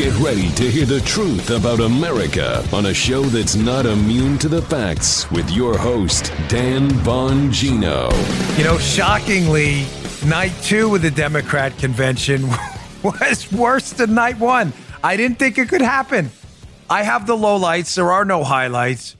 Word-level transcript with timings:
Get 0.00 0.18
ready 0.18 0.48
to 0.52 0.70
hear 0.70 0.86
the 0.86 1.02
truth 1.02 1.50
about 1.50 1.80
America 1.80 2.66
on 2.72 2.86
a 2.86 2.94
show 2.94 3.20
that's 3.20 3.54
not 3.54 3.84
immune 3.84 4.38
to 4.38 4.48
the 4.48 4.62
facts 4.62 5.30
with 5.30 5.50
your 5.50 5.76
host, 5.76 6.32
Dan 6.48 6.88
Bongino. 7.04 8.10
You 8.56 8.64
know, 8.64 8.78
shockingly, 8.78 9.84
night 10.24 10.54
two 10.62 10.94
of 10.94 11.02
the 11.02 11.10
Democrat 11.10 11.76
convention 11.76 12.48
was 13.02 13.52
worse 13.52 13.92
than 13.92 14.14
night 14.14 14.38
one. 14.38 14.72
I 15.04 15.18
didn't 15.18 15.38
think 15.38 15.58
it 15.58 15.68
could 15.68 15.82
happen. 15.82 16.30
I 16.88 17.02
have 17.02 17.26
the 17.26 17.36
lowlights. 17.36 17.94
There 17.94 18.10
are 18.10 18.24
no 18.24 18.42
highlights, 18.42 19.16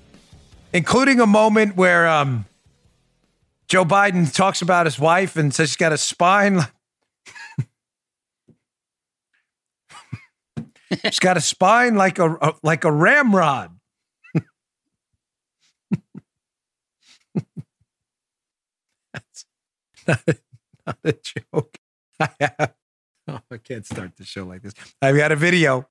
including 0.72 1.20
a 1.20 1.26
moment 1.26 1.76
where 1.76 2.08
um, 2.08 2.46
Joe 3.68 3.84
Biden 3.84 4.32
talks 4.32 4.62
about 4.62 4.86
his 4.86 4.98
wife 4.98 5.36
and 5.36 5.52
says 5.52 5.68
she's 5.68 5.76
got 5.76 5.92
a 5.92 5.98
spine. 5.98 6.60
she's 11.04 11.18
got 11.18 11.36
a 11.36 11.40
spine 11.40 11.94
like 11.94 12.18
a, 12.18 12.34
a 12.34 12.54
like 12.62 12.84
a 12.84 12.92
ramrod. 12.92 13.76
That's 19.12 19.44
not 20.06 20.20
a, 20.26 20.36
not 20.86 20.98
a 21.04 21.12
joke. 21.12 21.78
I 22.18 22.28
have. 22.40 22.74
Oh, 23.28 23.40
I 23.50 23.58
can't 23.58 23.86
start 23.86 24.16
the 24.16 24.24
show 24.24 24.44
like 24.44 24.62
this. 24.62 24.74
I've 25.00 25.16
got 25.16 25.30
a 25.30 25.36
video 25.36 25.88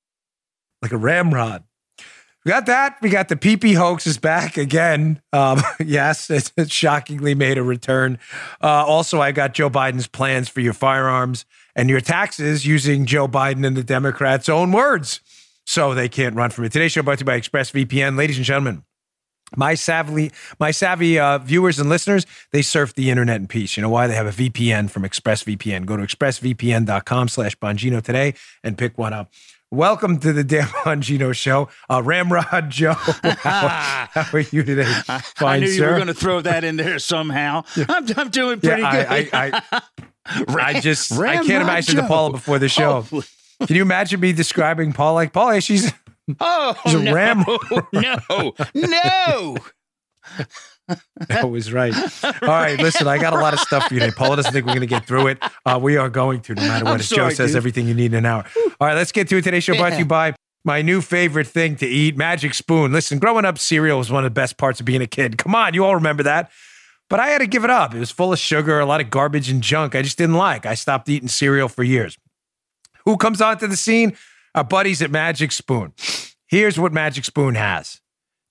like 0.81 0.91
a 0.91 0.97
ramrod. 0.97 1.63
We 2.45 2.49
got 2.49 2.65
that. 2.67 2.97
We 3.01 3.09
got 3.09 3.27
the 3.27 3.35
PP 3.35 3.75
hoax 3.75 4.07
is 4.07 4.17
back 4.17 4.57
again. 4.57 5.21
Um, 5.33 5.61
yes, 5.85 6.29
it, 6.29 6.51
it, 6.55 6.71
shockingly 6.71 7.35
made 7.35 7.57
a 7.57 7.63
return. 7.63 8.17
Uh, 8.61 8.85
also, 8.85 9.21
I 9.21 9.31
got 9.31 9.53
Joe 9.53 9.69
Biden's 9.69 10.07
plans 10.07 10.47
for 10.47 10.61
your 10.61 10.73
firearms 10.73 11.45
and 11.75 11.89
your 11.89 12.01
taxes 12.01 12.65
using 12.65 13.05
Joe 13.05 13.27
Biden 13.27 13.65
and 13.65 13.75
the 13.75 13.83
Democrats' 13.83 14.49
own 14.49 14.71
words. 14.71 15.21
So 15.65 15.93
they 15.93 16.09
can't 16.09 16.35
run 16.35 16.49
from 16.49 16.65
it. 16.65 16.71
Today's 16.71 16.91
show 16.91 17.03
brought 17.03 17.19
to 17.19 17.21
you 17.21 17.25
by 17.25 17.39
ExpressVPN. 17.39 18.17
Ladies 18.17 18.37
and 18.37 18.45
gentlemen, 18.45 18.83
my 19.55 19.75
savvy, 19.75 20.31
my 20.59 20.71
savvy 20.71 21.19
uh, 21.19 21.37
viewers 21.39 21.79
and 21.79 21.89
listeners, 21.89 22.25
they 22.51 22.61
surf 22.61 22.93
the 22.95 23.09
internet 23.09 23.37
in 23.37 23.47
peace. 23.47 23.77
You 23.77 23.81
know 23.81 23.89
why? 23.89 24.07
They 24.07 24.15
have 24.15 24.27
a 24.27 24.31
VPN 24.31 24.89
from 24.89 25.03
ExpressVPN. 25.03 25.85
Go 25.85 25.97
to 25.97 26.03
expressvpn.com 26.03 27.27
slash 27.27 27.55
Bongino 27.57 28.01
today 28.01 28.33
and 28.63 28.77
pick 28.77 28.97
one 28.97 29.13
up. 29.13 29.31
Welcome 29.71 30.17
to 30.21 30.33
the 30.33 30.43
Dan 30.43 30.65
Bongino 30.65 31.31
Show. 31.35 31.69
Uh, 31.87 32.01
Ramrod 32.03 32.69
Joe, 32.71 32.93
how, 32.93 33.67
how, 34.11 34.25
are 34.33 34.39
you 34.39 34.63
today? 34.63 34.83
Fine, 34.83 35.23
I 35.41 35.59
knew 35.59 35.67
sir? 35.67 35.73
you 35.73 35.89
were 35.91 35.95
going 35.95 36.07
to 36.07 36.15
throw 36.15 36.41
that 36.41 36.63
in 36.63 36.75
there 36.75 36.97
somehow. 36.97 37.63
I'm, 37.87 38.07
I'm 38.17 38.29
doing 38.29 38.59
pretty 38.61 38.81
yeah, 38.81 39.05
good. 39.05 39.29
I, 39.31 39.47
I, 39.47 39.61
I, 40.25 40.43
I 40.75 40.79
just 40.79 41.11
I 41.11 41.35
can't 41.35 41.61
imagine 41.61 41.97
Joe. 41.97 42.01
the 42.01 42.07
Paula 42.07 42.31
before 42.31 42.57
the 42.57 42.67
show. 42.67 43.05
Oh. 43.11 43.23
Can 43.67 43.75
you 43.75 43.83
imagine 43.83 44.19
me 44.19 44.33
describing 44.33 44.91
Paula 44.91 45.13
like 45.13 45.33
Paula? 45.33 45.61
She's 45.61 45.93
oh 46.39 46.75
she's 46.85 46.95
a 46.95 47.03
no, 47.03 47.13
ram. 47.13 47.45
no, 47.93 48.53
no. 48.73 49.57
that 51.27 51.49
was 51.49 51.71
right. 51.71 51.93
All 52.23 52.31
right, 52.47 52.79
listen, 52.79 53.07
I 53.07 53.17
got 53.17 53.33
a 53.33 53.37
lot 53.37 53.53
of 53.53 53.59
stuff 53.59 53.87
for 53.87 53.93
you 53.93 53.99
today. 53.99 54.13
Paula 54.15 54.37
doesn't 54.37 54.51
think 54.51 54.65
we're 54.65 54.73
going 54.73 54.81
to 54.81 54.87
get 54.87 55.05
through 55.05 55.27
it. 55.27 55.43
Uh, 55.65 55.79
we 55.81 55.97
are 55.97 56.09
going 56.09 56.41
to, 56.41 56.55
no 56.55 56.61
matter 56.61 56.85
what. 56.85 56.93
I'm 56.95 57.01
sorry, 57.01 57.29
Joe 57.31 57.35
says, 57.35 57.51
dude. 57.51 57.57
everything 57.57 57.87
you 57.87 57.93
need 57.93 58.13
in 58.13 58.19
an 58.19 58.25
hour. 58.25 58.45
All 58.79 58.87
right, 58.87 58.95
let's 58.95 59.11
get 59.11 59.27
to 59.29 59.37
it. 59.37 59.43
Today's 59.43 59.63
show 59.63 59.75
brought 59.75 59.91
to 59.91 59.99
you 59.99 60.05
by 60.05 60.33
my 60.63 60.81
new 60.81 61.01
favorite 61.01 61.47
thing 61.47 61.75
to 61.77 61.87
eat, 61.87 62.17
Magic 62.17 62.53
Spoon. 62.53 62.91
Listen, 62.91 63.19
growing 63.19 63.45
up, 63.45 63.57
cereal 63.57 63.97
was 63.97 64.11
one 64.11 64.25
of 64.25 64.31
the 64.31 64.33
best 64.33 64.57
parts 64.57 64.79
of 64.79 64.85
being 64.85 65.01
a 65.01 65.07
kid. 65.07 65.37
Come 65.37 65.55
on, 65.55 65.73
you 65.73 65.85
all 65.85 65.95
remember 65.95 66.23
that. 66.23 66.51
But 67.09 67.19
I 67.19 67.29
had 67.29 67.39
to 67.39 67.47
give 67.47 67.63
it 67.63 67.69
up. 67.71 67.95
It 67.95 67.99
was 67.99 68.11
full 68.11 68.31
of 68.31 68.39
sugar, 68.39 68.79
a 68.79 68.85
lot 68.85 69.01
of 69.01 69.09
garbage 69.09 69.49
and 69.49 69.63
junk 69.63 69.95
I 69.95 70.01
just 70.01 70.17
didn't 70.17 70.35
like. 70.35 70.65
I 70.65 70.75
stopped 70.75 71.09
eating 71.09 71.27
cereal 71.27 71.67
for 71.67 71.83
years. 71.83 72.17
Who 73.05 73.17
comes 73.17 73.41
onto 73.41 73.67
the 73.67 73.77
scene? 73.77 74.15
Our 74.53 74.63
buddies 74.63 75.01
at 75.01 75.09
Magic 75.09 75.51
Spoon. 75.51 75.93
Here's 76.47 76.79
what 76.79 76.91
Magic 76.91 77.25
Spoon 77.25 77.55
has. 77.55 78.01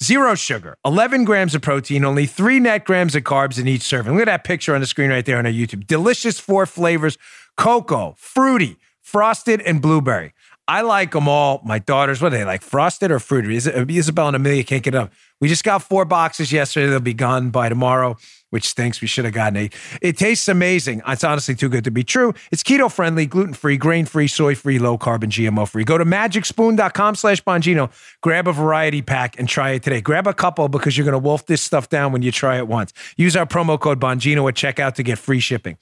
Zero 0.03 0.37
sugar, 0.37 0.77
11 0.85 1.25
grams 1.25 1.57
of 1.57 1.63
protein, 1.63 2.05
only 2.05 2.25
three 2.25 2.61
net 2.61 2.85
grams 2.85 3.17
of 3.17 3.25
carbs 3.25 3.59
in 3.59 3.67
each 3.67 3.83
serving. 3.83 4.13
Look 4.13 4.23
at 4.23 4.27
that 4.27 4.45
picture 4.45 4.73
on 4.73 4.81
the 4.81 4.87
screen 4.87 5.11
right 5.11 5.27
there 5.27 5.39
on 5.39 5.45
our 5.47 5.53
YouTube. 5.53 5.89
Delicious 5.89 6.39
four 6.39 6.67
flavors 6.67 7.19
cocoa, 7.57 8.15
fruity, 8.17 8.77
frosted, 9.01 9.61
and 9.63 9.83
blueberry. 9.83 10.35
I 10.69 10.83
like 10.83 11.11
them 11.13 11.27
all. 11.27 11.61
My 11.65 11.81
daughters, 11.81 12.23
what 12.23 12.33
are 12.33 12.37
they 12.37 12.45
like, 12.45 12.63
frosted 12.63 13.11
or 13.11 13.19
fruity? 13.19 13.57
Is 13.57 13.67
it, 13.67 13.91
Isabel 13.91 14.29
and 14.29 14.37
Amelia 14.37 14.63
can't 14.63 14.85
get 14.85 14.95
up. 14.95 15.11
We 15.41 15.49
just 15.49 15.65
got 15.65 15.83
four 15.83 16.05
boxes 16.05 16.53
yesterday. 16.53 16.87
They'll 16.87 17.01
be 17.01 17.15
gone 17.15 17.51
by 17.51 17.69
tomorrow, 17.69 18.19
which 18.51 18.69
stinks. 18.69 19.01
We 19.01 19.07
should 19.07 19.25
have 19.25 19.35
gotten 19.35 19.57
eight. 19.57 19.75
It 20.01 20.17
tastes 20.17 20.49
amazing. 20.49 21.03
It's 21.07 21.25
honestly 21.25 21.55
too 21.55 21.69
good 21.69 21.85
to 21.85 21.91
be 21.91 22.05
true. 22.05 22.35
It's 22.51 22.63
keto 22.63 22.91
friendly, 22.91 23.27
gluten 23.27 23.55
free, 23.55 23.77
grain 23.77 24.07
free, 24.07 24.29
soy 24.29 24.55
free, 24.55 24.79
low 24.79 24.99
carb, 24.99 25.23
and 25.23 25.33
GMO 25.33 25.69
free. 25.69 25.85
Go 25.85 25.99
to 25.99 26.05
magicspoon.com 26.05 27.15
slash 27.15 27.43
Bongino, 27.43 27.91
grab 28.23 28.49
a 28.49 28.53
variety 28.53 29.03
pack, 29.03 29.39
and 29.39 29.49
try 29.49 29.71
it 29.71 29.83
today. 29.83 30.01
Grab 30.01 30.27
a 30.27 30.35
couple 30.35 30.69
because 30.69 30.97
you're 30.97 31.05
going 31.05 31.13
to 31.13 31.19
wolf 31.19 31.47
this 31.47 31.63
stuff 31.63 31.89
down 31.89 32.13
when 32.13 32.23
you 32.23 32.33
try 32.33 32.57
it 32.57 32.69
once. 32.69 32.93
Use 33.17 33.37
our 33.37 33.47
promo 33.47 33.79
code 33.79 34.01
Bongino 34.01 34.49
at 34.49 34.55
checkout 34.55 34.95
to 34.95 35.03
get 35.03 35.19
free 35.19 35.41
shipping. 35.41 35.77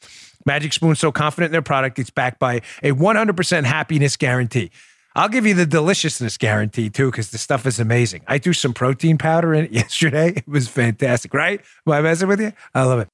Magic 0.45 0.73
Spoon's 0.73 1.01
so 1.01 1.11
confident 1.11 1.49
in 1.49 1.53
their 1.53 1.63
product, 1.63 1.99
it's 1.99 2.11
backed 2.11 2.39
by 2.39 2.63
a 2.83 2.93
100% 2.93 3.65
happiness 3.65 4.17
guarantee. 4.17 4.71
I'll 5.17 5.31
give 5.31 5.47
you 5.47 5.55
the 5.55 5.65
deliciousness 5.65 6.37
guarantee 6.37 6.91
too, 6.91 7.11
because 7.11 7.31
the 7.31 7.39
stuff 7.39 7.65
is 7.65 7.81
amazing. 7.81 8.21
I 8.29 8.37
threw 8.37 8.53
some 8.53 8.75
protein 8.75 9.17
powder 9.17 9.55
in 9.55 9.65
it 9.65 9.73
yesterday. 9.73 10.35
It 10.37 10.47
was 10.47 10.69
fantastic, 10.69 11.33
right? 11.33 11.63
Am 11.87 11.93
I 11.93 12.03
messing 12.03 12.29
with 12.29 12.41
you? 12.41 12.53
I 12.75 12.85
love 12.85 13.01
it. 13.01 13.09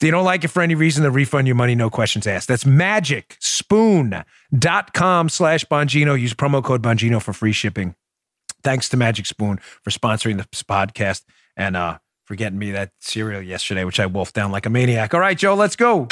If 0.00 0.06
you 0.06 0.12
don't 0.12 0.24
like 0.24 0.44
it 0.44 0.48
for 0.48 0.62
any 0.62 0.76
reason, 0.76 1.02
to 1.02 1.10
refund 1.10 1.48
your 1.48 1.56
money, 1.56 1.74
no 1.74 1.90
questions 1.90 2.24
asked. 2.28 2.46
That's 2.46 2.62
magicspoon.com 2.62 5.28
slash 5.28 5.64
Bongino. 5.64 6.20
Use 6.20 6.34
promo 6.34 6.62
code 6.62 6.82
Bongino 6.82 7.20
for 7.20 7.32
free 7.32 7.50
shipping. 7.50 7.96
Thanks 8.62 8.88
to 8.90 8.96
Magic 8.96 9.26
Spoon 9.26 9.58
for 9.82 9.90
sponsoring 9.90 10.36
this 10.36 10.62
podcast 10.62 11.24
and 11.56 11.76
uh, 11.76 11.98
for 12.26 12.36
getting 12.36 12.60
me 12.60 12.70
that 12.70 12.92
cereal 13.00 13.42
yesterday, 13.42 13.82
which 13.82 13.98
I 13.98 14.06
wolfed 14.06 14.34
down 14.34 14.52
like 14.52 14.66
a 14.66 14.70
maniac. 14.70 15.14
All 15.14 15.20
right, 15.20 15.36
Joe, 15.36 15.54
let's 15.54 15.74
go. 15.74 16.06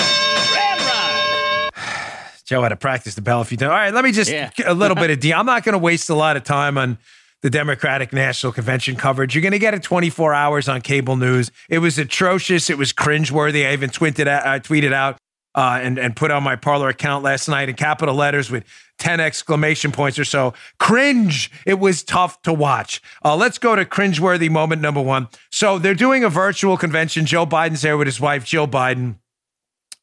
Joe 2.46 2.62
had 2.62 2.68
to 2.70 2.76
practice 2.76 3.14
the 3.14 3.22
bell 3.22 3.40
a 3.40 3.44
few 3.44 3.56
times. 3.56 3.70
All 3.70 3.76
right, 3.76 3.92
let 3.92 4.04
me 4.04 4.12
just 4.12 4.30
Yeah. 4.30 4.50
a 4.64 4.72
little 4.74 4.94
bit 4.94 5.10
of 5.10 5.20
D. 5.20 5.34
I'm 5.34 5.46
not 5.46 5.64
going 5.64 5.72
to 5.74 5.78
waste 5.78 6.08
a 6.10 6.14
lot 6.14 6.36
of 6.36 6.44
time 6.44 6.78
on 6.78 6.96
the 7.42 7.50
Democratic 7.50 8.12
National 8.12 8.52
Convention 8.52 8.96
coverage. 8.96 9.34
You're 9.34 9.42
going 9.42 9.52
to 9.52 9.58
get 9.58 9.74
it 9.74 9.82
24 9.82 10.32
hours 10.32 10.68
on 10.68 10.80
cable 10.80 11.16
news. 11.16 11.50
It 11.68 11.80
was 11.80 11.98
atrocious. 11.98 12.70
It 12.70 12.78
was 12.78 12.92
cringeworthy. 12.92 13.68
I 13.68 13.72
even 13.72 13.90
tweeted 13.90 14.26
out, 14.26 14.46
I 14.46 14.58
tweeted 14.60 14.92
out 14.92 15.18
uh, 15.54 15.78
and 15.82 15.98
and 15.98 16.14
put 16.14 16.30
on 16.30 16.42
my 16.42 16.54
Parler 16.54 16.88
account 16.88 17.24
last 17.24 17.48
night 17.48 17.68
in 17.68 17.74
capital 17.76 18.14
letters 18.14 18.50
with 18.50 18.64
10 18.98 19.20
exclamation 19.20 19.90
points 19.92 20.18
or 20.18 20.24
so. 20.24 20.54
Cringe. 20.78 21.50
It 21.66 21.78
was 21.80 22.02
tough 22.02 22.40
to 22.42 22.52
watch. 22.52 23.02
Uh, 23.24 23.36
let's 23.36 23.58
go 23.58 23.74
to 23.76 23.84
cringeworthy 23.84 24.48
moment 24.50 24.80
number 24.82 25.00
one. 25.02 25.28
So 25.50 25.78
they're 25.78 25.94
doing 25.94 26.24
a 26.24 26.28
virtual 26.30 26.76
convention. 26.76 27.26
Joe 27.26 27.44
Biden's 27.46 27.82
there 27.82 27.96
with 27.96 28.06
his 28.06 28.20
wife, 28.20 28.44
Jill 28.44 28.68
Biden. 28.68 29.16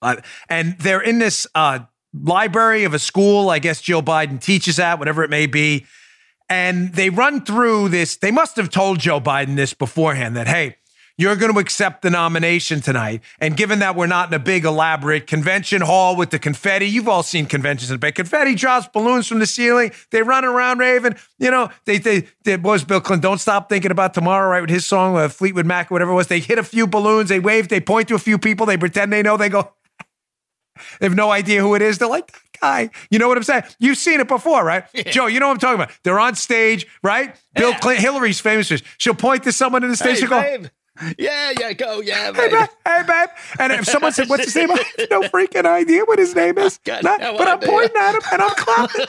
Uh, 0.02 0.18
and 0.50 0.78
they're 0.80 1.02
in 1.02 1.20
this 1.20 1.48
uh, 1.56 1.80
library 2.14 2.84
of 2.84 2.94
a 2.94 3.00
school, 3.00 3.50
I 3.50 3.60
guess 3.60 3.82
Joe 3.82 4.02
Biden 4.02 4.40
teaches 4.42 4.80
at, 4.80 5.00
whatever 5.00 5.24
it 5.24 5.30
may 5.30 5.46
be. 5.46 5.86
And 6.50 6.94
they 6.94 7.10
run 7.10 7.46
through 7.46 7.90
this. 7.90 8.18
They 8.18 8.32
must 8.32 8.58
have 8.58 8.70
told 8.70 9.00
Joe 9.00 9.20
Biden 9.20 9.56
this 9.56 9.74
beforehand 9.74 10.36
that, 10.36 10.48
hey, 10.48 10.76
you're 11.18 11.36
going 11.36 11.54
to 11.54 11.60
accept 11.60 12.02
the 12.02 12.10
nomination 12.10 12.82
tonight. 12.82 13.22
And 13.40 13.56
given 13.56 13.80
that 13.80 13.96
we're 13.96 14.08
not 14.08 14.30
in 14.30 14.34
a 14.34 14.40
big, 14.40 14.66
elaborate 14.66 15.28
convention 15.28 15.82
hall 15.82 16.16
with 16.16 16.32
the 16.32 16.40
confetti, 16.40 16.88
you've 16.88 17.08
all 17.08 17.22
seen 17.22 17.46
conventions 17.46 17.92
in 17.92 18.00
big 18.00 18.16
confetti 18.16 18.56
drops, 18.56 18.88
balloons 18.88 19.28
from 19.28 19.38
the 19.38 19.46
ceiling. 19.46 19.92
They 20.10 20.24
run 20.24 20.44
around 20.44 20.80
raving. 20.80 21.16
You 21.38 21.52
know, 21.52 21.70
they, 21.86 22.00
they, 22.00 22.28
they 22.44 22.58
was 22.58 22.84
Bill 22.84 23.00
Clinton? 23.00 23.22
Don't 23.22 23.38
stop 23.38 23.70
thinking 23.70 23.92
about 23.92 24.16
tomorrow, 24.16 24.50
right? 24.50 24.62
With 24.62 24.72
his 24.72 24.88
song, 24.88 25.16
uh, 25.16 25.30
Fleetwood 25.30 25.68
Mac, 25.68 25.92
or 25.92 25.96
whatever 25.96 26.12
it 26.12 26.16
was. 26.16 26.28
They 26.28 26.40
hit 26.40 26.58
a 26.58 26.64
few 26.64 26.88
balloons, 26.88 27.30
they 27.30 27.40
wave, 27.40 27.68
they 27.68 27.80
point 27.80 28.08
to 28.08 28.16
a 28.16 28.20
few 28.20 28.40
people, 28.40 28.66
they 28.66 28.78
pretend 28.78 29.14
they 29.14 29.22
know, 29.22 29.38
they 29.38 29.50
go, 29.50 29.72
they 31.00 31.06
have 31.06 31.16
no 31.16 31.32
idea 31.32 31.62
who 31.62 31.76
it 31.76 31.82
is. 31.82 31.98
They're 31.98 32.08
like, 32.08 32.32
that 32.32 32.42
guy. 32.62 32.90
You 33.10 33.20
know 33.20 33.28
what 33.28 33.38
I'm 33.38 33.44
saying? 33.44 33.64
You've 33.80 33.98
seen 33.98 34.20
it 34.20 34.28
before, 34.28 34.64
right? 34.64 34.86
Joe, 35.08 35.28
you 35.28 35.40
know 35.40 35.48
what 35.48 35.54
I'm 35.54 35.60
talking 35.60 35.82
about. 35.82 35.92
They're 36.04 36.20
on 36.20 36.36
stage, 36.36 36.88
right? 37.04 37.36
Bill 37.56 37.72
Yeah. 37.72 37.80
Clinton, 37.80 38.04
Hillary's 38.04 38.40
famous 38.40 38.68
for 38.70 38.76
this. 38.76 38.84
She'll 38.98 39.14
point 39.16 39.44
to 39.44 39.52
someone 39.52 39.84
in 39.84 39.90
the 39.90 39.96
stage 39.98 40.18
Hey, 40.18 40.22
and 40.22 40.30
go, 40.30 40.42
babe. 40.42 40.66
Yeah, 41.18 41.52
yeah, 41.60 41.74
go, 41.74 42.02
yeah, 42.02 42.32
Hey, 42.34 42.50
babe. 42.50 42.52
babe, 42.52 42.70
hey, 42.86 43.04
babe. 43.08 43.30
And 43.60 43.74
if 43.74 43.86
someone 43.86 44.12
said, 44.12 44.30
What's 44.30 44.46
his 44.46 44.56
name? 44.56 44.72
I 44.72 44.76
have 45.00 45.10
no 45.10 45.22
freaking 45.24 45.66
idea 45.66 46.04
what 46.06 46.20
his 46.20 46.36
name 46.36 46.58
is. 46.60 46.80
Not- 46.86 47.20
no 47.20 47.36
but 47.38 47.48
I'm 47.48 47.60
pointing 47.60 47.98
at 48.00 48.14
him 48.16 48.22
and 48.32 48.42
I'm 48.44 48.56
clapping. 48.56 49.06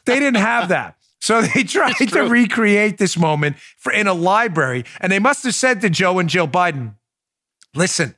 they 0.06 0.18
didn't 0.18 0.40
have 0.40 0.68
that. 0.70 0.96
So 1.20 1.40
they 1.40 1.62
tried 1.64 1.94
to 1.94 2.22
recreate 2.22 2.98
this 2.98 3.16
moment 3.16 3.56
for 3.78 3.92
in 3.92 4.06
a 4.08 4.12
library. 4.12 4.84
And 5.00 5.10
they 5.12 5.20
must 5.20 5.44
have 5.44 5.54
said 5.54 5.80
to 5.82 5.88
Joe 5.88 6.18
and 6.18 6.28
Jill 6.28 6.48
Biden, 6.48 6.96
listen, 7.74 8.14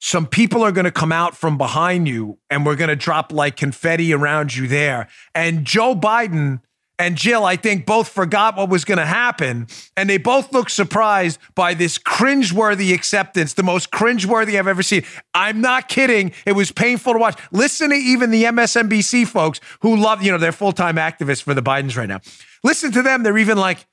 some 0.00 0.26
people 0.26 0.62
are 0.62 0.72
going 0.72 0.84
to 0.84 0.92
come 0.92 1.12
out 1.12 1.36
from 1.36 1.58
behind 1.58 2.08
you 2.08 2.38
and 2.50 2.64
we're 2.64 2.76
going 2.76 2.88
to 2.88 2.96
drop 2.96 3.32
like 3.32 3.56
confetti 3.56 4.12
around 4.12 4.54
you 4.54 4.68
there. 4.68 5.08
And 5.34 5.64
Joe 5.64 5.94
Biden 5.94 6.60
and 6.98 7.16
Jill, 7.16 7.44
I 7.44 7.56
think, 7.56 7.86
both 7.86 8.08
forgot 8.08 8.56
what 8.56 8.68
was 8.68 8.84
going 8.84 8.98
to 8.98 9.06
happen, 9.06 9.68
and 9.96 10.10
they 10.10 10.18
both 10.18 10.52
looked 10.52 10.72
surprised 10.72 11.38
by 11.54 11.74
this 11.74 11.96
cringeworthy 11.96 12.92
acceptance, 12.92 13.54
the 13.54 13.62
most 13.62 13.92
cringeworthy 13.92 14.58
I've 14.58 14.66
ever 14.66 14.82
seen. 14.82 15.04
I'm 15.32 15.60
not 15.60 15.88
kidding. 15.88 16.32
It 16.44 16.52
was 16.52 16.72
painful 16.72 17.12
to 17.12 17.18
watch. 17.18 17.40
Listen 17.52 17.90
to 17.90 17.96
even 17.96 18.30
the 18.30 18.44
MSNBC 18.44 19.28
folks 19.28 19.60
who 19.80 19.96
love, 19.96 20.22
you 20.22 20.32
know, 20.32 20.38
they're 20.38 20.50
full 20.50 20.72
time 20.72 20.96
activists 20.96 21.42
for 21.42 21.54
the 21.54 21.62
Bidens 21.62 21.96
right 21.96 22.08
now. 22.08 22.20
Listen 22.64 22.90
to 22.92 23.02
them. 23.02 23.22
They're 23.22 23.38
even 23.38 23.58
like, 23.58 23.86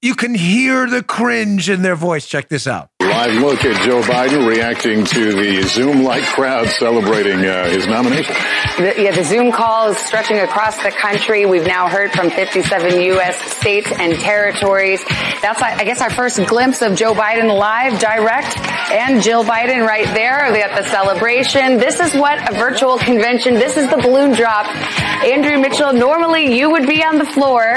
you 0.00 0.16
can 0.16 0.34
hear 0.34 0.88
the 0.88 1.04
cringe 1.04 1.70
in 1.70 1.82
their 1.82 1.94
voice. 1.94 2.26
Check 2.26 2.48
this 2.48 2.66
out. 2.66 2.90
Live 3.12 3.42
look 3.42 3.64
at 3.66 3.84
Joe 3.84 4.00
Biden 4.00 4.48
reacting 4.48 5.04
to 5.04 5.32
the 5.32 5.62
Zoom-like 5.68 6.24
crowd 6.24 6.66
celebrating 6.68 7.44
uh, 7.44 7.68
his 7.68 7.86
nomination. 7.86 8.34
The, 8.78 8.94
yeah, 8.96 9.14
the 9.14 9.22
Zoom 9.22 9.52
call 9.52 9.90
is 9.90 9.98
stretching 9.98 10.38
across 10.38 10.82
the 10.82 10.90
country. 10.90 11.44
We've 11.44 11.66
now 11.66 11.88
heard 11.88 12.12
from 12.12 12.30
57 12.30 13.02
U.S. 13.02 13.38
states 13.58 13.92
and 13.92 14.18
territories. 14.18 15.04
That's, 15.42 15.60
I 15.60 15.84
guess, 15.84 16.00
our 16.00 16.08
first 16.08 16.44
glimpse 16.46 16.80
of 16.80 16.96
Joe 16.96 17.12
Biden 17.12 17.54
live, 17.54 18.00
direct, 18.00 18.56
and 18.90 19.22
Jill 19.22 19.44
Biden 19.44 19.86
right 19.86 20.06
there 20.14 20.40
at 20.46 20.82
the 20.82 20.88
celebration. 20.88 21.76
This 21.76 22.00
is 22.00 22.14
what 22.14 22.50
a 22.50 22.54
virtual 22.54 22.96
convention. 22.96 23.54
This 23.54 23.76
is 23.76 23.90
the 23.90 23.98
balloon 23.98 24.32
drop. 24.32 24.66
Andrea 25.22 25.58
Mitchell, 25.58 25.92
normally 25.92 26.58
you 26.58 26.70
would 26.70 26.86
be 26.88 27.04
on 27.04 27.18
the 27.18 27.26
floor. 27.26 27.76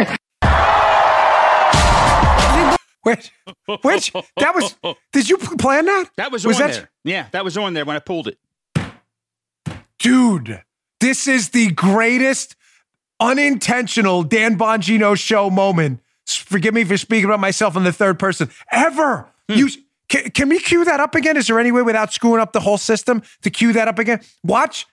Which, 3.05 3.31
which 3.83 4.11
that 4.37 4.55
was? 4.55 4.75
Did 5.13 5.29
you 5.29 5.37
plan 5.37 5.85
that? 5.85 6.09
That 6.17 6.31
was, 6.31 6.43
was 6.43 6.59
on 6.59 6.69
that, 6.69 6.73
there. 6.73 6.89
Yeah, 7.03 7.27
that 7.33 7.43
was 7.43 7.55
on 7.55 7.75
there 7.75 7.85
when 7.85 7.95
I 7.95 7.99
pulled 7.99 8.27
it. 8.27 8.39
Dude, 9.99 10.63
this 10.99 11.27
is 11.27 11.49
the 11.49 11.69
greatest 11.69 12.55
unintentional 13.19 14.23
Dan 14.23 14.57
Bongino 14.57 15.15
show 15.15 15.51
moment. 15.51 16.01
Forgive 16.25 16.73
me 16.73 16.83
for 16.83 16.97
speaking 16.97 17.25
about 17.25 17.39
myself 17.39 17.75
in 17.75 17.83
the 17.83 17.93
third 17.93 18.17
person 18.17 18.49
ever. 18.71 19.29
Hmm. 19.49 19.55
You 19.55 19.69
can, 20.09 20.31
can 20.31 20.49
we 20.49 20.59
cue 20.59 20.83
that 20.85 20.99
up 20.99 21.13
again? 21.13 21.37
Is 21.37 21.45
there 21.45 21.59
any 21.59 21.71
way 21.71 21.83
without 21.83 22.11
screwing 22.11 22.41
up 22.41 22.53
the 22.53 22.59
whole 22.59 22.79
system 22.79 23.21
to 23.43 23.51
cue 23.51 23.71
that 23.73 23.87
up 23.87 23.99
again? 23.99 24.21
Watch 24.43 24.87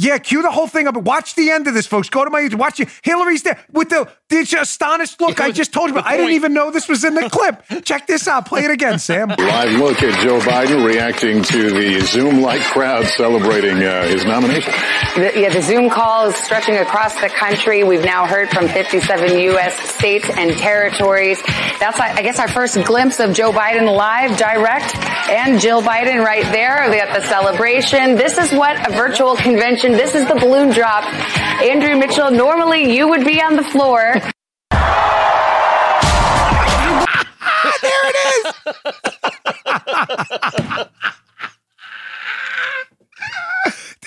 yeah, 0.00 0.16
cue 0.16 0.40
the 0.40 0.50
whole 0.50 0.66
thing 0.66 0.88
up. 0.88 0.96
Watch 0.96 1.34
the 1.34 1.50
end 1.50 1.66
of 1.66 1.74
this, 1.74 1.86
folks. 1.86 2.08
Go 2.08 2.24
to 2.24 2.30
my 2.30 2.40
YouTube. 2.40 2.54
Watch 2.54 2.80
it. 2.80 2.88
Hillary's 3.02 3.42
there 3.42 3.58
with 3.70 3.90
the, 3.90 4.10
the 4.30 4.40
astonished 4.58 5.20
look. 5.20 5.40
I 5.40 5.50
just 5.50 5.74
told 5.74 5.90
you. 5.90 5.96
About. 5.96 6.06
I 6.06 6.16
didn't 6.16 6.32
even 6.32 6.54
know 6.54 6.70
this 6.70 6.88
was 6.88 7.04
in 7.04 7.14
the 7.14 7.28
clip. 7.28 7.62
Check 7.84 8.06
this 8.06 8.26
out. 8.26 8.46
Play 8.46 8.64
it 8.64 8.70
again, 8.70 8.98
Sam. 8.98 9.28
Live 9.38 9.78
look 9.78 10.02
at 10.02 10.18
Joe 10.22 10.40
Biden 10.40 10.86
reacting 10.86 11.42
to 11.42 11.70
the 11.70 12.00
Zoom-like 12.00 12.62
crowd 12.62 13.04
celebrating 13.08 13.82
uh, 13.82 14.06
his 14.06 14.24
nomination. 14.24 14.72
The, 15.16 15.32
yeah, 15.36 15.50
the 15.52 15.60
Zoom 15.60 15.90
call 15.90 16.28
is 16.28 16.36
stretching 16.36 16.76
across 16.76 17.20
the 17.20 17.28
country. 17.28 17.84
We've 17.84 18.04
now 18.04 18.26
heard 18.26 18.48
from 18.48 18.68
57 18.68 19.38
U.S. 19.38 19.78
states 19.96 20.30
and 20.30 20.56
territories. 20.56 21.42
That's, 21.78 22.00
I 22.00 22.22
guess, 22.22 22.38
our 22.38 22.48
first 22.48 22.82
glimpse 22.84 23.20
of 23.20 23.34
Joe 23.34 23.52
Biden 23.52 23.94
live, 23.94 24.38
direct, 24.38 24.96
and 25.28 25.60
Jill 25.60 25.82
Biden 25.82 26.24
right 26.24 26.44
there 26.52 26.78
at 26.78 27.20
the 27.20 27.26
celebration. 27.26 28.16
This 28.16 28.38
is 28.38 28.50
what 28.52 28.88
a 28.88 28.92
virtual 28.92 29.36
convention 29.36 29.89
this 29.94 30.14
is 30.14 30.26
the 30.28 30.34
balloon 30.34 30.70
drop. 30.70 31.04
Andrea 31.62 31.96
Mitchell, 31.96 32.30
normally 32.30 32.96
you 32.96 33.08
would 33.08 33.24
be 33.24 33.40
on 33.42 33.56
the 33.56 33.64
floor. 33.64 34.14
there 37.82 38.08
it 38.08 38.16
is. 38.26 38.54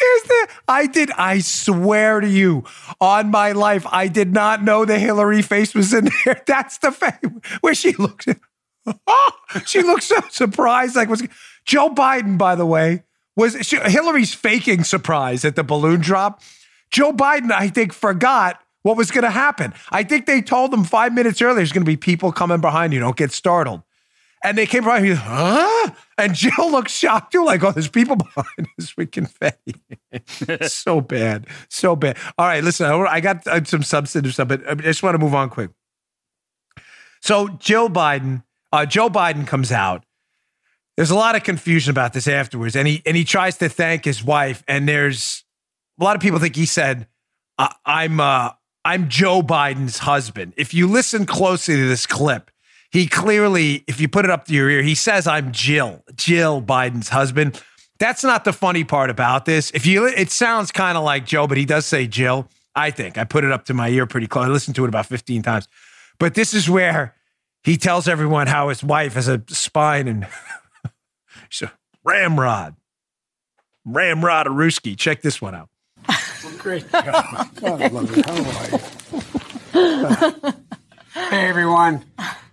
There's 0.03 0.23
the 0.23 0.47
I 0.67 0.87
did 0.87 1.11
I 1.11 1.39
swear 1.39 2.19
to 2.19 2.27
you 2.27 2.63
on 2.99 3.31
my 3.31 3.51
life 3.51 3.85
I 3.89 4.07
did 4.07 4.33
not 4.33 4.63
know 4.63 4.85
the 4.85 4.99
Hillary 4.99 5.41
face 5.41 5.73
was 5.73 5.93
in 5.93 6.09
there. 6.25 6.41
That's 6.45 6.77
the 6.79 6.91
face 6.91 7.13
where 7.61 7.75
she 7.75 7.93
looked. 7.93 8.27
oh, 9.07 9.31
she 9.65 9.81
looked 9.81 10.03
so 10.03 10.19
surprised 10.29 10.95
like 10.95 11.09
what's 11.09 11.23
Joe 11.65 11.89
Biden 11.89 12.37
by 12.37 12.55
the 12.55 12.65
way 12.65 13.03
was 13.35 13.57
she, 13.61 13.77
Hillary's 13.77 14.33
faking 14.33 14.83
surprise 14.83 15.45
at 15.45 15.55
the 15.55 15.63
balloon 15.63 16.01
drop. 16.01 16.41
Joe 16.91 17.11
Biden, 17.11 17.51
I 17.51 17.69
think, 17.69 17.93
forgot 17.93 18.59
what 18.83 18.97
was 18.97 19.11
going 19.11 19.23
to 19.23 19.31
happen. 19.31 19.73
I 19.89 20.03
think 20.03 20.25
they 20.25 20.41
told 20.41 20.73
him 20.73 20.83
five 20.83 21.13
minutes 21.13 21.41
earlier 21.41 21.55
there's 21.55 21.71
going 21.71 21.85
to 21.85 21.89
be 21.89 21.97
people 21.97 22.31
coming 22.31 22.61
behind 22.61 22.93
you. 22.93 22.99
Don't 22.99 23.17
get 23.17 23.31
startled. 23.31 23.81
And 24.43 24.57
they 24.57 24.65
came 24.65 24.83
behind 24.83 25.05
me, 25.05 25.13
huh? 25.13 25.91
And 26.17 26.35
Jill 26.35 26.69
looked 26.69 26.89
shocked 26.89 27.31
too, 27.31 27.45
like, 27.45 27.63
oh, 27.63 27.71
there's 27.71 27.87
people 27.87 28.15
behind 28.35 28.67
us 28.77 28.95
with 28.95 29.11
confetti. 29.11 29.81
so 30.67 31.01
bad. 31.01 31.47
So 31.69 31.95
bad. 31.95 32.17
All 32.37 32.45
right, 32.45 32.63
listen, 32.63 32.85
I 32.85 33.21
got 33.21 33.47
uh, 33.47 33.63
some 33.63 33.83
substantive 33.83 34.33
stuff, 34.33 34.49
but 34.49 34.69
I 34.69 34.75
just 34.75 35.01
want 35.01 35.15
to 35.15 35.19
move 35.19 35.33
on 35.33 35.49
quick. 35.49 35.71
So 37.21 37.47
Jill 37.47 37.89
Biden, 37.89 38.43
uh, 38.73 38.85
Joe 38.85 39.09
Biden 39.09 39.47
comes 39.47 39.71
out 39.71 40.03
there's 40.95 41.11
a 41.11 41.15
lot 41.15 41.35
of 41.35 41.43
confusion 41.43 41.91
about 41.91 42.13
this 42.13 42.27
afterwards, 42.27 42.75
and 42.75 42.87
he 42.87 43.01
and 43.05 43.17
he 43.17 43.23
tries 43.23 43.57
to 43.57 43.69
thank 43.69 44.05
his 44.05 44.23
wife, 44.23 44.63
and 44.67 44.87
there's 44.87 45.43
a 45.99 46.03
lot 46.03 46.15
of 46.15 46.21
people 46.21 46.39
think 46.39 46.55
he 46.55 46.65
said, 46.65 47.07
"I'm 47.85 48.19
uh, 48.19 48.51
I'm 48.85 49.09
Joe 49.09 49.41
Biden's 49.41 49.99
husband." 49.99 50.53
If 50.55 50.73
you 50.73 50.87
listen 50.87 51.25
closely 51.25 51.75
to 51.75 51.87
this 51.87 52.05
clip, 52.05 52.51
he 52.91 53.07
clearly, 53.07 53.83
if 53.87 53.99
you 53.99 54.07
put 54.07 54.25
it 54.25 54.31
up 54.31 54.45
to 54.45 54.53
your 54.53 54.69
ear, 54.69 54.83
he 54.83 54.95
says, 54.95 55.25
"I'm 55.25 55.51
Jill, 55.51 56.03
Jill 56.15 56.61
Biden's 56.61 57.09
husband." 57.09 57.61
That's 57.99 58.23
not 58.23 58.43
the 58.43 58.53
funny 58.53 58.83
part 58.83 59.09
about 59.09 59.45
this. 59.45 59.71
If 59.71 59.85
you, 59.85 60.05
it 60.07 60.29
sounds 60.29 60.71
kind 60.71 60.97
of 60.97 61.03
like 61.03 61.25
Joe, 61.25 61.47
but 61.47 61.57
he 61.57 61.65
does 61.65 61.85
say 61.85 62.05
Jill. 62.05 62.49
I 62.75 62.91
think 62.91 63.17
I 63.17 63.23
put 63.23 63.43
it 63.43 63.51
up 63.51 63.65
to 63.65 63.73
my 63.73 63.89
ear 63.89 64.05
pretty 64.05 64.27
close. 64.27 64.45
I 64.45 64.49
listened 64.49 64.75
to 64.75 64.83
it 64.83 64.89
about 64.89 65.05
15 65.05 65.41
times, 65.43 65.67
but 66.19 66.33
this 66.33 66.53
is 66.53 66.69
where 66.69 67.15
he 67.63 67.77
tells 67.77 68.07
everyone 68.07 68.47
how 68.47 68.69
his 68.69 68.83
wife 68.83 69.13
has 69.13 69.27
a 69.27 69.41
spine 69.47 70.07
and 70.07 70.27
so, 71.53 71.69
Ramrod. 72.03 72.75
Ramrod 73.85 74.47
Aruski. 74.47 74.97
Check 74.97 75.21
this 75.21 75.39
one 75.39 75.53
out. 75.53 75.69
Great. 76.57 76.91
God 76.91 77.05
I 77.63 77.87
love 77.89 78.17
it. 78.17 78.25
How 78.25 79.83
are 79.83 80.29
you? 80.43 80.53
hey, 81.13 81.47
everyone. 81.47 82.03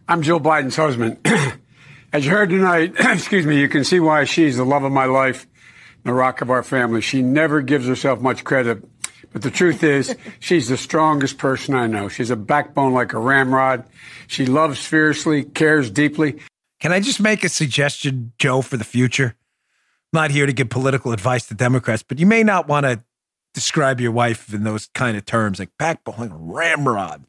I'm 0.06 0.20
Jill 0.20 0.38
Biden's 0.38 0.76
husband. 0.76 1.18
As 2.12 2.26
you 2.26 2.30
heard 2.30 2.50
tonight, 2.50 2.92
excuse 2.98 3.46
me, 3.46 3.58
you 3.58 3.70
can 3.70 3.84
see 3.84 4.00
why 4.00 4.24
she's 4.24 4.58
the 4.58 4.66
love 4.66 4.84
of 4.84 4.92
my 4.92 5.06
life, 5.06 5.46
the 6.04 6.12
rock 6.12 6.42
of 6.42 6.50
our 6.50 6.62
family. 6.62 7.00
She 7.00 7.22
never 7.22 7.62
gives 7.62 7.86
herself 7.86 8.20
much 8.20 8.44
credit. 8.44 8.84
But 9.32 9.40
the 9.40 9.50
truth 9.50 9.82
is, 9.82 10.14
she's 10.40 10.68
the 10.68 10.76
strongest 10.76 11.38
person 11.38 11.74
I 11.74 11.86
know. 11.86 12.08
She's 12.08 12.30
a 12.30 12.36
backbone 12.36 12.92
like 12.92 13.14
a 13.14 13.18
ramrod. 13.18 13.84
She 14.26 14.44
loves 14.44 14.84
fiercely, 14.84 15.42
cares 15.42 15.90
deeply, 15.90 16.40
can 16.80 16.92
I 16.92 17.00
just 17.00 17.20
make 17.20 17.44
a 17.44 17.48
suggestion, 17.48 18.32
Joe, 18.38 18.62
for 18.62 18.76
the 18.76 18.84
future? 18.84 19.36
I'm 20.12 20.20
not 20.20 20.30
here 20.30 20.46
to 20.46 20.52
give 20.52 20.70
political 20.70 21.12
advice 21.12 21.46
to 21.48 21.54
Democrats, 21.54 22.02
but 22.02 22.18
you 22.18 22.26
may 22.26 22.42
not 22.42 22.66
want 22.66 22.84
to 22.86 23.02
describe 23.54 24.00
your 24.00 24.12
wife 24.12 24.52
in 24.52 24.64
those 24.64 24.88
kind 24.94 25.16
of 25.16 25.24
terms 25.24 25.58
like 25.58 25.70
backbone, 25.78 26.30
ramrod. 26.32 27.24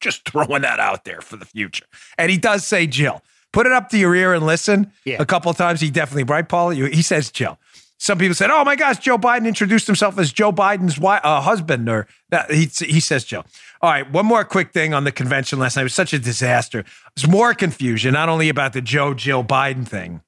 Just 0.00 0.28
throwing 0.28 0.62
that 0.62 0.80
out 0.80 1.04
there 1.04 1.20
for 1.20 1.36
the 1.36 1.44
future. 1.44 1.86
And 2.18 2.30
he 2.30 2.36
does 2.36 2.66
say 2.66 2.86
Jill. 2.86 3.22
Put 3.52 3.66
it 3.66 3.72
up 3.72 3.90
to 3.90 3.98
your 3.98 4.14
ear 4.14 4.32
and 4.34 4.44
listen. 4.46 4.92
Yeah. 5.04 5.16
A 5.20 5.26
couple 5.26 5.52
times 5.54 5.80
he 5.80 5.90
definitely, 5.90 6.24
right, 6.24 6.48
Paul? 6.48 6.70
He 6.70 7.02
says 7.02 7.30
Jill. 7.30 7.58
Some 8.02 8.18
people 8.18 8.34
said, 8.34 8.50
"Oh 8.50 8.64
my 8.64 8.74
gosh, 8.74 8.98
Joe 8.98 9.16
Biden 9.16 9.46
introduced 9.46 9.86
himself 9.86 10.18
as 10.18 10.32
Joe 10.32 10.50
Biden's 10.50 10.98
wife, 10.98 11.20
uh, 11.22 11.40
husband," 11.40 11.88
or 11.88 12.08
that 12.30 12.50
he 12.50 12.68
he 12.84 12.98
says 12.98 13.22
Joe. 13.22 13.44
All 13.82 13.90
right, 13.90 14.08
one 14.12 14.26
more 14.26 14.44
quick 14.44 14.72
thing 14.72 14.94
on 14.94 15.02
the 15.02 15.10
convention 15.10 15.58
last 15.58 15.74
night. 15.74 15.82
It 15.82 15.86
was 15.86 15.94
such 15.94 16.12
a 16.12 16.18
disaster. 16.20 16.84
There's 17.16 17.28
more 17.28 17.52
confusion, 17.52 18.12
not 18.12 18.28
only 18.28 18.48
about 18.48 18.74
the 18.74 18.80
Joe 18.80 19.12
Jill 19.12 19.42
Biden 19.42 19.86
thing, 19.86 20.20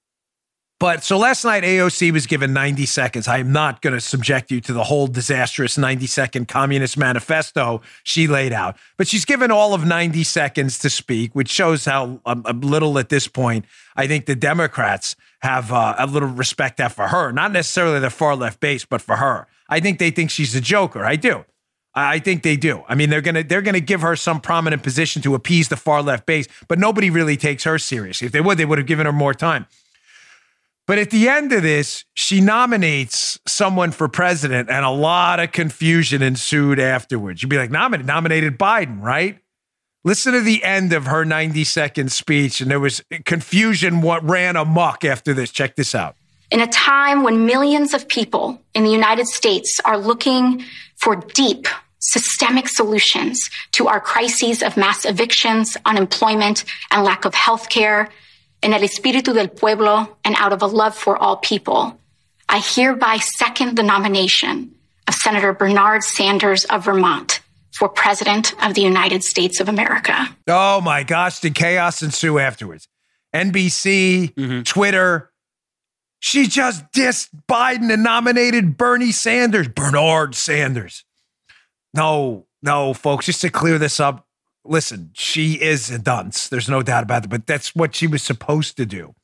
but 0.80 1.04
so 1.04 1.16
last 1.16 1.44
night 1.44 1.62
AOC 1.62 2.12
was 2.12 2.26
given 2.26 2.52
90 2.52 2.84
seconds. 2.84 3.28
I 3.28 3.38
am 3.38 3.52
not 3.52 3.80
going 3.80 3.94
to 3.94 4.00
subject 4.00 4.50
you 4.50 4.60
to 4.62 4.72
the 4.72 4.82
whole 4.82 5.06
disastrous 5.06 5.78
90 5.78 6.06
second 6.08 6.48
communist 6.48 6.96
manifesto 6.98 7.80
she 8.02 8.26
laid 8.26 8.52
out, 8.52 8.76
but 8.96 9.06
she's 9.06 9.24
given 9.24 9.52
all 9.52 9.72
of 9.72 9.86
90 9.86 10.24
seconds 10.24 10.78
to 10.80 10.90
speak, 10.90 11.32
which 11.32 11.48
shows 11.48 11.84
how 11.84 12.20
um, 12.26 12.42
little 12.60 12.98
at 12.98 13.08
this 13.08 13.28
point 13.28 13.66
I 13.94 14.08
think 14.08 14.26
the 14.26 14.34
Democrats 14.34 15.14
have 15.42 15.72
uh, 15.72 15.94
a 15.96 16.08
little 16.08 16.28
respect 16.28 16.80
for 16.92 17.06
her, 17.06 17.30
not 17.30 17.52
necessarily 17.52 18.00
the 18.00 18.10
far 18.10 18.34
left 18.34 18.58
base, 18.58 18.84
but 18.84 19.00
for 19.00 19.16
her. 19.16 19.46
I 19.68 19.78
think 19.78 20.00
they 20.00 20.10
think 20.10 20.30
she's 20.30 20.56
a 20.56 20.60
joker. 20.60 21.04
I 21.04 21.14
do. 21.14 21.44
I 21.94 22.18
think 22.18 22.42
they 22.42 22.56
do. 22.56 22.82
I 22.88 22.96
mean, 22.96 23.08
they're 23.08 23.20
gonna 23.20 23.44
they're 23.44 23.62
gonna 23.62 23.80
give 23.80 24.00
her 24.00 24.16
some 24.16 24.40
prominent 24.40 24.82
position 24.82 25.22
to 25.22 25.34
appease 25.34 25.68
the 25.68 25.76
far 25.76 26.02
left 26.02 26.26
base, 26.26 26.46
but 26.66 26.78
nobody 26.78 27.08
really 27.08 27.36
takes 27.36 27.64
her 27.64 27.78
seriously. 27.78 28.26
If 28.26 28.32
they 28.32 28.40
would, 28.40 28.58
they 28.58 28.64
would 28.64 28.78
have 28.78 28.86
given 28.86 29.06
her 29.06 29.12
more 29.12 29.34
time. 29.34 29.66
But 30.86 30.98
at 30.98 31.10
the 31.10 31.28
end 31.28 31.52
of 31.52 31.62
this, 31.62 32.04
she 32.14 32.40
nominates 32.42 33.38
someone 33.46 33.90
for 33.90 34.06
president, 34.06 34.68
and 34.68 34.84
a 34.84 34.90
lot 34.90 35.40
of 35.40 35.52
confusion 35.52 36.20
ensued 36.20 36.78
afterwards. 36.78 37.42
You'd 37.42 37.48
be 37.48 37.56
like, 37.56 37.70
nominated, 37.70 38.06
nominated 38.06 38.58
Biden, 38.58 39.00
right? 39.00 39.38
Listen 40.04 40.34
to 40.34 40.42
the 40.42 40.62
end 40.62 40.92
of 40.92 41.06
her 41.06 41.24
90 41.24 41.64
second 41.64 42.12
speech, 42.12 42.60
and 42.60 42.70
there 42.70 42.80
was 42.80 43.02
confusion 43.24 44.02
what 44.02 44.22
ran 44.28 44.56
amok 44.56 45.04
after 45.04 45.32
this. 45.32 45.50
Check 45.50 45.76
this 45.76 45.94
out. 45.94 46.16
In 46.50 46.60
a 46.60 46.66
time 46.66 47.22
when 47.22 47.46
millions 47.46 47.94
of 47.94 48.06
people 48.06 48.60
in 48.74 48.84
the 48.84 48.90
United 48.90 49.26
States 49.26 49.80
are 49.86 49.96
looking 49.96 50.62
for 50.96 51.16
deep 51.16 51.66
systemic 52.12 52.68
solutions 52.68 53.50
to 53.72 53.88
our 53.88 54.00
crises 54.00 54.62
of 54.62 54.76
mass 54.76 55.04
evictions, 55.04 55.76
unemployment, 55.84 56.64
and 56.90 57.04
lack 57.04 57.24
of 57.24 57.34
health 57.34 57.68
care, 57.68 58.10
in 58.62 58.72
el 58.72 58.80
espíritu 58.80 59.34
del 59.34 59.48
pueblo 59.48 60.16
and 60.24 60.34
out 60.38 60.52
of 60.52 60.62
a 60.62 60.66
love 60.66 60.94
for 60.94 61.16
all 61.16 61.36
people, 61.36 61.98
I 62.48 62.60
hereby 62.60 63.18
second 63.18 63.76
the 63.76 63.82
nomination 63.82 64.74
of 65.06 65.14
Senator 65.14 65.52
Bernard 65.52 66.02
Sanders 66.02 66.64
of 66.64 66.84
Vermont 66.84 67.40
for 67.72 67.88
President 67.88 68.54
of 68.64 68.74
the 68.74 68.80
United 68.80 69.22
States 69.22 69.60
of 69.60 69.68
America. 69.68 70.28
Oh 70.46 70.80
my 70.80 71.02
gosh, 71.02 71.40
did 71.40 71.54
chaos 71.54 72.02
ensue 72.02 72.38
afterwards? 72.38 72.88
NBC, 73.34 74.32
mm-hmm. 74.34 74.62
Twitter. 74.62 75.30
She 76.20 76.46
just 76.46 76.90
dissed 76.92 77.28
Biden 77.46 77.92
and 77.92 78.02
nominated 78.02 78.78
Bernie 78.78 79.12
Sanders, 79.12 79.68
Bernard 79.68 80.34
Sanders. 80.34 81.04
No, 81.94 82.46
no, 82.62 82.92
folks, 82.92 83.26
just 83.26 83.40
to 83.42 83.50
clear 83.50 83.78
this 83.78 84.00
up, 84.00 84.26
listen, 84.64 85.10
she 85.14 85.54
is 85.54 85.90
a 85.90 85.98
dunce. 85.98 86.48
There's 86.48 86.68
no 86.68 86.82
doubt 86.82 87.04
about 87.04 87.24
it, 87.24 87.30
but 87.30 87.46
that's 87.46 87.74
what 87.74 87.94
she 87.94 88.06
was 88.06 88.22
supposed 88.22 88.76
to 88.78 88.86
do. 88.86 89.14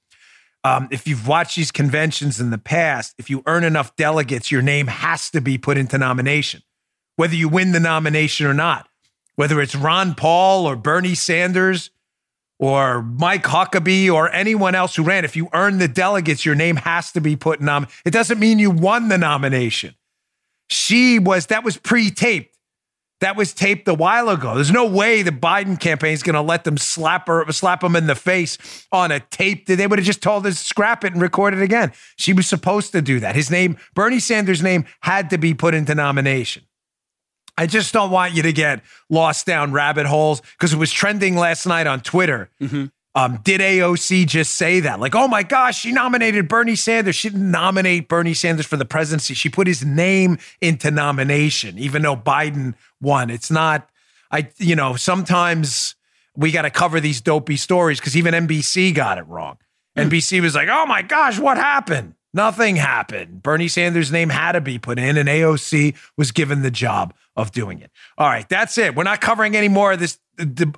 Um, 0.62 0.88
if 0.90 1.08
you've 1.08 1.26
watched 1.26 1.56
these 1.56 1.72
conventions 1.72 2.38
in 2.38 2.50
the 2.50 2.58
past, 2.58 3.14
if 3.18 3.30
you 3.30 3.42
earn 3.46 3.64
enough 3.64 3.96
delegates, 3.96 4.50
your 4.50 4.62
name 4.62 4.88
has 4.88 5.30
to 5.30 5.40
be 5.40 5.58
put 5.58 5.78
into 5.78 5.96
nomination, 5.98 6.62
whether 7.16 7.34
you 7.34 7.48
win 7.48 7.72
the 7.72 7.80
nomination 7.80 8.46
or 8.46 8.54
not. 8.54 8.86
Whether 9.36 9.62
it's 9.62 9.74
Ron 9.74 10.14
Paul 10.14 10.66
or 10.66 10.76
Bernie 10.76 11.14
Sanders 11.14 11.90
or 12.58 13.00
Mike 13.00 13.44
Huckabee 13.44 14.12
or 14.12 14.30
anyone 14.30 14.74
else 14.74 14.94
who 14.94 15.02
ran, 15.02 15.24
if 15.24 15.34
you 15.34 15.48
earn 15.54 15.78
the 15.78 15.88
delegates, 15.88 16.44
your 16.44 16.54
name 16.54 16.76
has 16.76 17.10
to 17.12 17.22
be 17.22 17.36
put 17.36 17.60
in 17.60 17.64
nom. 17.64 17.86
It 18.04 18.10
doesn't 18.10 18.38
mean 18.38 18.58
you 18.58 18.70
won 18.70 19.08
the 19.08 19.16
nomination. 19.16 19.94
She 20.68 21.18
was 21.18 21.46
that 21.46 21.64
was 21.64 21.78
pre-taped. 21.78 22.50
That 23.20 23.36
was 23.36 23.52
taped 23.52 23.86
a 23.86 23.94
while 23.94 24.30
ago. 24.30 24.54
There's 24.54 24.72
no 24.72 24.86
way 24.86 25.22
the 25.22 25.30
Biden 25.30 25.78
campaign 25.78 26.14
is 26.14 26.22
going 26.22 26.34
to 26.34 26.40
let 26.40 26.64
them 26.64 26.78
slap 26.78 27.26
her, 27.28 27.50
slap 27.52 27.84
him 27.84 27.94
in 27.94 28.06
the 28.06 28.14
face 28.14 28.86
on 28.92 29.12
a 29.12 29.20
tape. 29.20 29.66
They 29.66 29.86
would 29.86 29.98
have 29.98 30.06
just 30.06 30.22
told 30.22 30.46
us 30.46 30.58
scrap 30.58 31.04
it 31.04 31.12
and 31.12 31.20
record 31.20 31.52
it 31.52 31.60
again. 31.62 31.92
She 32.16 32.32
was 32.32 32.46
supposed 32.46 32.92
to 32.92 33.02
do 33.02 33.20
that. 33.20 33.34
His 33.34 33.50
name, 33.50 33.76
Bernie 33.94 34.20
Sanders' 34.20 34.62
name, 34.62 34.86
had 35.00 35.30
to 35.30 35.38
be 35.38 35.52
put 35.52 35.74
into 35.74 35.94
nomination. 35.94 36.62
I 37.58 37.66
just 37.66 37.92
don't 37.92 38.10
want 38.10 38.32
you 38.32 38.42
to 38.42 38.54
get 38.54 38.82
lost 39.10 39.44
down 39.44 39.72
rabbit 39.72 40.06
holes 40.06 40.40
because 40.40 40.72
it 40.72 40.78
was 40.78 40.90
trending 40.90 41.36
last 41.36 41.66
night 41.66 41.86
on 41.86 42.00
Twitter. 42.00 42.48
Mm-hmm. 42.58 42.86
Um, 43.14 43.40
did 43.43 43.61
AOC 43.61 44.26
just 44.26 44.55
say 44.55 44.81
that? 44.81 45.00
Like, 45.00 45.17
oh 45.17 45.26
my 45.26 45.43
gosh, 45.43 45.81
she 45.81 45.90
nominated 45.90 46.47
Bernie 46.47 46.76
Sanders. 46.76 47.17
She 47.17 47.29
didn't 47.29 47.50
nominate 47.50 48.09
Bernie 48.09 48.35
Sanders 48.35 48.67
for 48.67 48.76
the 48.76 48.85
presidency. 48.85 49.35
She 49.35 49.49
put 49.49 49.67
his 49.67 49.85
name 49.85 50.38
into 50.61 50.90
nomination, 50.93 51.76
even 51.76 52.02
though 52.02 52.17
Biden 52.17 52.75
won. 53.00 53.29
It's 53.29 53.50
not, 53.50 53.88
I, 54.31 54.49
you 54.59 54.76
know, 54.76 54.95
sometimes 54.95 55.97
we 56.37 56.52
got 56.52 56.62
to 56.62 56.71
cover 56.71 57.00
these 57.00 57.21
dopey 57.21 57.57
stories 57.57 57.99
because 57.99 58.17
even 58.17 58.33
NBC 58.33 58.95
got 58.95 59.19
it 59.19 59.26
wrong. 59.26 59.59
Mm. 59.99 60.09
NBC 60.09 60.40
was 60.40 60.55
like, 60.55 60.69
oh 60.71 60.87
my 60.87 61.02
gosh, 61.02 61.38
what 61.38 61.57
happened? 61.57 62.14
Nothing 62.33 62.76
happened. 62.76 63.43
Bernie 63.43 63.67
Sanders' 63.67 64.12
name 64.12 64.29
had 64.29 64.52
to 64.52 64.61
be 64.61 64.79
put 64.79 65.00
in, 65.00 65.17
and 65.17 65.29
AOC 65.29 65.97
was 66.17 66.31
given 66.31 66.62
the 66.62 66.71
job 66.71 67.12
of 67.35 67.50
doing 67.50 67.81
it. 67.81 67.90
All 68.17 68.29
right, 68.29 68.49
that's 68.49 68.79
it. 68.79 68.95
We're 68.95 69.02
not 69.02 69.21
covering 69.21 69.57
any 69.57 69.69
more 69.69 69.93
of 69.93 69.99
this 69.99 70.19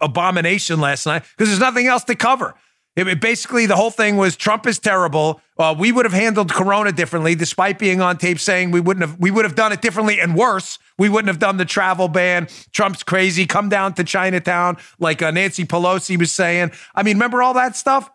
abomination 0.00 0.80
last 0.80 1.06
night 1.06 1.22
because 1.36 1.48
there's 1.48 1.60
nothing 1.60 1.86
else 1.86 2.04
to 2.04 2.14
cover. 2.14 2.54
It, 2.94 3.08
it, 3.08 3.20
basically, 3.22 3.64
the 3.64 3.76
whole 3.76 3.90
thing 3.90 4.18
was 4.18 4.36
Trump 4.36 4.66
is 4.66 4.78
terrible. 4.78 5.40
Uh, 5.56 5.74
we 5.78 5.92
would 5.92 6.04
have 6.04 6.12
handled 6.12 6.52
Corona 6.52 6.92
differently, 6.92 7.34
despite 7.34 7.78
being 7.78 8.02
on 8.02 8.18
tape 8.18 8.38
saying 8.38 8.70
we 8.70 8.80
wouldn't 8.80 9.08
have. 9.08 9.18
We 9.18 9.30
would 9.30 9.46
have 9.46 9.54
done 9.54 9.72
it 9.72 9.80
differently 9.80 10.20
and 10.20 10.36
worse. 10.36 10.78
We 10.98 11.08
wouldn't 11.08 11.28
have 11.28 11.38
done 11.38 11.56
the 11.56 11.64
travel 11.64 12.08
ban. 12.08 12.48
Trump's 12.72 13.02
crazy. 13.02 13.46
Come 13.46 13.70
down 13.70 13.94
to 13.94 14.04
Chinatown, 14.04 14.76
like 14.98 15.22
uh, 15.22 15.30
Nancy 15.30 15.64
Pelosi 15.64 16.18
was 16.18 16.32
saying. 16.32 16.72
I 16.94 17.02
mean, 17.02 17.16
remember 17.16 17.42
all 17.42 17.54
that 17.54 17.76
stuff? 17.76 18.10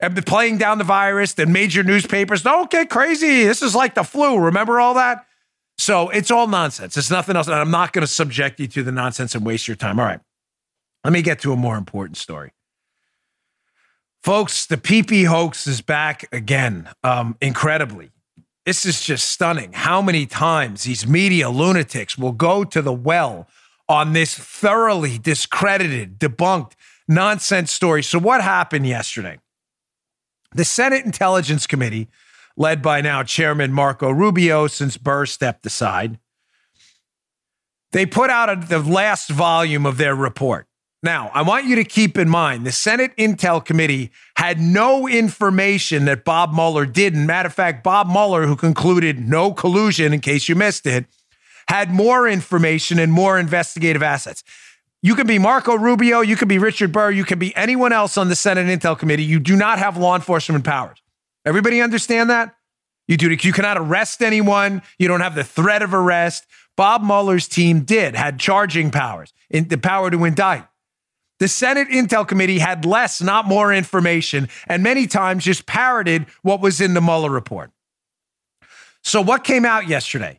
And 0.00 0.16
playing 0.26 0.58
down 0.58 0.78
the 0.78 0.84
virus, 0.84 1.34
then 1.34 1.52
major 1.52 1.82
newspapers. 1.82 2.42
Don't 2.42 2.70
get 2.70 2.88
crazy. 2.88 3.44
This 3.44 3.62
is 3.62 3.74
like 3.74 3.94
the 3.94 4.02
flu. 4.02 4.38
Remember 4.38 4.80
all 4.80 4.94
that? 4.94 5.26
So 5.78 6.08
it's 6.08 6.30
all 6.30 6.46
nonsense. 6.46 6.96
It's 6.96 7.10
nothing 7.10 7.36
else. 7.36 7.46
And 7.46 7.56
I'm 7.56 7.70
not 7.70 7.92
going 7.92 8.02
to 8.02 8.12
subject 8.12 8.58
you 8.60 8.66
to 8.68 8.82
the 8.82 8.92
nonsense 8.92 9.34
and 9.34 9.44
waste 9.44 9.68
your 9.68 9.76
time. 9.76 10.00
All 10.00 10.06
right. 10.06 10.20
Let 11.04 11.12
me 11.12 11.22
get 11.22 11.40
to 11.40 11.52
a 11.52 11.56
more 11.56 11.76
important 11.76 12.16
story. 12.16 12.52
Folks, 14.22 14.66
the 14.66 14.76
PP 14.76 15.26
hoax 15.26 15.66
is 15.66 15.80
back 15.80 16.28
again, 16.30 16.90
um, 17.02 17.36
incredibly. 17.40 18.10
This 18.66 18.84
is 18.84 19.02
just 19.02 19.30
stunning 19.30 19.72
how 19.72 20.02
many 20.02 20.26
times 20.26 20.84
these 20.84 21.06
media 21.06 21.48
lunatics 21.48 22.18
will 22.18 22.32
go 22.32 22.62
to 22.64 22.82
the 22.82 22.92
well 22.92 23.48
on 23.88 24.12
this 24.12 24.34
thoroughly 24.34 25.18
discredited, 25.18 26.18
debunked 26.18 26.72
nonsense 27.08 27.72
story. 27.72 28.02
So, 28.02 28.18
what 28.18 28.42
happened 28.42 28.86
yesterday? 28.86 29.38
The 30.54 30.64
Senate 30.64 31.06
Intelligence 31.06 31.66
Committee, 31.66 32.08
led 32.56 32.82
by 32.82 33.00
now 33.00 33.22
Chairman 33.22 33.72
Marco 33.72 34.10
Rubio, 34.10 34.66
since 34.66 34.98
Burr 34.98 35.24
stepped 35.24 35.64
aside, 35.64 36.18
they 37.92 38.04
put 38.04 38.28
out 38.30 38.50
a, 38.50 38.56
the 38.56 38.78
last 38.78 39.30
volume 39.30 39.86
of 39.86 39.96
their 39.96 40.14
report. 40.14 40.66
Now, 41.02 41.30
I 41.32 41.40
want 41.40 41.64
you 41.64 41.76
to 41.76 41.84
keep 41.84 42.18
in 42.18 42.28
mind 42.28 42.66
the 42.66 42.72
Senate 42.72 43.16
Intel 43.16 43.64
Committee 43.64 44.10
had 44.36 44.60
no 44.60 45.08
information 45.08 46.04
that 46.04 46.24
Bob 46.24 46.52
Mueller 46.52 46.84
didn't. 46.84 47.24
Matter 47.24 47.46
of 47.46 47.54
fact, 47.54 47.82
Bob 47.82 48.06
Mueller, 48.06 48.46
who 48.46 48.54
concluded 48.54 49.18
no 49.18 49.52
collusion, 49.52 50.12
in 50.12 50.20
case 50.20 50.46
you 50.46 50.54
missed 50.54 50.86
it, 50.86 51.06
had 51.68 51.90
more 51.90 52.28
information 52.28 52.98
and 52.98 53.12
more 53.12 53.38
investigative 53.38 54.02
assets. 54.02 54.44
You 55.02 55.14
can 55.14 55.26
be 55.26 55.38
Marco 55.38 55.74
Rubio, 55.74 56.20
you 56.20 56.36
can 56.36 56.48
be 56.48 56.58
Richard 56.58 56.92
Burr, 56.92 57.10
you 57.10 57.24
can 57.24 57.38
be 57.38 57.56
anyone 57.56 57.92
else 57.92 58.18
on 58.18 58.28
the 58.28 58.36
Senate 58.36 58.66
Intel 58.66 58.98
Committee. 58.98 59.24
You 59.24 59.40
do 59.40 59.56
not 59.56 59.78
have 59.78 59.96
law 59.96 60.14
enforcement 60.14 60.64
powers. 60.64 61.00
Everybody 61.46 61.80
understand 61.80 62.28
that? 62.28 62.54
You 63.08 63.16
do 63.16 63.30
you 63.30 63.52
cannot 63.54 63.78
arrest 63.78 64.22
anyone. 64.22 64.82
You 64.98 65.08
don't 65.08 65.22
have 65.22 65.34
the 65.34 65.44
threat 65.44 65.80
of 65.80 65.94
arrest. 65.94 66.44
Bob 66.76 67.02
Mueller's 67.02 67.48
team 67.48 67.80
did, 67.80 68.14
had 68.14 68.38
charging 68.38 68.90
powers, 68.90 69.32
in, 69.48 69.68
the 69.68 69.78
power 69.78 70.10
to 70.10 70.24
indict. 70.24 70.64
The 71.40 71.48
Senate 71.48 71.88
Intel 71.88 72.28
Committee 72.28 72.58
had 72.58 72.84
less, 72.84 73.22
not 73.22 73.46
more 73.46 73.72
information, 73.72 74.48
and 74.66 74.82
many 74.82 75.06
times 75.06 75.44
just 75.44 75.64
parroted 75.64 76.26
what 76.42 76.60
was 76.60 76.82
in 76.82 76.92
the 76.92 77.00
Mueller 77.00 77.30
report. 77.30 77.70
So, 79.02 79.22
what 79.22 79.42
came 79.42 79.64
out 79.64 79.88
yesterday? 79.88 80.38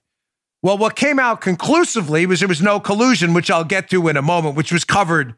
Well, 0.62 0.78
what 0.78 0.96
came 0.96 1.18
out 1.20 1.42
conclusively 1.42 2.28
was 2.28 2.40
there 2.40 2.48
was 2.48 2.62
no 2.62 2.80
collusion, 2.80 3.34
which 3.34 3.50
I'll 3.50 3.64
get 3.64 3.90
to 3.90 4.08
in 4.08 4.16
a 4.16 4.22
moment, 4.22 4.56
which 4.56 4.72
was 4.72 4.84
covered 4.84 5.34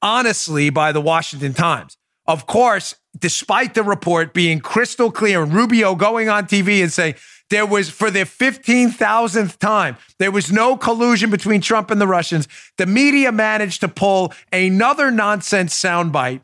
honestly 0.00 0.70
by 0.70 0.92
the 0.92 1.00
Washington 1.00 1.52
Times. 1.52 1.98
Of 2.26 2.46
course, 2.46 2.94
despite 3.18 3.74
the 3.74 3.82
report 3.82 4.32
being 4.32 4.60
crystal 4.60 5.10
clear 5.10 5.44
Rubio 5.44 5.94
going 5.94 6.30
on 6.30 6.46
TV 6.46 6.82
and 6.82 6.90
saying, 6.90 7.16
there 7.52 7.66
was, 7.66 7.90
for 7.90 8.10
the 8.10 8.20
15,000th 8.20 9.58
time, 9.58 9.96
there 10.18 10.30
was 10.30 10.50
no 10.50 10.76
collusion 10.76 11.30
between 11.30 11.60
Trump 11.60 11.90
and 11.90 12.00
the 12.00 12.06
Russians. 12.06 12.48
The 12.78 12.86
media 12.86 13.30
managed 13.30 13.82
to 13.82 13.88
pull 13.88 14.32
another 14.50 15.10
nonsense 15.10 15.78
soundbite, 15.78 16.40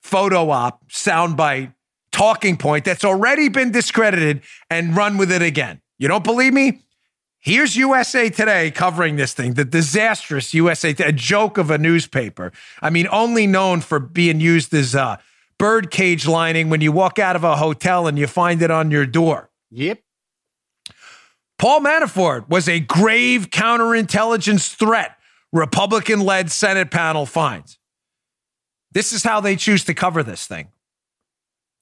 photo 0.00 0.50
op, 0.50 0.88
soundbite, 0.88 1.74
talking 2.12 2.56
point 2.56 2.84
that's 2.84 3.04
already 3.04 3.48
been 3.48 3.72
discredited 3.72 4.42
and 4.70 4.96
run 4.96 5.18
with 5.18 5.32
it 5.32 5.42
again. 5.42 5.80
You 5.98 6.06
don't 6.06 6.24
believe 6.24 6.54
me? 6.54 6.82
Here's 7.40 7.76
USA 7.76 8.30
Today 8.30 8.70
covering 8.70 9.16
this 9.16 9.34
thing, 9.34 9.54
the 9.54 9.64
disastrous 9.64 10.54
USA, 10.54 10.90
a 11.00 11.12
joke 11.12 11.58
of 11.58 11.70
a 11.70 11.78
newspaper. 11.78 12.52
I 12.80 12.90
mean, 12.90 13.08
only 13.10 13.46
known 13.46 13.80
for 13.80 13.98
being 13.98 14.38
used 14.38 14.72
as 14.72 14.94
a 14.94 15.18
birdcage 15.58 16.28
lining 16.28 16.70
when 16.70 16.80
you 16.80 16.92
walk 16.92 17.18
out 17.18 17.34
of 17.34 17.42
a 17.42 17.56
hotel 17.56 18.06
and 18.06 18.16
you 18.16 18.28
find 18.28 18.62
it 18.62 18.70
on 18.70 18.92
your 18.92 19.06
door. 19.06 19.47
Yep. 19.70 20.00
Paul 21.58 21.80
Manafort 21.80 22.48
was 22.48 22.68
a 22.68 22.80
grave 22.80 23.50
counterintelligence 23.50 24.74
threat, 24.74 25.16
Republican 25.52 26.20
led 26.20 26.50
Senate 26.50 26.90
panel 26.90 27.26
finds. 27.26 27.78
This 28.92 29.12
is 29.12 29.24
how 29.24 29.40
they 29.40 29.56
choose 29.56 29.84
to 29.84 29.94
cover 29.94 30.22
this 30.22 30.46
thing. 30.46 30.68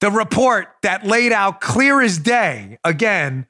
The 0.01 0.11
report 0.11 0.67
that 0.83 1.05
laid 1.05 1.31
out 1.31 1.61
clear 1.61 2.01
as 2.01 2.17
day, 2.17 2.77
again, 2.83 3.47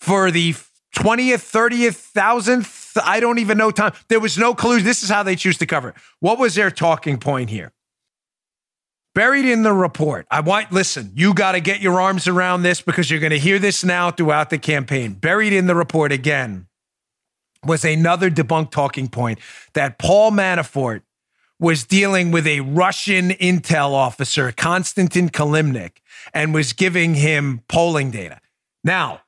for 0.00 0.30
the 0.30 0.54
20th, 0.94 1.44
30th, 1.52 1.96
thousandth, 1.96 2.96
I 3.02 3.20
don't 3.20 3.38
even 3.38 3.58
know 3.58 3.70
time. 3.70 3.92
There 4.08 4.20
was 4.20 4.38
no 4.38 4.54
collusion. 4.54 4.86
This 4.86 5.02
is 5.02 5.10
how 5.10 5.22
they 5.22 5.36
choose 5.36 5.58
to 5.58 5.66
cover 5.66 5.90
it. 5.90 5.96
What 6.20 6.38
was 6.38 6.54
their 6.54 6.70
talking 6.70 7.18
point 7.18 7.50
here? 7.50 7.72
Buried 9.16 9.46
in 9.46 9.62
the 9.62 9.72
report, 9.72 10.26
I 10.30 10.40
want, 10.40 10.72
listen, 10.72 11.10
you 11.14 11.32
got 11.32 11.52
to 11.52 11.60
get 11.60 11.80
your 11.80 12.02
arms 12.02 12.28
around 12.28 12.64
this 12.64 12.82
because 12.82 13.10
you're 13.10 13.18
going 13.18 13.30
to 13.30 13.38
hear 13.38 13.58
this 13.58 13.82
now 13.82 14.10
throughout 14.10 14.50
the 14.50 14.58
campaign. 14.58 15.14
Buried 15.14 15.54
in 15.54 15.66
the 15.66 15.74
report 15.74 16.12
again 16.12 16.66
was 17.64 17.82
another 17.82 18.30
debunked 18.30 18.72
talking 18.72 19.08
point 19.08 19.38
that 19.72 19.98
Paul 19.98 20.32
Manafort 20.32 21.00
was 21.58 21.84
dealing 21.84 22.30
with 22.30 22.46
a 22.46 22.60
Russian 22.60 23.30
intel 23.30 23.92
officer, 23.92 24.52
Konstantin 24.52 25.30
Kilimnik, 25.30 25.92
and 26.34 26.52
was 26.52 26.74
giving 26.74 27.14
him 27.14 27.62
polling 27.70 28.10
data. 28.10 28.42
Now, 28.84 29.22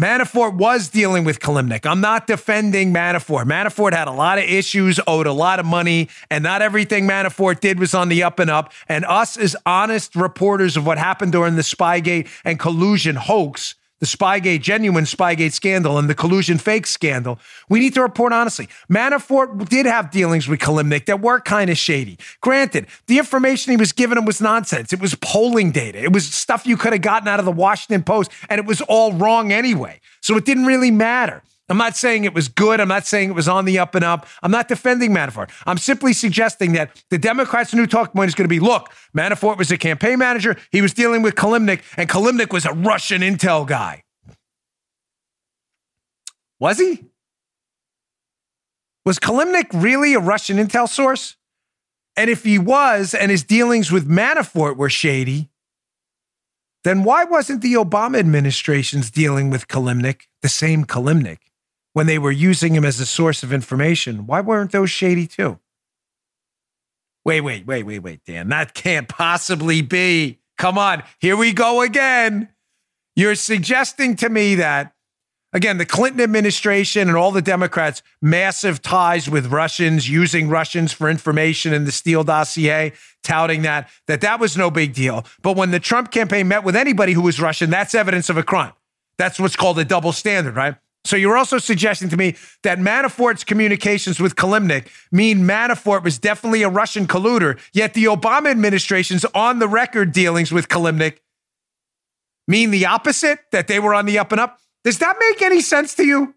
Manafort 0.00 0.54
was 0.54 0.88
dealing 0.88 1.24
with 1.24 1.38
Kilimnik. 1.38 1.84
I'm 1.84 2.00
not 2.00 2.26
defending 2.26 2.94
Manafort. 2.94 3.44
Manafort 3.44 3.92
had 3.92 4.08
a 4.08 4.12
lot 4.12 4.38
of 4.38 4.44
issues, 4.44 4.98
owed 5.06 5.26
a 5.26 5.34
lot 5.34 5.60
of 5.60 5.66
money, 5.66 6.08
and 6.30 6.42
not 6.42 6.62
everything 6.62 7.06
Manafort 7.06 7.60
did 7.60 7.78
was 7.78 7.92
on 7.92 8.08
the 8.08 8.22
up 8.22 8.38
and 8.38 8.48
up. 8.48 8.72
And 8.88 9.04
us, 9.04 9.36
as 9.36 9.54
honest 9.66 10.16
reporters 10.16 10.78
of 10.78 10.86
what 10.86 10.96
happened 10.96 11.32
during 11.32 11.56
the 11.56 11.62
Spygate 11.62 12.26
and 12.42 12.58
collusion 12.58 13.16
hoax, 13.16 13.74
the 14.02 14.06
Spygate, 14.06 14.62
genuine 14.62 15.04
Spygate 15.04 15.52
scandal 15.52 15.96
and 15.96 16.10
the 16.10 16.14
collusion 16.16 16.58
fake 16.58 16.88
scandal, 16.88 17.38
we 17.68 17.78
need 17.78 17.94
to 17.94 18.02
report 18.02 18.32
honestly. 18.32 18.68
Manafort 18.90 19.68
did 19.68 19.86
have 19.86 20.10
dealings 20.10 20.48
with 20.48 20.58
Kilimnik 20.58 21.06
that 21.06 21.20
were 21.20 21.38
kind 21.38 21.70
of 21.70 21.78
shady. 21.78 22.18
Granted, 22.40 22.88
the 23.06 23.18
information 23.18 23.70
he 23.70 23.76
was 23.76 23.92
giving 23.92 24.18
him 24.18 24.24
was 24.24 24.40
nonsense. 24.40 24.92
It 24.92 24.98
was 24.98 25.14
polling 25.14 25.70
data. 25.70 26.02
It 26.02 26.12
was 26.12 26.26
stuff 26.26 26.66
you 26.66 26.76
could 26.76 26.92
have 26.92 27.00
gotten 27.02 27.28
out 27.28 27.38
of 27.38 27.44
the 27.44 27.52
Washington 27.52 28.02
Post, 28.02 28.32
and 28.50 28.58
it 28.58 28.66
was 28.66 28.80
all 28.80 29.12
wrong 29.12 29.52
anyway. 29.52 30.00
So 30.20 30.36
it 30.36 30.44
didn't 30.44 30.66
really 30.66 30.90
matter. 30.90 31.44
I'm 31.68 31.78
not 31.78 31.96
saying 31.96 32.24
it 32.24 32.34
was 32.34 32.48
good. 32.48 32.80
I'm 32.80 32.88
not 32.88 33.06
saying 33.06 33.30
it 33.30 33.34
was 33.34 33.48
on 33.48 33.64
the 33.64 33.78
up 33.78 33.94
and 33.94 34.04
up. 34.04 34.26
I'm 34.42 34.50
not 34.50 34.68
defending 34.68 35.12
Manafort. 35.12 35.50
I'm 35.64 35.78
simply 35.78 36.12
suggesting 36.12 36.72
that 36.72 37.02
the 37.10 37.18
Democrats' 37.18 37.72
new 37.72 37.86
talk 37.86 38.12
point 38.12 38.28
is 38.28 38.34
going 38.34 38.44
to 38.44 38.48
be 38.48 38.60
look, 38.60 38.90
Manafort 39.16 39.58
was 39.58 39.70
a 39.70 39.78
campaign 39.78 40.18
manager. 40.18 40.56
He 40.70 40.82
was 40.82 40.92
dealing 40.92 41.22
with 41.22 41.34
Kilimnik, 41.34 41.82
and 41.96 42.08
Kilimnik 42.08 42.52
was 42.52 42.66
a 42.66 42.72
Russian 42.72 43.22
intel 43.22 43.66
guy. 43.66 44.02
Was 46.58 46.78
he? 46.78 47.04
Was 49.04 49.18
Kilimnik 49.18 49.68
really 49.72 50.14
a 50.14 50.20
Russian 50.20 50.58
intel 50.58 50.88
source? 50.88 51.36
And 52.16 52.28
if 52.28 52.44
he 52.44 52.58
was, 52.58 53.14
and 53.14 53.30
his 53.30 53.42
dealings 53.42 53.90
with 53.90 54.08
Manafort 54.08 54.76
were 54.76 54.90
shady, 54.90 55.50
then 56.84 57.04
why 57.04 57.24
wasn't 57.24 57.62
the 57.62 57.74
Obama 57.74 58.18
administration's 58.18 59.10
dealing 59.10 59.50
with 59.50 59.68
Kilimnik 59.68 60.22
the 60.42 60.48
same 60.48 60.84
Kilimnik? 60.84 61.38
When 61.92 62.06
they 62.06 62.18
were 62.18 62.32
using 62.32 62.74
him 62.74 62.84
as 62.84 63.00
a 63.00 63.06
source 63.06 63.42
of 63.42 63.52
information, 63.52 64.26
why 64.26 64.40
weren't 64.40 64.72
those 64.72 64.90
shady 64.90 65.26
too? 65.26 65.58
Wait, 67.24 67.40
wait, 67.40 67.66
wait, 67.66 67.84
wait, 67.84 68.00
wait, 68.00 68.24
Dan. 68.24 68.48
That 68.48 68.74
can't 68.74 69.08
possibly 69.08 69.80
be. 69.80 70.40
Come 70.58 70.76
on, 70.76 71.02
here 71.20 71.36
we 71.36 71.52
go 71.52 71.82
again. 71.82 72.48
You're 73.14 73.34
suggesting 73.34 74.16
to 74.16 74.28
me 74.28 74.56
that, 74.56 74.94
again, 75.52 75.78
the 75.78 75.86
Clinton 75.86 76.20
administration 76.20 77.08
and 77.08 77.16
all 77.16 77.30
the 77.30 77.42
Democrats, 77.42 78.02
massive 78.20 78.80
ties 78.80 79.28
with 79.28 79.52
Russians, 79.52 80.08
using 80.08 80.48
Russians 80.48 80.92
for 80.92 81.08
information 81.08 81.72
in 81.72 81.84
the 81.84 81.92
Steele 81.92 82.24
dossier, 82.24 82.92
touting 83.22 83.62
that, 83.62 83.88
that 84.06 84.20
that 84.22 84.40
was 84.40 84.56
no 84.56 84.70
big 84.70 84.94
deal. 84.94 85.24
But 85.42 85.56
when 85.56 85.70
the 85.70 85.80
Trump 85.80 86.10
campaign 86.10 86.48
met 86.48 86.64
with 86.64 86.74
anybody 86.74 87.12
who 87.12 87.22
was 87.22 87.40
Russian, 87.40 87.70
that's 87.70 87.94
evidence 87.94 88.30
of 88.30 88.36
a 88.36 88.42
crime. 88.42 88.72
That's 89.18 89.38
what's 89.38 89.56
called 89.56 89.78
a 89.78 89.84
double 89.84 90.12
standard, 90.12 90.56
right? 90.56 90.76
So 91.04 91.16
you're 91.16 91.36
also 91.36 91.58
suggesting 91.58 92.08
to 92.10 92.16
me 92.16 92.36
that 92.62 92.78
Manafort's 92.78 93.44
communications 93.44 94.20
with 94.20 94.36
Kilimnik 94.36 94.86
mean 95.10 95.40
Manafort 95.40 96.04
was 96.04 96.18
definitely 96.18 96.62
a 96.62 96.68
Russian 96.68 97.06
colluder, 97.06 97.58
yet 97.72 97.94
the 97.94 98.04
Obama 98.04 98.50
administration's 98.50 99.24
on 99.34 99.58
the 99.58 99.68
record 99.68 100.12
dealings 100.12 100.52
with 100.52 100.68
Kilimnik 100.68 101.18
mean 102.46 102.70
the 102.70 102.86
opposite, 102.86 103.40
that 103.52 103.68
they 103.68 103.78
were 103.78 103.94
on 103.94 104.06
the 104.06 104.18
up 104.18 104.32
and 104.32 104.40
up. 104.40 104.58
Does 104.84 104.98
that 104.98 105.16
make 105.18 105.42
any 105.42 105.60
sense 105.60 105.94
to 105.94 106.04
you? 106.04 106.34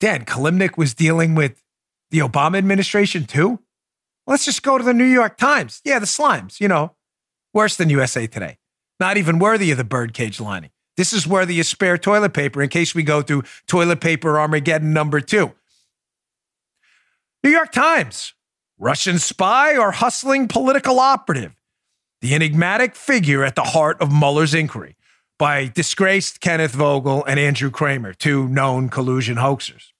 Dan, 0.00 0.24
Kilimnik 0.24 0.76
was 0.76 0.94
dealing 0.94 1.34
with 1.34 1.62
the 2.10 2.18
Obama 2.18 2.58
administration 2.58 3.24
too? 3.24 3.60
Let's 4.26 4.44
just 4.44 4.62
go 4.62 4.78
to 4.78 4.84
the 4.84 4.94
New 4.94 5.04
York 5.04 5.36
Times. 5.36 5.80
Yeah, 5.84 5.98
the 5.98 6.06
slimes, 6.06 6.60
you 6.60 6.68
know, 6.68 6.94
worse 7.52 7.76
than 7.76 7.90
USA 7.90 8.26
Today. 8.26 8.58
Not 9.00 9.16
even 9.16 9.38
worthy 9.38 9.70
of 9.70 9.78
the 9.78 9.84
birdcage 9.84 10.40
lining. 10.40 10.70
This 10.96 11.12
is 11.12 11.26
where 11.26 11.44
the 11.44 11.62
spare 11.62 11.98
toilet 11.98 12.34
paper 12.34 12.62
in 12.62 12.68
case 12.68 12.94
we 12.94 13.02
go 13.02 13.22
through 13.22 13.42
toilet 13.66 14.00
paper 14.00 14.38
Armageddon 14.38 14.92
number 14.92 15.20
two. 15.20 15.52
New 17.42 17.50
York 17.50 17.72
Times, 17.72 18.34
Russian 18.78 19.18
spy 19.18 19.76
or 19.76 19.92
hustling 19.92 20.48
political 20.48 20.98
operative? 21.00 21.54
The 22.20 22.34
enigmatic 22.34 22.96
figure 22.96 23.44
at 23.44 23.54
the 23.54 23.62
heart 23.62 24.00
of 24.00 24.10
Mueller's 24.10 24.54
inquiry 24.54 24.96
by 25.38 25.66
disgraced 25.66 26.40
Kenneth 26.40 26.72
Vogel 26.72 27.24
and 27.26 27.38
Andrew 27.38 27.70
Kramer, 27.70 28.14
two 28.14 28.48
known 28.48 28.88
collusion 28.88 29.36
hoaxers. 29.36 29.92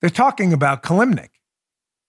They're 0.00 0.10
talking 0.10 0.52
about 0.52 0.82
Kilimnik. 0.82 1.30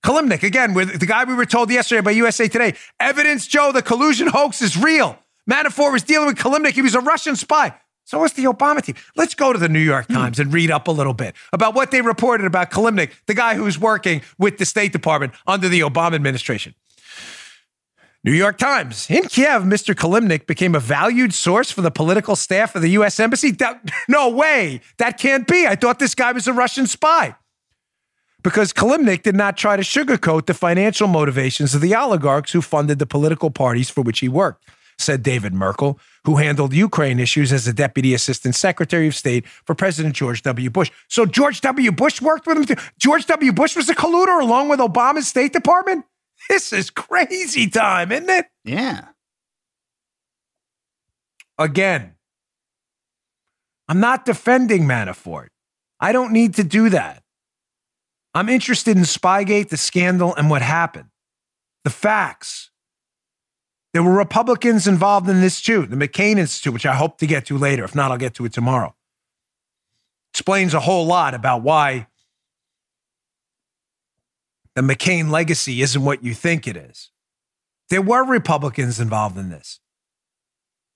Kilimnik, 0.06 0.44
again, 0.44 0.74
with 0.74 1.00
the 1.00 1.06
guy 1.06 1.24
we 1.24 1.34
were 1.34 1.46
told 1.46 1.72
yesterday 1.72 2.02
by 2.02 2.12
USA 2.12 2.48
Today, 2.48 2.76
evidence, 3.00 3.48
Joe, 3.48 3.72
the 3.72 3.82
collusion 3.82 4.28
hoax 4.28 4.62
is 4.62 4.78
real. 4.78 5.18
Manafort 5.50 5.92
was 5.92 6.04
dealing 6.04 6.28
with 6.28 6.38
Kilimnik. 6.38 6.74
He 6.74 6.82
was 6.82 6.96
a 6.96 7.00
Russian 7.00 7.36
spy. 7.36 7.74
So 8.08 8.20
was 8.20 8.34
the 8.34 8.46
Obama 8.46 8.82
team. 8.82 8.96
Let's 9.18 9.36
go 9.36 9.52
to 9.52 9.60
the 9.60 9.68
New 9.68 9.82
York 9.82 10.08
hmm. 10.08 10.14
Times 10.14 10.40
and 10.40 10.54
read 10.54 10.72
up 10.72 10.88
a 10.88 10.92
little 10.92 11.14
bit 11.14 11.36
about 11.52 11.76
what 11.76 11.92
they 11.92 12.02
reported 12.02 12.46
about 12.46 12.72
Kilimnik, 12.72 13.12
the 13.26 13.34
guy 13.34 13.56
who's 13.56 13.78
working 13.78 14.22
with 14.38 14.58
the 14.58 14.66
State 14.66 14.94
Department 14.94 15.34
under 15.46 15.68
the 15.68 15.82
Obama 15.82 16.16
administration. 16.16 16.74
New 18.24 18.32
York 18.32 18.58
Times. 18.58 19.10
In 19.10 19.24
Kiev, 19.24 19.64
Mr. 19.64 19.94
Kilimnik 19.94 20.48
became 20.48 20.74
a 20.74 20.80
valued 20.80 21.34
source 21.34 21.70
for 21.70 21.82
the 21.82 21.92
political 21.92 22.36
staff 22.36 22.76
of 22.76 22.82
the 22.82 22.90
U.S. 22.92 23.20
Embassy. 23.20 23.52
That, 23.52 23.82
no 24.08 24.30
way. 24.30 24.82
That 24.98 25.18
can't 25.18 25.46
be. 25.46 25.68
I 25.68 25.76
thought 25.76 26.00
this 26.00 26.16
guy 26.16 26.32
was 26.32 26.48
a 26.48 26.54
Russian 26.54 26.88
spy. 26.88 27.36
Because 28.42 28.72
Kilimnik 28.72 29.24
did 29.24 29.36
not 29.36 29.58
try 29.58 29.76
to 29.76 29.84
sugarcoat 29.84 30.46
the 30.46 30.54
financial 30.54 31.08
motivations 31.08 31.76
of 31.76 31.82
the 31.82 31.94
oligarchs 31.94 32.54
who 32.54 32.62
funded 32.62 33.00
the 33.00 33.06
political 33.06 33.52
parties 33.52 33.90
for 33.90 34.02
which 34.02 34.20
he 34.20 34.30
worked 34.30 34.64
said 35.00 35.24
David 35.24 35.54
Merkel, 35.54 36.00
who 36.26 36.38
handled 36.38 36.74
Ukraine 36.74 37.20
issues 37.20 37.54
as 37.54 37.66
the 37.66 37.74
Deputy 37.74 38.14
Assistant 38.14 38.56
Secretary 38.56 39.08
of 39.08 39.16
State 39.16 39.48
for 39.48 39.76
President 39.76 40.16
George 40.16 40.42
W. 40.42 40.70
Bush. 40.70 40.92
So 41.08 41.26
George 41.26 41.62
W. 41.62 41.92
Bush 41.92 42.22
worked 42.22 42.48
with 42.48 42.58
him. 42.58 42.66
Too. 42.66 42.76
George 43.00 43.26
W. 43.28 43.54
Bush 43.54 43.76
was 43.76 43.90
a 43.90 43.96
colluder 43.96 44.42
along 44.42 44.70
with 44.70 44.80
Obama's 44.80 45.28
State 45.28 45.54
Department. 45.54 46.06
This 46.50 46.72
is 46.72 46.90
crazy 46.90 47.68
time, 47.68 48.12
isn't 48.12 48.30
it? 48.30 48.46
Yeah. 48.64 49.06
Again, 51.58 52.14
I'm 53.88 54.00
not 54.00 54.26
defending 54.26 54.84
Manafort. 54.84 55.48
I 56.00 56.12
don't 56.12 56.32
need 56.32 56.56
to 56.56 56.64
do 56.64 56.90
that. 56.90 57.24
I'm 58.34 58.50
interested 58.50 58.98
in 58.98 59.04
Spygate, 59.04 59.70
the 59.70 59.78
scandal, 59.78 60.36
and 60.36 60.50
what 60.50 60.62
happened. 60.62 61.10
The 61.84 61.90
facts. 61.90 62.70
There 63.94 64.04
were 64.04 64.14
Republicans 64.14 64.88
involved 64.88 65.30
in 65.30 65.42
this 65.42 65.62
too. 65.62 65.86
The 65.86 65.96
McCain 65.96 66.38
Institute, 66.38 66.74
which 66.74 66.86
I 66.86 66.96
hope 66.96 67.18
to 67.20 67.28
get 67.28 67.46
to 67.48 67.58
later. 67.58 67.84
If 67.84 67.96
not, 67.96 68.12
I'll 68.12 68.18
get 68.18 68.34
to 68.36 68.46
it 68.46 68.54
tomorrow. 68.54 68.96
Explains 70.34 70.74
a 70.74 70.82
whole 70.82 71.06
lot 71.06 71.34
about 71.34 71.64
why 71.64 72.08
the 74.76 74.82
McCain 74.82 75.32
legacy 75.32 75.82
isn't 75.82 76.04
what 76.04 76.24
you 76.24 76.34
think 76.36 76.68
it 76.68 76.78
is. 76.78 77.10
There 77.90 78.02
were 78.02 78.24
Republicans 78.24 79.00
involved 79.00 79.38
in 79.38 79.50
this. 79.50 79.80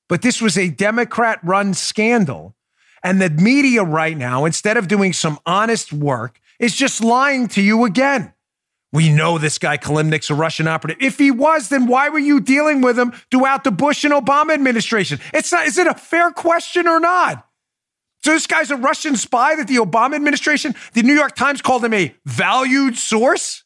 But 0.07 0.21
this 0.21 0.41
was 0.41 0.57
a 0.57 0.69
Democrat 0.69 1.39
run 1.41 1.73
scandal. 1.73 2.55
And 3.03 3.21
the 3.21 3.29
media 3.29 3.83
right 3.83 4.15
now, 4.15 4.45
instead 4.45 4.77
of 4.77 4.87
doing 4.87 5.13
some 5.13 5.39
honest 5.45 5.91
work, 5.91 6.39
is 6.59 6.75
just 6.75 7.01
lying 7.01 7.47
to 7.47 7.61
you 7.61 7.85
again. 7.85 8.33
We 8.93 9.09
know 9.09 9.37
this 9.37 9.57
guy 9.57 9.77
Kilimnik's 9.77 10.29
a 10.29 10.35
Russian 10.35 10.67
operative. 10.67 11.01
If 11.01 11.17
he 11.17 11.31
was, 11.31 11.69
then 11.69 11.87
why 11.87 12.09
were 12.09 12.19
you 12.19 12.41
dealing 12.41 12.81
with 12.81 12.99
him 12.99 13.11
throughout 13.31 13.63
the 13.63 13.71
Bush 13.71 14.03
and 14.03 14.13
Obama 14.13 14.53
administration? 14.53 15.19
It's 15.33 15.51
not, 15.51 15.65
is 15.65 15.77
it 15.77 15.87
a 15.87 15.93
fair 15.93 16.31
question 16.31 16.87
or 16.87 16.99
not? 16.99 17.47
So 18.23 18.31
this 18.31 18.45
guy's 18.47 18.69
a 18.69 18.75
Russian 18.75 19.15
spy 19.15 19.55
that 19.55 19.67
the 19.67 19.77
Obama 19.77 20.15
administration, 20.15 20.75
the 20.93 21.03
New 21.03 21.13
York 21.13 21.35
Times 21.35 21.61
called 21.61 21.83
him 21.85 21.93
a 21.93 22.13
valued 22.25 22.97
source? 22.97 23.63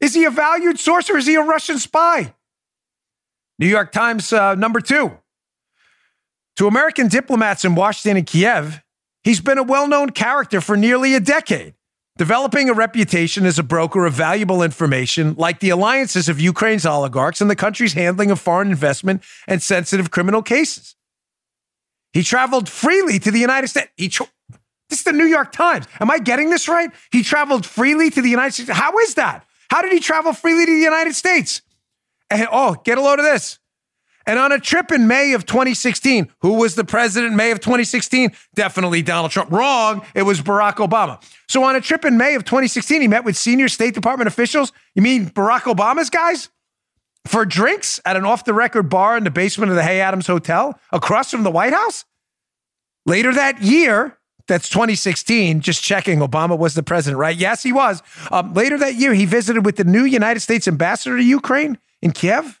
Is 0.00 0.14
he 0.14 0.24
a 0.24 0.30
valued 0.30 0.78
source 0.78 1.10
or 1.10 1.16
is 1.16 1.26
he 1.26 1.34
a 1.34 1.42
Russian 1.42 1.78
spy? 1.78 2.34
New 3.58 3.66
York 3.66 3.90
Times 3.90 4.32
uh, 4.32 4.54
number 4.54 4.80
two. 4.80 5.18
To 6.56 6.66
American 6.66 7.08
diplomats 7.08 7.64
in 7.64 7.74
Washington 7.74 8.18
and 8.18 8.26
Kiev, 8.26 8.82
he's 9.24 9.40
been 9.40 9.58
a 9.58 9.62
well 9.62 9.88
known 9.88 10.10
character 10.10 10.60
for 10.60 10.76
nearly 10.76 11.14
a 11.14 11.20
decade 11.20 11.74
developing 12.18 12.68
a 12.68 12.74
reputation 12.74 13.46
as 13.46 13.58
a 13.58 13.62
broker 13.62 14.04
of 14.04 14.12
valuable 14.12 14.62
information 14.62 15.34
like 15.38 15.60
the 15.60 15.70
alliances 15.70 16.28
of 16.28 16.38
Ukraine's 16.38 16.84
oligarchs 16.84 17.40
and 17.40 17.48
the 17.48 17.56
country's 17.56 17.94
handling 17.94 18.30
of 18.30 18.40
foreign 18.40 18.70
investment 18.70 19.22
and 19.46 19.62
sensitive 19.62 20.10
criminal 20.10 20.42
cases. 20.42 20.96
He 22.12 22.22
traveled 22.22 22.68
freely 22.68 23.18
to 23.20 23.30
the 23.30 23.38
United 23.38 23.68
States. 23.68 23.88
He 23.96 24.08
tra- 24.08 24.26
this 24.90 24.98
is 25.00 25.04
the 25.04 25.12
New 25.12 25.26
York 25.26 25.52
Times. 25.52 25.86
Am 26.00 26.10
I 26.10 26.18
getting 26.18 26.50
this 26.50 26.68
right? 26.68 26.90
He 27.12 27.22
traveled 27.22 27.64
freely 27.64 28.10
to 28.10 28.20
the 28.20 28.30
United 28.30 28.52
States. 28.52 28.70
How 28.70 28.98
is 28.98 29.14
that? 29.14 29.46
How 29.70 29.80
did 29.82 29.92
he 29.92 30.00
travel 30.00 30.32
freely 30.32 30.66
to 30.66 30.72
the 30.72 30.84
United 30.84 31.14
States? 31.14 31.62
And 32.30 32.48
oh, 32.50 32.76
get 32.84 32.98
a 32.98 33.00
load 33.00 33.20
of 33.20 33.24
this. 33.24 33.57
And 34.28 34.38
on 34.38 34.52
a 34.52 34.60
trip 34.60 34.92
in 34.92 35.08
May 35.08 35.32
of 35.32 35.46
2016, 35.46 36.28
who 36.40 36.52
was 36.52 36.74
the 36.74 36.84
president 36.84 37.34
May 37.34 37.50
of 37.50 37.60
2016? 37.60 38.30
Definitely 38.54 39.02
Donald 39.02 39.32
Trump. 39.32 39.50
Wrong. 39.50 40.04
It 40.14 40.22
was 40.22 40.42
Barack 40.42 40.74
Obama. 40.74 41.20
So 41.48 41.64
on 41.64 41.74
a 41.74 41.80
trip 41.80 42.04
in 42.04 42.18
May 42.18 42.34
of 42.34 42.44
2016, 42.44 43.00
he 43.00 43.08
met 43.08 43.24
with 43.24 43.36
senior 43.36 43.68
State 43.68 43.94
Department 43.94 44.28
officials. 44.28 44.70
You 44.94 45.02
mean 45.02 45.30
Barack 45.30 45.62
Obama's 45.62 46.10
guys? 46.10 46.50
for 47.26 47.44
drinks 47.44 48.00
at 48.06 48.16
an 48.16 48.24
off 48.24 48.44
the 48.44 48.54
record 48.54 48.88
bar 48.88 49.16
in 49.16 49.24
the 49.24 49.30
basement 49.30 49.70
of 49.70 49.76
the 49.76 49.82
Hay 49.82 50.00
Adams 50.00 50.26
Hotel 50.26 50.78
across 50.92 51.30
from 51.30 51.42
the 51.42 51.50
White 51.50 51.74
House. 51.74 52.04
Later 53.06 53.34
that 53.34 53.62
year, 53.62 54.18
that's 54.46 54.68
2016, 54.70 55.60
just 55.60 55.82
checking, 55.82 56.20
Obama 56.20 56.58
was 56.58 56.74
the 56.74 56.82
president, 56.82 57.18
right? 57.18 57.36
Yes, 57.36 57.62
he 57.62 57.72
was. 57.72 58.02
Um, 58.30 58.54
later 58.54 58.78
that 58.78 58.94
year, 58.94 59.12
he 59.12 59.26
visited 59.26 59.64
with 59.64 59.76
the 59.76 59.84
new 59.84 60.04
United 60.04 60.40
States 60.40 60.66
ambassador 60.66 61.18
to 61.18 61.22
Ukraine 61.22 61.78
in 62.00 62.12
Kiev. 62.12 62.57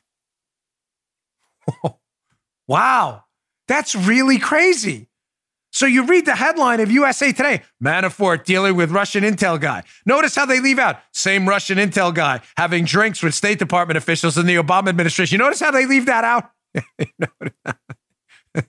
wow, 2.68 3.24
that's 3.66 3.94
really 3.94 4.38
crazy. 4.38 5.08
So 5.70 5.86
you 5.86 6.06
read 6.06 6.24
the 6.24 6.34
headline 6.34 6.80
of 6.80 6.90
USA 6.90 7.30
Today 7.30 7.62
Manafort 7.82 8.44
dealing 8.44 8.74
with 8.74 8.90
Russian 8.90 9.22
intel 9.22 9.60
guy. 9.60 9.82
Notice 10.06 10.34
how 10.34 10.46
they 10.46 10.60
leave 10.60 10.78
out 10.78 10.98
same 11.12 11.48
Russian 11.48 11.78
intel 11.78 12.12
guy 12.12 12.40
having 12.56 12.84
drinks 12.84 13.22
with 13.22 13.34
State 13.34 13.58
Department 13.58 13.96
officials 13.96 14.38
in 14.38 14.46
the 14.46 14.56
Obama 14.56 14.88
administration. 14.88 15.34
You 15.34 15.44
notice 15.44 15.60
how 15.60 15.70
they 15.70 15.86
leave 15.86 16.06
that 16.06 16.24
out? 16.24 16.50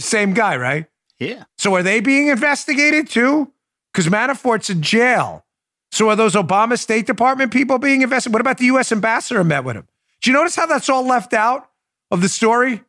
same 0.00 0.32
guy, 0.32 0.56
right? 0.56 0.86
Yeah. 1.18 1.44
So 1.58 1.74
are 1.76 1.82
they 1.82 2.00
being 2.00 2.28
investigated 2.28 3.08
too? 3.08 3.52
Because 3.92 4.10
Manafort's 4.10 4.70
in 4.70 4.82
jail. 4.82 5.44
So 5.92 6.08
are 6.08 6.16
those 6.16 6.34
Obama 6.34 6.78
State 6.78 7.06
Department 7.06 7.52
people 7.52 7.78
being 7.78 8.00
investigated? 8.00 8.32
What 8.32 8.40
about 8.40 8.58
the 8.58 8.64
U.S. 8.66 8.90
ambassador 8.90 9.44
met 9.44 9.62
with 9.62 9.76
him? 9.76 9.86
Do 10.22 10.30
you 10.30 10.36
notice 10.36 10.54
how 10.54 10.66
that's 10.66 10.88
all 10.88 11.04
left 11.04 11.34
out 11.34 11.68
of 12.10 12.22
the 12.22 12.28
story? 12.28 12.80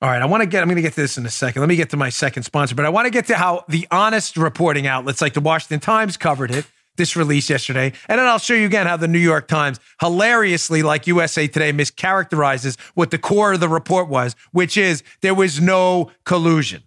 All 0.00 0.08
right, 0.08 0.22
I 0.22 0.26
want 0.26 0.42
to 0.42 0.46
get, 0.46 0.62
I'm 0.62 0.68
going 0.68 0.76
to 0.76 0.82
get 0.82 0.92
to 0.92 1.00
this 1.00 1.18
in 1.18 1.26
a 1.26 1.30
second. 1.30 1.60
Let 1.60 1.68
me 1.68 1.74
get 1.74 1.90
to 1.90 1.96
my 1.96 2.10
second 2.10 2.44
sponsor, 2.44 2.74
but 2.74 2.84
I 2.84 2.88
want 2.88 3.06
to 3.06 3.10
get 3.10 3.26
to 3.26 3.34
how 3.34 3.64
the 3.68 3.88
honest 3.90 4.36
reporting 4.36 4.86
outlets 4.86 5.20
like 5.20 5.34
the 5.34 5.40
Washington 5.40 5.80
Times 5.80 6.16
covered 6.16 6.52
it, 6.52 6.66
this 6.96 7.16
release 7.16 7.50
yesterday. 7.50 7.92
And 8.08 8.20
then 8.20 8.26
I'll 8.26 8.38
show 8.38 8.54
you 8.54 8.66
again 8.66 8.86
how 8.86 8.96
the 8.96 9.08
New 9.08 9.18
York 9.18 9.48
Times, 9.48 9.80
hilariously, 10.00 10.84
like 10.84 11.08
USA 11.08 11.48
Today, 11.48 11.72
mischaracterizes 11.72 12.78
what 12.94 13.10
the 13.10 13.18
core 13.18 13.54
of 13.54 13.60
the 13.60 13.68
report 13.68 14.08
was, 14.08 14.36
which 14.52 14.76
is 14.76 15.02
there 15.22 15.34
was 15.34 15.60
no 15.60 16.12
collusion. 16.24 16.84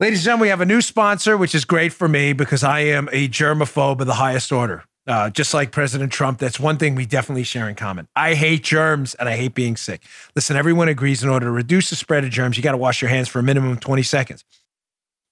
Ladies 0.00 0.18
and 0.18 0.24
gentlemen, 0.24 0.42
we 0.42 0.48
have 0.48 0.60
a 0.60 0.66
new 0.66 0.82
sponsor, 0.82 1.38
which 1.38 1.54
is 1.54 1.64
great 1.64 1.92
for 1.92 2.08
me 2.08 2.34
because 2.34 2.62
I 2.64 2.80
am 2.80 3.08
a 3.12 3.28
germaphobe 3.28 4.00
of 4.00 4.06
the 4.06 4.14
highest 4.14 4.52
order. 4.52 4.84
Uh, 5.06 5.28
just 5.28 5.52
like 5.52 5.70
President 5.70 6.10
Trump, 6.10 6.38
that's 6.38 6.58
one 6.58 6.78
thing 6.78 6.94
we 6.94 7.04
definitely 7.04 7.42
share 7.42 7.68
in 7.68 7.74
common. 7.74 8.08
I 8.16 8.34
hate 8.34 8.62
germs 8.62 9.14
and 9.14 9.28
I 9.28 9.36
hate 9.36 9.54
being 9.54 9.76
sick. 9.76 10.02
Listen, 10.34 10.56
everyone 10.56 10.88
agrees 10.88 11.22
in 11.22 11.28
order 11.28 11.46
to 11.46 11.52
reduce 11.52 11.90
the 11.90 11.96
spread 11.96 12.24
of 12.24 12.30
germs, 12.30 12.56
you 12.56 12.62
got 12.62 12.72
to 12.72 12.78
wash 12.78 13.02
your 13.02 13.10
hands 13.10 13.28
for 13.28 13.38
a 13.38 13.42
minimum 13.42 13.72
of 13.72 13.80
20 13.80 14.02
seconds. 14.02 14.44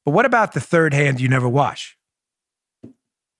But 0.05 0.13
what 0.13 0.27
about 0.27 0.53
the 0.53 0.61
third 0.61 0.93
hand 0.93 1.21
you 1.21 1.29
never 1.29 1.49
wash? 1.49 1.97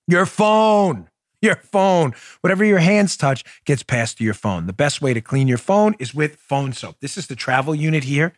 Your 0.09 0.25
phone. 0.25 1.09
Your 1.43 1.57
phone. 1.57 2.15
Whatever 2.41 2.65
your 2.65 2.79
hands 2.79 3.17
touch 3.17 3.45
gets 3.67 3.83
passed 3.83 4.19
to 4.19 4.25
your 4.25 4.35
phone. 4.35 4.67
The 4.67 4.73
best 4.73 5.03
way 5.03 5.13
to 5.13 5.21
clean 5.21 5.49
your 5.49 5.59
phone 5.59 5.95
is 5.99 6.15
with 6.15 6.37
phone 6.37 6.73
soap. 6.73 6.97
This 7.01 7.19
is 7.19 7.27
the 7.27 7.37
travel 7.37 7.75
unit 7.75 8.05
here. 8.05 8.33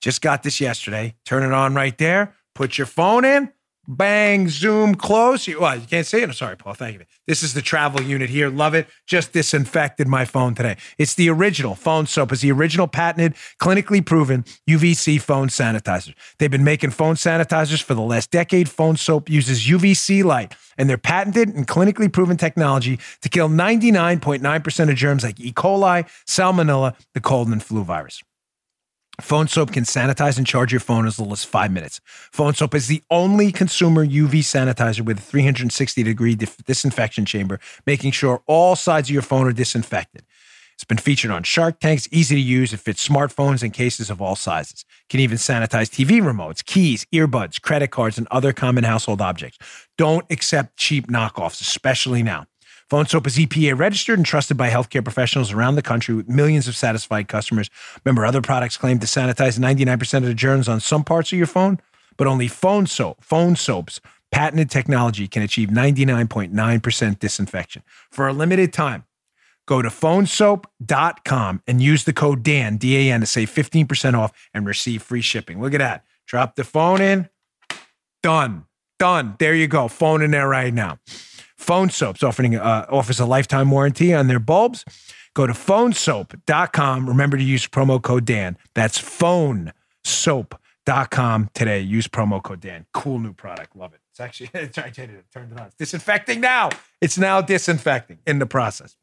Just 0.00 0.22
got 0.22 0.42
this 0.42 0.60
yesterday. 0.60 1.14
Turn 1.24 1.42
it 1.42 1.52
on 1.52 1.74
right 1.74 1.96
there. 1.98 2.34
Put 2.54 2.78
your 2.78 2.86
phone 2.86 3.24
in 3.24 3.52
bang, 3.88 4.48
zoom, 4.48 4.94
close. 4.94 5.48
You, 5.48 5.60
well, 5.60 5.76
you 5.76 5.86
can't 5.86 6.06
see 6.06 6.18
it. 6.18 6.24
I'm 6.24 6.34
sorry, 6.34 6.56
Paul. 6.56 6.74
Thank 6.74 6.98
you. 6.98 7.04
This 7.26 7.42
is 7.42 7.54
the 7.54 7.62
travel 7.62 8.02
unit 8.02 8.28
here. 8.28 8.50
Love 8.50 8.74
it. 8.74 8.86
Just 9.06 9.32
disinfected 9.32 10.06
my 10.06 10.26
phone 10.26 10.54
today. 10.54 10.76
It's 10.98 11.14
the 11.14 11.30
original 11.30 11.74
phone 11.74 12.06
soap. 12.06 12.32
It's 12.32 12.42
the 12.42 12.52
original 12.52 12.86
patented, 12.86 13.34
clinically 13.60 14.04
proven 14.04 14.44
UVC 14.68 15.20
phone 15.20 15.48
sanitizer. 15.48 16.14
They've 16.38 16.50
been 16.50 16.64
making 16.64 16.90
phone 16.90 17.14
sanitizers 17.14 17.82
for 17.82 17.94
the 17.94 18.02
last 18.02 18.30
decade. 18.30 18.68
Phone 18.68 18.96
soap 18.96 19.30
uses 19.30 19.66
UVC 19.66 20.22
light 20.22 20.54
and 20.76 20.88
their 20.88 20.98
patented 20.98 21.48
and 21.48 21.66
clinically 21.66 22.12
proven 22.12 22.36
technology 22.36 23.00
to 23.22 23.28
kill 23.28 23.48
99.9% 23.48 24.90
of 24.90 24.94
germs 24.96 25.24
like 25.24 25.40
E. 25.40 25.52
coli, 25.52 26.08
salmonella, 26.26 26.94
the 27.14 27.20
cold 27.20 27.48
and 27.48 27.62
flu 27.62 27.82
virus. 27.82 28.22
Phone 29.20 29.48
soap 29.48 29.72
can 29.72 29.82
sanitize 29.82 30.38
and 30.38 30.46
charge 30.46 30.72
your 30.72 30.80
phone 30.80 31.04
as 31.04 31.18
little 31.18 31.32
as 31.32 31.42
five 31.44 31.72
minutes. 31.72 32.00
Phone 32.06 32.54
soap 32.54 32.72
is 32.74 32.86
the 32.86 33.02
only 33.10 33.50
consumer 33.50 34.06
UV 34.06 34.40
sanitizer 34.40 35.00
with 35.00 35.18
a 35.18 35.22
360 35.22 36.02
degree 36.04 36.36
disinfection 36.36 37.24
chamber, 37.24 37.58
making 37.84 38.12
sure 38.12 38.42
all 38.46 38.76
sides 38.76 39.08
of 39.08 39.12
your 39.12 39.22
phone 39.22 39.48
are 39.48 39.52
disinfected. 39.52 40.24
It's 40.74 40.84
been 40.84 40.98
featured 40.98 41.32
on 41.32 41.42
Shark 41.42 41.80
Tanks, 41.80 42.06
easy 42.12 42.36
to 42.36 42.40
use. 42.40 42.72
It 42.72 42.78
fits 42.78 43.06
smartphones 43.06 43.64
and 43.64 43.72
cases 43.72 44.08
of 44.08 44.22
all 44.22 44.36
sizes. 44.36 44.84
Can 45.08 45.18
even 45.18 45.36
sanitize 45.36 45.90
TV 45.90 46.22
remotes, 46.22 46.64
keys, 46.64 47.04
earbuds, 47.12 47.60
credit 47.60 47.90
cards, 47.90 48.16
and 48.18 48.28
other 48.30 48.52
common 48.52 48.84
household 48.84 49.20
objects. 49.20 49.58
Don't 49.96 50.24
accept 50.30 50.76
cheap 50.76 51.08
knockoffs, 51.08 51.60
especially 51.60 52.22
now. 52.22 52.46
Phone 52.88 53.04
Soap 53.04 53.26
is 53.26 53.36
EPA 53.36 53.78
registered 53.78 54.18
and 54.18 54.24
trusted 54.24 54.56
by 54.56 54.70
healthcare 54.70 55.04
professionals 55.04 55.52
around 55.52 55.74
the 55.74 55.82
country 55.82 56.14
with 56.14 56.26
millions 56.26 56.66
of 56.68 56.74
satisfied 56.74 57.28
customers. 57.28 57.68
Remember, 58.02 58.24
other 58.24 58.40
products 58.40 58.78
claim 58.78 58.98
to 59.00 59.06
sanitize 59.06 59.58
99% 59.58 60.14
of 60.18 60.24
the 60.24 60.32
germs 60.32 60.68
on 60.68 60.80
some 60.80 61.04
parts 61.04 61.30
of 61.30 61.36
your 61.36 61.46
phone, 61.46 61.80
but 62.16 62.26
only 62.26 62.48
Phone 62.48 62.86
Soap, 62.86 63.22
Phone 63.22 63.56
Soap's 63.56 64.00
patented 64.32 64.70
technology 64.70 65.28
can 65.28 65.42
achieve 65.42 65.68
99.9% 65.68 67.18
disinfection. 67.18 67.82
For 68.10 68.26
a 68.26 68.32
limited 68.32 68.72
time, 68.72 69.04
go 69.66 69.82
to 69.82 69.90
phonesoap.com 69.90 71.62
and 71.66 71.82
use 71.82 72.04
the 72.04 72.14
code 72.14 72.42
DAN, 72.42 72.78
D 72.78 72.96
A 72.96 73.12
N, 73.12 73.20
to 73.20 73.26
save 73.26 73.50
15% 73.50 74.14
off 74.14 74.32
and 74.54 74.66
receive 74.66 75.02
free 75.02 75.20
shipping. 75.20 75.60
Look 75.60 75.74
at 75.74 75.78
that. 75.78 76.04
Drop 76.26 76.56
the 76.56 76.64
phone 76.64 77.02
in. 77.02 77.28
Done. 78.22 78.64
Done. 78.98 79.36
There 79.38 79.54
you 79.54 79.66
go. 79.68 79.88
Phone 79.88 80.22
in 80.22 80.30
there 80.30 80.48
right 80.48 80.72
now. 80.72 80.98
Phone 81.58 81.90
Soaps 81.90 82.22
offering 82.22 82.56
uh, 82.56 82.86
offers 82.88 83.20
a 83.20 83.26
lifetime 83.26 83.70
warranty 83.70 84.14
on 84.14 84.28
their 84.28 84.38
bulbs. 84.38 84.86
Go 85.34 85.46
to 85.46 85.52
phonesoap.com. 85.52 87.06
Remember 87.08 87.36
to 87.36 87.42
use 87.42 87.66
promo 87.66 88.00
code 88.00 88.24
Dan. 88.24 88.56
That's 88.74 88.98
phonesoap.com 88.98 91.50
today. 91.54 91.80
Use 91.80 92.08
promo 92.08 92.42
code 92.42 92.60
Dan. 92.60 92.86
Cool 92.94 93.18
new 93.18 93.34
product. 93.34 93.76
Love 93.76 93.92
it. 93.92 94.00
It's 94.10 94.20
actually, 94.20 94.48
I 94.60 94.68
turned 94.90 95.12
it 95.12 95.24
on. 95.58 95.66
It's 95.66 95.74
disinfecting 95.76 96.40
now. 96.40 96.70
It's 97.00 97.18
now 97.18 97.40
disinfecting 97.40 98.20
in 98.26 98.38
the 98.38 98.46
process. 98.46 98.96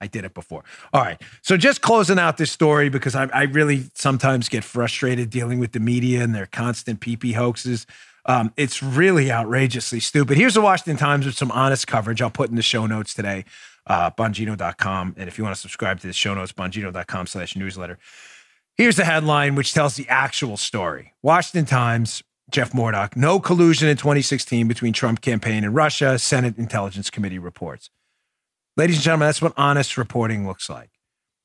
I 0.00 0.06
did 0.06 0.24
it 0.24 0.32
before. 0.32 0.64
All 0.92 1.02
right. 1.02 1.20
So 1.42 1.58
just 1.58 1.82
closing 1.82 2.18
out 2.18 2.38
this 2.38 2.50
story 2.50 2.88
because 2.88 3.14
I, 3.14 3.26
I 3.26 3.42
really 3.42 3.84
sometimes 3.94 4.48
get 4.48 4.64
frustrated 4.64 5.28
dealing 5.28 5.58
with 5.58 5.72
the 5.72 5.80
media 5.80 6.22
and 6.22 6.34
their 6.34 6.46
constant 6.46 7.00
PP 7.00 7.34
hoaxes. 7.34 7.86
Um, 8.26 8.52
it's 8.56 8.82
really 8.82 9.30
outrageously 9.30 10.00
stupid. 10.00 10.36
Here's 10.36 10.54
the 10.54 10.60
Washington 10.60 10.96
Times 10.96 11.26
with 11.26 11.36
some 11.36 11.50
honest 11.50 11.86
coverage. 11.86 12.20
I'll 12.20 12.30
put 12.30 12.50
in 12.50 12.56
the 12.56 12.62
show 12.62 12.86
notes 12.86 13.14
today, 13.14 13.44
uh, 13.86 14.10
bongino.com. 14.10 15.14
And 15.16 15.28
if 15.28 15.38
you 15.38 15.44
want 15.44 15.56
to 15.56 15.60
subscribe 15.60 16.00
to 16.00 16.06
the 16.06 16.12
show 16.12 16.34
notes, 16.34 16.52
bongino.com 16.52 17.26
slash 17.26 17.56
newsletter. 17.56 17.98
Here's 18.76 18.96
the 18.96 19.04
headline, 19.04 19.54
which 19.54 19.74
tells 19.74 19.96
the 19.96 20.08
actual 20.08 20.56
story. 20.56 21.14
Washington 21.22 21.66
Times, 21.66 22.22
Jeff 22.50 22.72
Mordock, 22.72 23.16
no 23.16 23.40
collusion 23.40 23.88
in 23.88 23.96
2016 23.96 24.68
between 24.68 24.92
Trump 24.92 25.20
campaign 25.20 25.64
and 25.64 25.74
Russia, 25.74 26.18
Senate 26.18 26.56
Intelligence 26.58 27.10
Committee 27.10 27.38
reports. 27.38 27.90
Ladies 28.76 28.96
and 28.96 29.04
gentlemen, 29.04 29.28
that's 29.28 29.42
what 29.42 29.52
honest 29.56 29.98
reporting 29.98 30.46
looks 30.46 30.70
like. 30.70 30.90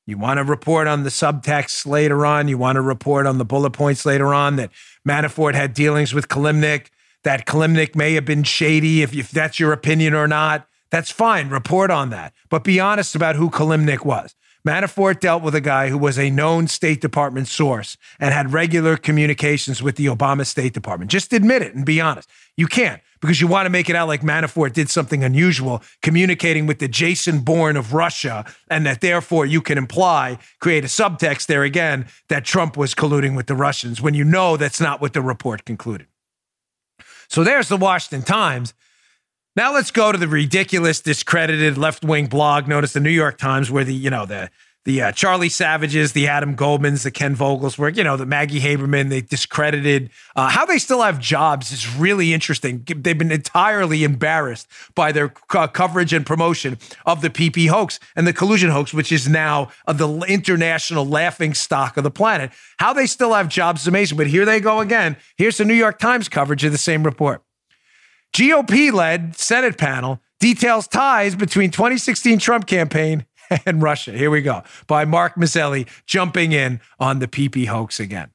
You 0.06 0.16
want 0.16 0.38
to 0.38 0.44
report 0.44 0.86
on 0.86 1.02
the 1.02 1.10
subtext 1.10 1.84
later 1.84 2.24
on. 2.24 2.46
You 2.46 2.56
want 2.58 2.76
to 2.76 2.80
report 2.80 3.26
on 3.26 3.38
the 3.38 3.44
bullet 3.44 3.72
points 3.72 4.06
later 4.06 4.32
on 4.32 4.54
that 4.56 4.70
Manafort 5.06 5.54
had 5.54 5.74
dealings 5.74 6.14
with 6.14 6.28
Kilimnik, 6.28 6.86
that 7.24 7.44
Kilimnik 7.44 7.96
may 7.96 8.14
have 8.14 8.24
been 8.24 8.44
shady, 8.44 9.02
if, 9.02 9.12
if 9.12 9.32
that's 9.32 9.58
your 9.58 9.72
opinion 9.72 10.14
or 10.14 10.28
not. 10.28 10.68
That's 10.90 11.10
fine. 11.10 11.48
Report 11.48 11.90
on 11.90 12.10
that. 12.10 12.32
But 12.48 12.62
be 12.62 12.78
honest 12.78 13.16
about 13.16 13.34
who 13.34 13.50
Kilimnik 13.50 14.04
was. 14.04 14.36
Manafort 14.64 15.20
dealt 15.20 15.42
with 15.42 15.54
a 15.54 15.60
guy 15.60 15.88
who 15.88 15.98
was 15.98 16.18
a 16.18 16.30
known 16.30 16.68
State 16.68 17.00
Department 17.00 17.48
source 17.48 17.96
and 18.18 18.32
had 18.32 18.52
regular 18.52 18.96
communications 18.96 19.82
with 19.82 19.96
the 19.96 20.06
Obama 20.06 20.46
State 20.46 20.72
Department. 20.72 21.10
Just 21.10 21.32
admit 21.32 21.62
it 21.62 21.74
and 21.74 21.84
be 21.84 22.00
honest. 22.00 22.28
You 22.56 22.66
can't 22.66 23.00
because 23.20 23.40
you 23.40 23.46
want 23.46 23.66
to 23.66 23.70
make 23.70 23.88
it 23.88 23.96
out 23.96 24.08
like 24.08 24.22
Manafort 24.22 24.72
did 24.72 24.90
something 24.90 25.24
unusual, 25.24 25.82
communicating 26.02 26.66
with 26.66 26.78
the 26.78 26.88
Jason 26.88 27.40
Bourne 27.40 27.76
of 27.76 27.92
Russia, 27.94 28.44
and 28.68 28.84
that 28.86 29.00
therefore 29.00 29.46
you 29.46 29.60
can 29.60 29.78
imply, 29.78 30.38
create 30.60 30.84
a 30.84 30.88
subtext 30.88 31.46
there 31.46 31.62
again, 31.62 32.06
that 32.28 32.44
Trump 32.44 32.76
was 32.76 32.94
colluding 32.94 33.36
with 33.36 33.46
the 33.46 33.54
Russians 33.54 34.00
when 34.00 34.14
you 34.14 34.24
know 34.24 34.56
that's 34.56 34.80
not 34.80 35.00
what 35.00 35.12
the 35.12 35.22
report 35.22 35.64
concluded. 35.64 36.06
So 37.28 37.42
there's 37.42 37.68
the 37.68 37.76
Washington 37.76 38.24
Times. 38.24 38.74
Now 39.56 39.72
let's 39.72 39.90
go 39.90 40.12
to 40.12 40.18
the 40.18 40.28
ridiculous, 40.28 41.00
discredited 41.00 41.78
left-wing 41.78 42.26
blog 42.26 42.68
known 42.68 42.84
as 42.84 42.92
the 42.92 43.00
New 43.00 43.10
York 43.10 43.38
Times, 43.38 43.70
where 43.70 43.84
the 43.84 43.94
you 43.94 44.10
know 44.10 44.26
the 44.26 44.50
the 44.86 45.02
uh, 45.02 45.12
Charlie 45.12 45.48
Savages, 45.48 46.12
the 46.12 46.28
Adam 46.28 46.56
Goldmans, 46.56 47.02
the 47.02 47.10
Ken 47.10 47.36
Vogels, 47.36 47.76
where 47.76 47.90
you 47.90 48.04
know 48.04 48.16
the 48.16 48.24
Maggie 48.24 48.60
Haberman, 48.60 49.10
they 49.10 49.20
discredited. 49.20 50.10
Uh, 50.36 50.48
how 50.48 50.64
they 50.64 50.78
still 50.78 51.02
have 51.02 51.18
jobs 51.18 51.72
is 51.72 51.94
really 51.96 52.32
interesting. 52.32 52.84
They've 52.86 53.18
been 53.18 53.32
entirely 53.32 54.04
embarrassed 54.04 54.68
by 54.94 55.10
their 55.10 55.28
co- 55.28 55.66
coverage 55.66 56.12
and 56.12 56.24
promotion 56.24 56.78
of 57.04 57.20
the 57.20 57.30
PP 57.30 57.68
hoax 57.68 57.98
and 58.14 58.26
the 58.26 58.32
collusion 58.32 58.70
hoax, 58.70 58.94
which 58.94 59.10
is 59.10 59.28
now 59.28 59.70
uh, 59.88 59.92
the 59.92 60.08
international 60.28 61.04
laughing 61.04 61.52
stock 61.52 61.96
of 61.96 62.04
the 62.04 62.10
planet. 62.10 62.52
How 62.78 62.92
they 62.92 63.06
still 63.06 63.34
have 63.34 63.48
jobs 63.48 63.82
is 63.82 63.88
amazing. 63.88 64.16
But 64.16 64.28
here 64.28 64.44
they 64.44 64.60
go 64.60 64.78
again. 64.78 65.16
Here's 65.36 65.56
the 65.56 65.64
New 65.64 65.74
York 65.74 65.98
Times 65.98 66.28
coverage 66.28 66.62
of 66.62 66.70
the 66.70 66.78
same 66.78 67.02
report. 67.02 67.42
GOP 68.32 68.92
led 68.92 69.36
Senate 69.36 69.78
panel 69.78 70.20
details 70.38 70.86
ties 70.86 71.34
between 71.34 71.72
2016 71.72 72.38
Trump 72.38 72.66
campaign 72.66 73.26
and 73.66 73.82
Russia. 73.82 74.12
Here 74.12 74.30
we 74.30 74.42
go. 74.42 74.62
By 74.86 75.04
Mark 75.04 75.36
Mazzetti 75.36 75.88
jumping 76.06 76.52
in 76.52 76.80
on 76.98 77.18
the 77.18 77.28
PP 77.28 77.66
hoax 77.66 78.00
again. 78.00 78.30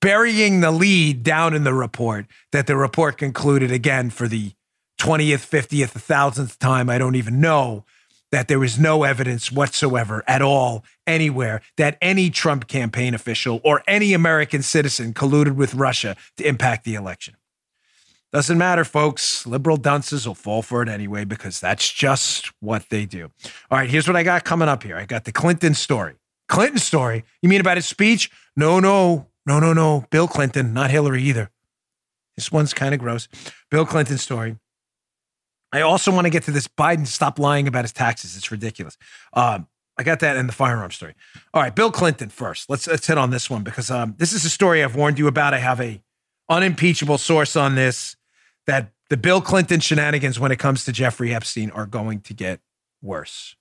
Burying 0.00 0.60
the 0.60 0.70
lead 0.70 1.22
down 1.22 1.54
in 1.54 1.64
the 1.64 1.74
report 1.74 2.26
that 2.52 2.66
the 2.66 2.76
report 2.76 3.18
concluded 3.18 3.72
again 3.72 4.10
for 4.10 4.28
the 4.28 4.52
20th, 5.00 5.46
50th, 5.48 5.92
1000th 5.94 6.58
time, 6.58 6.88
I 6.88 6.98
don't 6.98 7.16
even 7.16 7.40
know, 7.40 7.84
that 8.32 8.48
there 8.48 8.58
was 8.58 8.78
no 8.78 9.04
evidence 9.04 9.52
whatsoever 9.52 10.22
at 10.26 10.42
all 10.42 10.84
anywhere 11.06 11.62
that 11.76 11.96
any 12.00 12.30
Trump 12.30 12.66
campaign 12.66 13.14
official 13.14 13.60
or 13.64 13.82
any 13.86 14.12
American 14.12 14.62
citizen 14.62 15.14
colluded 15.14 15.54
with 15.54 15.74
Russia 15.74 16.16
to 16.36 16.46
impact 16.46 16.84
the 16.84 16.94
election. 16.94 17.34
Doesn't 18.36 18.58
matter, 18.58 18.84
folks. 18.84 19.46
Liberal 19.46 19.78
dunces 19.78 20.28
will 20.28 20.34
fall 20.34 20.60
for 20.60 20.82
it 20.82 20.90
anyway 20.90 21.24
because 21.24 21.58
that's 21.58 21.90
just 21.90 22.52
what 22.60 22.84
they 22.90 23.06
do. 23.06 23.30
All 23.70 23.78
right, 23.78 23.88
here's 23.88 24.06
what 24.06 24.14
I 24.14 24.24
got 24.24 24.44
coming 24.44 24.68
up 24.68 24.82
here. 24.82 24.94
I 24.94 25.06
got 25.06 25.24
the 25.24 25.32
Clinton 25.32 25.72
story. 25.72 26.16
Clinton 26.46 26.78
story? 26.78 27.24
You 27.40 27.48
mean 27.48 27.62
about 27.62 27.78
his 27.78 27.86
speech? 27.86 28.30
No, 28.54 28.78
no, 28.78 29.28
no, 29.46 29.58
no, 29.58 29.72
no. 29.72 30.04
Bill 30.10 30.28
Clinton, 30.28 30.74
not 30.74 30.90
Hillary 30.90 31.22
either. 31.22 31.50
This 32.36 32.52
one's 32.52 32.74
kind 32.74 32.92
of 32.92 33.00
gross. 33.00 33.26
Bill 33.70 33.86
Clinton 33.86 34.18
story. 34.18 34.58
I 35.72 35.80
also 35.80 36.12
want 36.12 36.26
to 36.26 36.30
get 36.30 36.42
to 36.42 36.50
this 36.50 36.68
Biden 36.68 37.06
stop 37.06 37.38
lying 37.38 37.66
about 37.66 37.84
his 37.84 37.92
taxes. 37.94 38.36
It's 38.36 38.50
ridiculous. 38.50 38.98
Um, 39.32 39.66
I 39.96 40.02
got 40.02 40.20
that 40.20 40.36
in 40.36 40.46
the 40.46 40.52
firearm 40.52 40.90
story. 40.90 41.14
All 41.54 41.62
right, 41.62 41.74
Bill 41.74 41.90
Clinton 41.90 42.28
first. 42.28 42.68
Let's 42.68 42.86
let's 42.86 43.06
hit 43.06 43.16
on 43.16 43.30
this 43.30 43.48
one 43.48 43.62
because 43.62 43.90
um, 43.90 44.14
this 44.18 44.34
is 44.34 44.44
a 44.44 44.50
story 44.50 44.84
I've 44.84 44.94
warned 44.94 45.18
you 45.18 45.26
about. 45.26 45.54
I 45.54 45.58
have 45.58 45.80
a 45.80 46.02
unimpeachable 46.50 47.16
source 47.16 47.56
on 47.56 47.76
this 47.76 48.14
that 48.66 48.92
the 49.08 49.16
Bill 49.16 49.40
Clinton 49.40 49.80
shenanigans 49.80 50.38
when 50.38 50.52
it 50.52 50.58
comes 50.58 50.84
to 50.84 50.92
Jeffrey 50.92 51.34
Epstein 51.34 51.70
are 51.70 51.86
going 51.86 52.20
to 52.22 52.34
get 52.34 52.60
worse. 53.02 53.56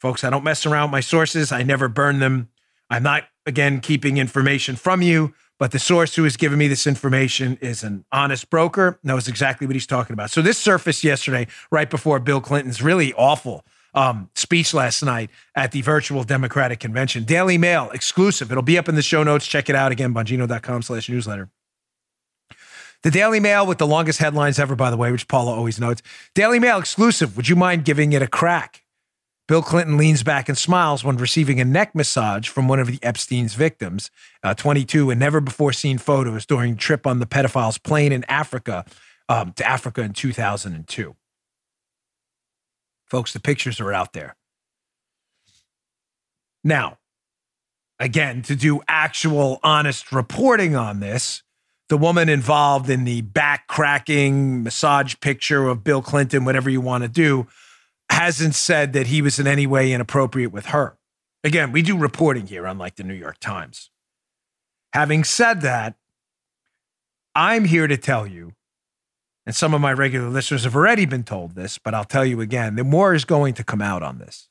Folks, 0.00 0.24
I 0.24 0.30
don't 0.30 0.44
mess 0.44 0.66
around 0.66 0.88
with 0.88 0.92
my 0.92 1.00
sources. 1.00 1.52
I 1.52 1.62
never 1.62 1.88
burn 1.88 2.18
them. 2.18 2.48
I'm 2.90 3.02
not 3.02 3.24
again 3.46 3.80
keeping 3.80 4.18
information 4.18 4.76
from 4.76 5.02
you. 5.02 5.34
But 5.58 5.70
the 5.70 5.78
source 5.78 6.16
who 6.16 6.24
has 6.24 6.36
given 6.36 6.58
me 6.58 6.66
this 6.66 6.86
information 6.86 7.58
is 7.60 7.84
an 7.84 8.04
honest 8.10 8.50
broker, 8.50 8.98
knows 9.04 9.28
exactly 9.28 9.66
what 9.66 9.76
he's 9.76 9.86
talking 9.86 10.12
about. 10.12 10.30
So 10.30 10.42
this 10.42 10.58
surfaced 10.58 11.04
yesterday, 11.04 11.46
right 11.70 11.88
before 11.88 12.18
Bill 12.18 12.40
Clinton's 12.40 12.82
really 12.82 13.12
awful 13.14 13.64
um, 13.94 14.30
speech 14.34 14.74
last 14.74 15.02
night 15.04 15.30
at 15.54 15.70
the 15.70 15.80
virtual 15.82 16.24
Democratic 16.24 16.80
convention. 16.80 17.22
Daily 17.22 17.56
Mail 17.56 17.90
exclusive. 17.92 18.50
It'll 18.50 18.64
be 18.64 18.76
up 18.76 18.88
in 18.88 18.96
the 18.96 19.02
show 19.02 19.22
notes. 19.22 19.46
Check 19.46 19.70
it 19.70 19.76
out 19.76 19.92
again, 19.92 20.12
bongino.com 20.12 20.82
slash 20.82 21.08
newsletter. 21.08 21.48
The 23.04 23.10
Daily 23.10 23.38
Mail 23.38 23.66
with 23.66 23.76
the 23.76 23.86
longest 23.86 24.18
headlines 24.18 24.58
ever, 24.58 24.74
by 24.74 24.90
the 24.90 24.96
way, 24.96 25.12
which 25.12 25.28
Paula 25.28 25.52
always 25.52 25.78
notes. 25.78 26.00
Daily 26.34 26.58
Mail 26.58 26.78
exclusive. 26.78 27.36
Would 27.36 27.50
you 27.50 27.54
mind 27.54 27.84
giving 27.84 28.14
it 28.14 28.22
a 28.22 28.26
crack? 28.26 28.82
Bill 29.46 29.60
Clinton 29.60 29.98
leans 29.98 30.22
back 30.22 30.48
and 30.48 30.56
smiles 30.56 31.04
when 31.04 31.18
receiving 31.18 31.60
a 31.60 31.66
neck 31.66 31.94
massage 31.94 32.48
from 32.48 32.66
one 32.66 32.80
of 32.80 32.86
the 32.86 32.98
Epstein's 33.02 33.52
victims, 33.52 34.10
uh, 34.42 34.54
22, 34.54 35.10
and 35.10 35.20
never 35.20 35.42
before 35.42 35.70
seen 35.70 35.98
photos 35.98 36.46
during 36.46 36.78
trip 36.78 37.06
on 37.06 37.18
the 37.18 37.26
pedophile's 37.26 37.76
plane 37.76 38.10
in 38.10 38.24
Africa 38.24 38.86
um, 39.28 39.52
to 39.52 39.68
Africa 39.68 40.00
in 40.00 40.14
2002. 40.14 41.14
Folks, 43.04 43.34
the 43.34 43.40
pictures 43.40 43.80
are 43.80 43.92
out 43.92 44.14
there. 44.14 44.34
Now, 46.64 46.96
again, 47.98 48.40
to 48.42 48.56
do 48.56 48.80
actual 48.88 49.60
honest 49.62 50.10
reporting 50.10 50.74
on 50.74 51.00
this, 51.00 51.42
the 51.88 51.98
woman 51.98 52.28
involved 52.28 52.88
in 52.88 53.04
the 53.04 53.20
back 53.22 53.66
cracking 53.66 54.62
massage 54.62 55.14
picture 55.20 55.68
of 55.68 55.84
Bill 55.84 56.02
Clinton, 56.02 56.44
whatever 56.44 56.70
you 56.70 56.80
want 56.80 57.02
to 57.02 57.08
do, 57.08 57.46
hasn't 58.10 58.54
said 58.54 58.92
that 58.92 59.08
he 59.08 59.20
was 59.22 59.38
in 59.38 59.46
any 59.46 59.66
way 59.66 59.92
inappropriate 59.92 60.52
with 60.52 60.66
her. 60.66 60.96
Again, 61.42 61.72
we 61.72 61.82
do 61.82 61.96
reporting 61.96 62.46
here, 62.46 62.64
unlike 62.64 62.96
the 62.96 63.04
New 63.04 63.14
York 63.14 63.38
Times. 63.38 63.90
Having 64.92 65.24
said 65.24 65.60
that, 65.60 65.96
I'm 67.34 67.64
here 67.64 67.86
to 67.86 67.96
tell 67.96 68.26
you, 68.26 68.52
and 69.44 69.54
some 69.54 69.74
of 69.74 69.80
my 69.80 69.92
regular 69.92 70.28
listeners 70.28 70.64
have 70.64 70.76
already 70.76 71.04
been 71.04 71.24
told 71.24 71.54
this, 71.54 71.78
but 71.78 71.92
I'll 71.92 72.04
tell 72.04 72.24
you 72.24 72.40
again 72.40 72.76
that 72.76 72.84
more 72.84 73.12
is 73.12 73.24
going 73.24 73.54
to 73.54 73.64
come 73.64 73.82
out 73.82 74.02
on 74.02 74.18
this. 74.18 74.48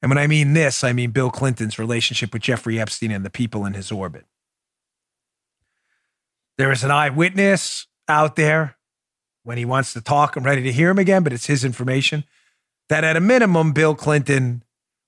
And 0.00 0.10
when 0.10 0.18
I 0.18 0.26
mean 0.26 0.52
this, 0.52 0.84
I 0.84 0.92
mean 0.92 1.10
Bill 1.10 1.30
Clinton's 1.30 1.78
relationship 1.78 2.32
with 2.32 2.42
Jeffrey 2.42 2.78
Epstein 2.78 3.10
and 3.10 3.24
the 3.24 3.30
people 3.30 3.64
in 3.64 3.72
his 3.72 3.90
orbit. 3.90 4.26
There 6.56 6.70
is 6.70 6.84
an 6.84 6.90
eyewitness 6.90 7.86
out 8.08 8.36
there 8.36 8.76
when 9.42 9.58
he 9.58 9.64
wants 9.64 9.92
to 9.92 10.00
talk, 10.00 10.36
I'm 10.36 10.44
ready 10.44 10.62
to 10.62 10.72
hear 10.72 10.90
him 10.90 10.98
again, 10.98 11.22
but 11.22 11.32
it's 11.32 11.46
his 11.46 11.64
information 11.64 12.24
that 12.88 13.04
at 13.04 13.16
a 13.16 13.20
minimum, 13.20 13.72
Bill 13.72 13.94
Clinton 13.94 14.62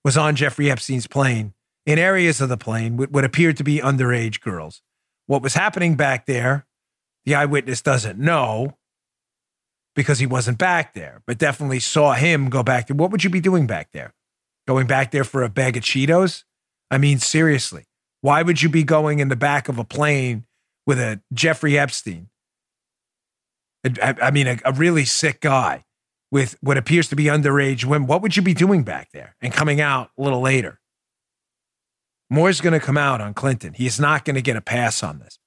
was 0.04 0.16
on 0.16 0.36
Jeffrey 0.36 0.70
Epstein's 0.70 1.06
plane 1.06 1.54
in 1.84 1.98
areas 1.98 2.40
of 2.40 2.48
the 2.48 2.56
plane 2.56 2.96
with 2.96 3.10
what 3.10 3.24
appeared 3.24 3.56
to 3.58 3.64
be 3.64 3.78
underage 3.78 4.40
girls. 4.40 4.82
What 5.26 5.42
was 5.42 5.54
happening 5.54 5.96
back 5.96 6.26
there, 6.26 6.66
the 7.24 7.34
eyewitness 7.34 7.82
doesn't 7.82 8.18
know 8.18 8.76
because 9.94 10.18
he 10.18 10.26
wasn't 10.26 10.58
back 10.58 10.94
there, 10.94 11.22
but 11.26 11.38
definitely 11.38 11.80
saw 11.80 12.12
him 12.12 12.50
go 12.50 12.62
back 12.62 12.86
there. 12.86 12.96
What 12.96 13.10
would 13.10 13.24
you 13.24 13.30
be 13.30 13.40
doing 13.40 13.66
back 13.66 13.90
there? 13.92 14.14
Going 14.66 14.86
back 14.86 15.10
there 15.10 15.24
for 15.24 15.42
a 15.42 15.48
bag 15.48 15.76
of 15.76 15.82
Cheetos? 15.82 16.44
I 16.90 16.98
mean, 16.98 17.18
seriously, 17.18 17.84
why 18.20 18.42
would 18.42 18.62
you 18.62 18.68
be 18.68 18.84
going 18.84 19.18
in 19.20 19.28
the 19.28 19.36
back 19.36 19.68
of 19.68 19.78
a 19.78 19.84
plane 19.84 20.44
with 20.86 20.98
a 20.98 21.20
Jeffrey 21.32 21.78
Epstein? 21.78 22.28
I, 24.02 24.30
mean, 24.30 24.48
a, 24.48 24.58
a, 24.64 24.72
really 24.72 25.04
sick 25.04 25.40
guy 25.40 25.84
with 26.32 26.56
what 26.60 26.76
appears 26.76 27.08
to 27.08 27.16
be 27.16 27.24
underage 27.24 27.84
women. 27.84 28.08
What 28.08 28.20
would 28.22 28.36
you 28.36 28.42
be 28.42 28.54
doing 28.54 28.82
back 28.82 29.10
there 29.12 29.36
and 29.40 29.52
coming 29.52 29.80
out 29.80 30.10
a 30.18 30.22
little 30.22 30.40
later? 30.40 30.80
More's 32.28 32.60
going 32.60 32.72
to 32.72 32.84
come 32.84 32.98
out 32.98 33.20
on 33.20 33.34
Clinton. 33.34 33.74
He's 33.74 34.00
not 34.00 34.24
going 34.24 34.34
to 34.34 34.42
get 34.42 34.56
a 34.56 34.60
pass 34.60 35.02
on 35.02 35.20
this. 35.20 35.38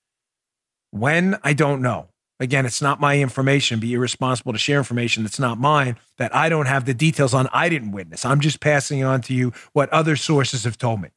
When, 0.91 1.37
I 1.43 1.53
don't 1.53 1.81
know. 1.81 2.09
Again, 2.39 2.65
it's 2.65 2.81
not 2.81 3.01
my 3.01 3.19
information. 3.19 3.81
Be 3.81 3.93
irresponsible 3.93 4.53
to 4.53 4.59
share 4.59 4.77
information 4.77 5.23
that's 5.23 5.39
not 5.39 5.59
mine 5.59 5.97
that 6.17 6.33
I 6.33 6.47
don't 6.47 6.67
have 6.67 6.85
the 6.85 6.93
details 6.93 7.33
on. 7.33 7.49
I 7.51 7.67
didn't 7.67 7.91
witness. 7.91 8.23
I'm 8.23 8.39
just 8.39 8.61
passing 8.61 9.03
on 9.03 9.19
to 9.23 9.33
you 9.33 9.51
what 9.73 9.89
other 9.89 10.15
sources 10.15 10.63
have 10.63 10.77
told 10.77 11.01
me. 11.01 11.09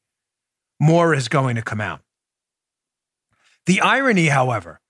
More 0.81 1.15
is 1.15 1.29
going 1.29 1.55
to 1.55 1.63
come 1.63 1.81
out. 1.81 2.01
The 3.67 3.81
irony, 3.81 4.27
however, 4.27 4.81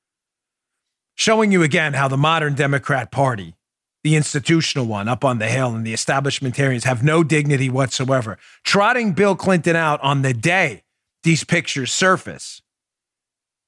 showing 1.14 1.52
you 1.52 1.62
again 1.62 1.92
how 1.92 2.08
the 2.08 2.16
modern 2.16 2.54
Democrat 2.54 3.10
Party, 3.10 3.54
the 4.02 4.16
institutional 4.16 4.86
one 4.86 5.08
up 5.08 5.24
on 5.24 5.38
the 5.38 5.48
Hill, 5.48 5.74
and 5.74 5.86
the 5.86 5.92
establishmentarians 5.92 6.84
have 6.84 7.02
no 7.02 7.22
dignity 7.22 7.68
whatsoever. 7.68 8.38
Trotting 8.64 9.12
Bill 9.12 9.36
Clinton 9.36 9.76
out 9.76 10.00
on 10.00 10.22
the 10.22 10.32
day 10.32 10.84
these 11.22 11.44
pictures 11.44 11.92
surface 11.92 12.62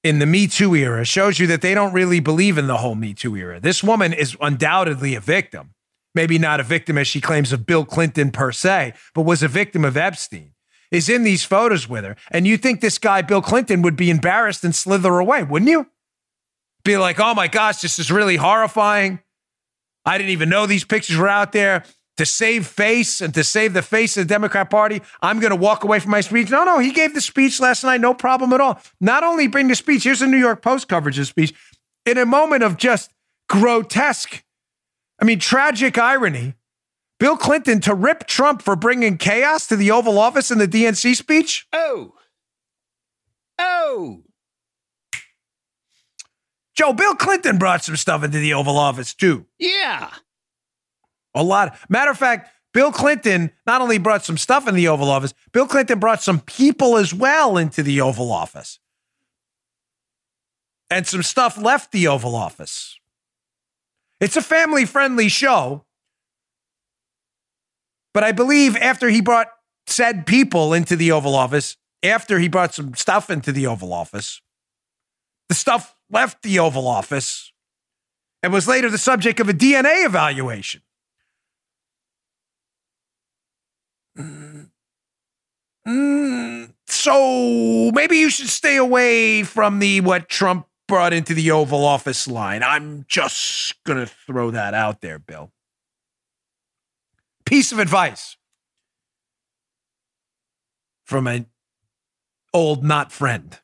in 0.03 0.19
the 0.19 0.27
Me 0.27 0.47
Too 0.47 0.75
era 0.75 1.05
shows 1.05 1.39
you 1.39 1.47
that 1.49 1.61
they 1.61 1.75
don't 1.75 1.93
really 1.93 2.21
believe 2.21 2.59
in 2.59 2.67
the 2.67 2.79
whole 2.79 2.95
Me 2.95 3.15
Too 3.15 3.37
era. 3.37 3.61
This 3.61 3.85
woman 3.85 4.13
is 4.13 4.37
undoubtedly 4.41 5.15
a 5.15 5.21
victim. 5.21 5.71
Maybe 6.15 6.39
not 6.39 6.61
a 6.61 6.65
victim 6.65 6.97
as 6.97 7.09
she 7.09 7.21
claims 7.21 7.53
of 7.53 7.67
Bill 7.67 7.85
Clinton 7.85 8.31
per 8.31 8.53
se, 8.53 8.95
but 9.15 9.23
was 9.23 9.43
a 9.43 9.49
victim 9.49 9.85
of 9.85 9.97
Epstein 9.97 10.54
is 10.95 11.09
in 11.09 11.25
these 11.25 11.45
photos 11.45 11.89
with 11.89 12.05
her. 12.05 12.17
And 12.31 12.47
you 12.47 12.57
think 12.57 12.81
this 12.81 12.99
guy, 12.99 13.23
Bill 13.23 13.43
Clinton, 13.43 13.83
would 13.83 13.97
be 13.97 14.11
embarrassed 14.11 14.65
and 14.65 14.75
slither 14.75 15.19
away, 15.19 15.43
wouldn't 15.43 15.71
you? 15.71 15.89
be 16.85 16.97
like, 16.99 17.19
oh 17.19 17.35
my 17.35 17.49
gosh, 17.49 17.81
this 17.81 17.99
is 17.99 18.13
really 18.13 18.37
horrifying. 18.37 19.21
I 20.05 20.19
didn't 20.19 20.31
even 20.31 20.51
know 20.51 20.67
these 20.67 20.85
pictures 20.85 21.17
were 21.17 21.29
out 21.29 21.53
there. 21.53 21.85
To 22.19 22.25
save 22.25 22.69
face 22.69 23.21
and 23.21 23.35
to 23.35 23.43
save 23.43 23.73
the 23.73 23.83
face 23.83 24.17
of 24.17 24.29
the 24.29 24.33
Democrat 24.33 24.71
Party, 24.71 25.03
I'm 25.21 25.41
going 25.41 25.51
to 25.51 25.57
walk 25.57 25.83
away 25.83 25.99
from 25.99 26.13
my 26.13 26.21
speech. 26.21 26.49
No, 26.49 26.63
no, 26.63 26.79
he 26.79 26.93
gave 26.93 27.13
the 27.13 27.21
speech 27.21 27.59
last 27.59 27.83
night, 27.83 28.01
no 28.01 28.15
problem 28.15 28.53
at 28.53 28.61
all. 28.61 28.81
Not 29.01 29.25
only 29.25 29.49
bring 29.49 29.67
the 29.67 29.75
speech, 29.75 30.05
here's 30.05 30.21
the 30.21 30.29
New 30.29 30.39
York 30.39 30.63
Post 30.63 30.87
coverage 30.87 31.19
of 31.19 31.27
speech. 31.27 31.53
In 32.07 32.17
a 32.17 32.25
moment 32.25 32.63
of 32.63 32.77
just 32.77 33.11
grotesque, 33.49 34.45
I 35.21 35.25
mean, 35.25 35.41
tragic 35.41 35.99
irony, 35.99 36.55
Bill 37.25 37.39
Clinton 37.39 37.81
to 37.81 37.95
rip 37.95 38.27
Trump 38.27 38.61
for 38.61 38.77
bringing 38.77 39.17
chaos 39.17 39.67
to 39.69 39.77
the 39.77 39.91
Oval 39.93 40.19
Office 40.19 40.51
in 40.51 40.59
the 40.59 40.69
DNC 40.69 41.17
speech. 41.17 41.67
Oh. 41.73 42.13
Oh. 43.59 44.25
Joe, 46.77 46.93
Bill 46.93 47.15
Clinton 47.15 47.57
brought 47.57 47.83
some 47.83 47.97
stuff 47.97 48.25
into 48.25 48.41
the 48.41 48.53
Oval 48.53 48.77
Office 48.77 49.15
too. 49.15 49.47
Yeah. 49.59 50.11
A 51.35 51.43
lot. 51.43 51.79
Matter 51.89 52.11
of 52.11 52.19
fact, 52.19 52.51
Bill 52.75 52.93
Clinton 52.93 53.53
not 53.67 53.81
only 53.81 53.97
brought 53.97 54.27
some 54.27 54.37
stuff 54.37 54.69
in 54.69 54.75
the 54.75 54.89
Oval 54.89 55.09
Office, 55.09 55.33
Bill 55.51 55.67
Clinton 55.67 55.99
brought 55.99 56.23
some 56.23 56.41
people 56.41 56.99
as 56.99 57.15
well 57.15 57.57
into 57.57 57.83
the 57.83 58.03
Oval 58.03 58.33
Office. 58.33 58.81
And 60.91 61.07
some 61.07 61.23
stuff 61.23 61.57
left 61.57 61.91
the 61.91 62.07
Oval 62.07 62.37
Office. 62.37 62.99
It's 64.21 64.37
a 64.37 64.43
family 64.43 64.85
friendly 64.85 65.31
show. 65.31 65.87
But 68.15 68.25
I 68.25 68.33
believe 68.33 68.77
after 68.77 69.11
he 69.11 69.21
brought 69.21 69.49
said 69.87 70.27
people 70.27 70.73
into 70.73 70.97
the 70.97 71.13
Oval 71.13 71.35
Office, 71.35 71.77
after 72.03 72.39
he 72.39 72.49
brought 72.49 72.73
some 72.73 72.95
stuff 72.95 73.29
into 73.29 73.53
the 73.53 73.67
Oval 73.67 73.93
Office, 73.93 74.41
the 75.49 75.55
stuff 75.55 75.97
left 76.11 76.43
the 76.43 76.59
Oval 76.59 76.87
Office 76.87 77.53
and 78.43 78.53
was 78.53 78.69
later 78.69 78.89
the 78.89 78.99
subject 78.99 79.41
of 79.41 79.49
a 79.49 79.53
DNA 79.53 80.07
evaluation. 80.07 80.83
Mm, 85.87 86.73
so 86.87 87.91
maybe 87.93 88.19
you 88.19 88.31
should 88.31 88.49
stay 88.49 88.77
away 88.77 89.43
from 89.43 89.81
the 89.81 90.01
what 90.01 90.29
Trump 90.29 90.67
brought 90.87 91.13
into 91.13 91.35
the 91.35 91.51
Oval 91.51 91.85
Office 91.85 92.29
line. 92.29 92.63
I'm 92.63 93.05
just 93.09 93.83
going 93.85 93.99
to 93.99 94.07
throw 94.07 94.51
that 94.51 94.73
out 94.73 95.01
there, 95.01 95.19
Bill. 95.19 95.54
Piece 97.47 97.73
of 97.73 97.79
advice 97.79 98.37
from 101.05 101.27
an 101.27 101.47
old 102.53 102.83
not 102.83 103.13
friend. 103.13 103.59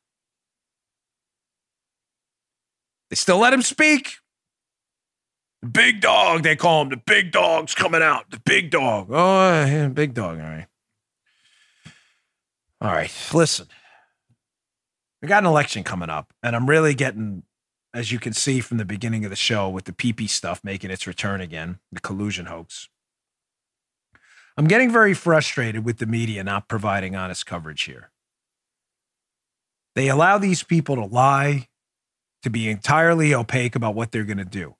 They 3.08 3.16
still 3.16 3.38
let 3.38 3.52
him 3.52 3.62
speak. 3.62 4.16
The 5.62 5.68
big 5.68 6.00
dog, 6.00 6.42
they 6.42 6.56
call 6.56 6.82
him. 6.82 6.88
The 6.90 6.96
big 6.96 7.32
dog's 7.32 7.74
coming 7.74 8.02
out. 8.02 8.30
The 8.30 8.40
big 8.40 8.70
dog. 8.70 9.08
Oh, 9.10 9.64
yeah, 9.64 9.88
big 9.88 10.14
dog. 10.14 10.38
All 10.38 10.44
right. 10.44 10.66
All 12.80 12.92
right. 12.92 13.12
Listen, 13.34 13.66
we 15.20 15.28
got 15.28 15.42
an 15.42 15.48
election 15.50 15.84
coming 15.84 16.08
up, 16.08 16.32
and 16.42 16.56
I'm 16.56 16.68
really 16.68 16.94
getting, 16.94 17.42
as 17.92 18.10
you 18.10 18.18
can 18.18 18.32
see 18.32 18.60
from 18.60 18.78
the 18.78 18.86
beginning 18.86 19.24
of 19.24 19.30
the 19.30 19.36
show, 19.36 19.68
with 19.68 19.84
the 19.84 19.92
PP 19.92 20.30
stuff 20.30 20.62
making 20.64 20.90
its 20.90 21.06
return 21.06 21.40
again, 21.40 21.78
the 21.92 22.00
collusion 22.00 22.46
hoax. 22.46 22.88
I'm 24.60 24.68
getting 24.68 24.92
very 24.92 25.14
frustrated 25.14 25.86
with 25.86 25.96
the 26.00 26.04
media 26.04 26.44
not 26.44 26.68
providing 26.68 27.16
honest 27.16 27.46
coverage 27.46 27.84
here. 27.84 28.10
They 29.94 30.08
allow 30.08 30.36
these 30.36 30.62
people 30.62 30.96
to 30.96 31.06
lie, 31.06 31.68
to 32.42 32.50
be 32.50 32.68
entirely 32.68 33.34
opaque 33.34 33.74
about 33.74 33.94
what 33.94 34.12
they're 34.12 34.24
going 34.24 34.36
to 34.36 34.44
do. 34.44 34.74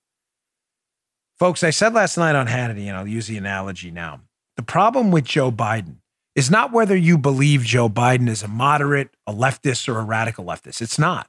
Folks, 1.38 1.64
I 1.64 1.71
said 1.71 1.95
last 1.95 2.19
night 2.19 2.37
on 2.37 2.47
Hannity, 2.47 2.88
and 2.88 2.95
I'll 2.95 3.07
use 3.07 3.27
the 3.27 3.38
analogy 3.38 3.90
now. 3.90 4.21
The 4.59 4.62
problem 4.62 5.11
with 5.11 5.25
Joe 5.25 5.51
Biden 5.51 6.01
is 6.35 6.51
not 6.51 6.73
whether 6.73 6.95
you 6.95 7.16
believe 7.16 7.62
Joe 7.62 7.88
Biden 7.88 8.29
is 8.29 8.43
a 8.43 8.49
moderate, 8.49 9.09
a 9.27 9.33
leftist, 9.33 9.88
or 9.88 9.99
a 9.99 10.05
radical 10.05 10.45
leftist. 10.45 10.83
It's 10.83 10.99
not. 10.99 11.27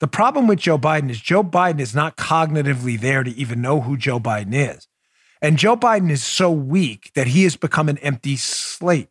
The 0.00 0.08
problem 0.08 0.48
with 0.48 0.58
Joe 0.58 0.76
Biden 0.76 1.08
is 1.08 1.20
Joe 1.20 1.44
Biden 1.44 1.78
is 1.78 1.94
not 1.94 2.16
cognitively 2.16 2.98
there 2.98 3.22
to 3.22 3.30
even 3.30 3.62
know 3.62 3.82
who 3.82 3.96
Joe 3.96 4.18
Biden 4.18 4.54
is. 4.54 4.88
And 5.42 5.56
Joe 5.56 5.76
Biden 5.76 6.10
is 6.10 6.22
so 6.22 6.50
weak 6.50 7.10
that 7.14 7.28
he 7.28 7.44
has 7.44 7.56
become 7.56 7.88
an 7.88 7.98
empty 7.98 8.36
slate. 8.36 9.08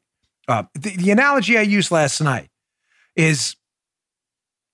Uh, 0.47 0.63
the, 0.73 0.95
the 0.95 1.11
analogy 1.11 1.57
I 1.57 1.61
used 1.61 1.91
last 1.91 2.21
night 2.21 2.49
is 3.15 3.55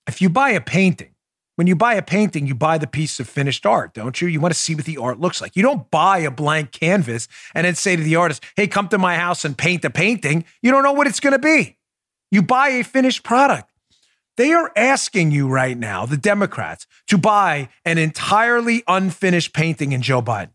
if 0.06 0.20
you 0.20 0.28
buy 0.28 0.50
a 0.50 0.60
painting, 0.60 1.14
when 1.56 1.66
you 1.66 1.74
buy 1.74 1.94
a 1.94 2.02
painting, 2.02 2.46
you 2.46 2.54
buy 2.54 2.76
the 2.76 2.86
piece 2.86 3.18
of 3.18 3.28
finished 3.28 3.64
art, 3.64 3.94
don't 3.94 4.20
you? 4.20 4.28
You 4.28 4.40
want 4.40 4.52
to 4.52 4.60
see 4.60 4.74
what 4.74 4.84
the 4.84 4.98
art 4.98 5.18
looks 5.18 5.40
like. 5.40 5.56
You 5.56 5.62
don't 5.62 5.90
buy 5.90 6.18
a 6.18 6.30
blank 6.30 6.70
canvas 6.70 7.28
and 7.54 7.66
then 7.66 7.74
say 7.74 7.96
to 7.96 8.02
the 8.02 8.16
artist, 8.16 8.44
hey, 8.56 8.66
come 8.66 8.88
to 8.88 8.98
my 8.98 9.16
house 9.16 9.44
and 9.44 9.56
paint 9.56 9.84
a 9.84 9.90
painting. 9.90 10.44
You 10.60 10.70
don't 10.70 10.82
know 10.82 10.92
what 10.92 11.06
it's 11.06 11.20
going 11.20 11.32
to 11.32 11.38
be. 11.38 11.78
You 12.30 12.42
buy 12.42 12.68
a 12.68 12.84
finished 12.84 13.22
product. 13.22 13.70
They 14.36 14.52
are 14.52 14.70
asking 14.76 15.30
you 15.30 15.48
right 15.48 15.78
now, 15.78 16.04
the 16.04 16.18
Democrats, 16.18 16.86
to 17.06 17.16
buy 17.16 17.70
an 17.86 17.96
entirely 17.96 18.82
unfinished 18.86 19.54
painting 19.54 19.92
in 19.92 20.02
Joe 20.02 20.20
Biden. 20.20 20.50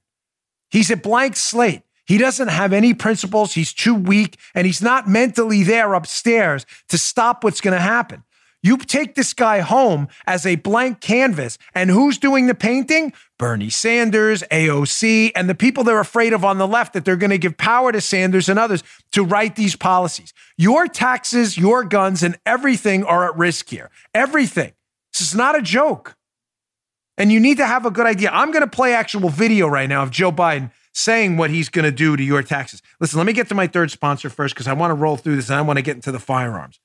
He's 0.71 0.89
a 0.89 0.97
blank 0.97 1.35
slate. 1.35 1.83
He 2.05 2.17
doesn't 2.17 2.47
have 2.47 2.73
any 2.73 2.93
principles. 2.93 3.53
He's 3.53 3.73
too 3.73 3.95
weak, 3.95 4.37
and 4.55 4.65
he's 4.65 4.81
not 4.81 5.07
mentally 5.07 5.63
there 5.63 5.93
upstairs 5.93 6.65
to 6.89 6.97
stop 6.97 7.43
what's 7.43 7.61
going 7.61 7.75
to 7.75 7.81
happen. 7.81 8.23
You 8.63 8.77
take 8.77 9.15
this 9.15 9.33
guy 9.33 9.61
home 9.61 10.07
as 10.27 10.45
a 10.45 10.55
blank 10.55 11.01
canvas, 11.01 11.57
and 11.73 11.89
who's 11.89 12.19
doing 12.19 12.45
the 12.45 12.53
painting? 12.53 13.11
Bernie 13.39 13.71
Sanders, 13.71 14.43
AOC, 14.51 15.31
and 15.35 15.49
the 15.49 15.55
people 15.55 15.83
they're 15.83 15.99
afraid 15.99 16.31
of 16.31 16.45
on 16.45 16.59
the 16.59 16.67
left 16.67 16.93
that 16.93 17.03
they're 17.03 17.15
going 17.15 17.31
to 17.31 17.39
give 17.39 17.57
power 17.57 17.91
to 17.91 17.99
Sanders 17.99 18.49
and 18.49 18.59
others 18.59 18.83
to 19.13 19.23
write 19.23 19.55
these 19.55 19.75
policies. 19.75 20.31
Your 20.57 20.87
taxes, 20.87 21.57
your 21.57 21.83
guns, 21.83 22.21
and 22.21 22.37
everything 22.45 23.03
are 23.03 23.27
at 23.27 23.35
risk 23.35 23.69
here. 23.69 23.89
Everything. 24.13 24.73
This 25.11 25.21
is 25.21 25.35
not 25.35 25.57
a 25.57 25.61
joke. 25.61 26.15
And 27.21 27.31
you 27.31 27.39
need 27.39 27.57
to 27.57 27.67
have 27.67 27.85
a 27.85 27.91
good 27.91 28.07
idea. 28.07 28.31
I'm 28.33 28.49
going 28.49 28.63
to 28.63 28.67
play 28.67 28.95
actual 28.95 29.29
video 29.29 29.67
right 29.67 29.87
now 29.87 30.01
of 30.01 30.09
Joe 30.09 30.31
Biden 30.31 30.71
saying 30.91 31.37
what 31.37 31.51
he's 31.51 31.69
going 31.69 31.85
to 31.85 31.91
do 31.91 32.17
to 32.17 32.23
your 32.23 32.41
taxes. 32.41 32.81
Listen, 32.99 33.19
let 33.19 33.27
me 33.27 33.33
get 33.33 33.47
to 33.49 33.53
my 33.53 33.67
third 33.67 33.91
sponsor 33.91 34.27
first 34.27 34.55
because 34.55 34.67
I 34.67 34.73
want 34.73 34.89
to 34.89 34.95
roll 34.95 35.17
through 35.17 35.35
this 35.35 35.47
and 35.49 35.59
I 35.59 35.61
want 35.61 35.77
to 35.77 35.83
get 35.83 35.95
into 35.95 36.11
the 36.11 36.17
firearms. 36.17 36.79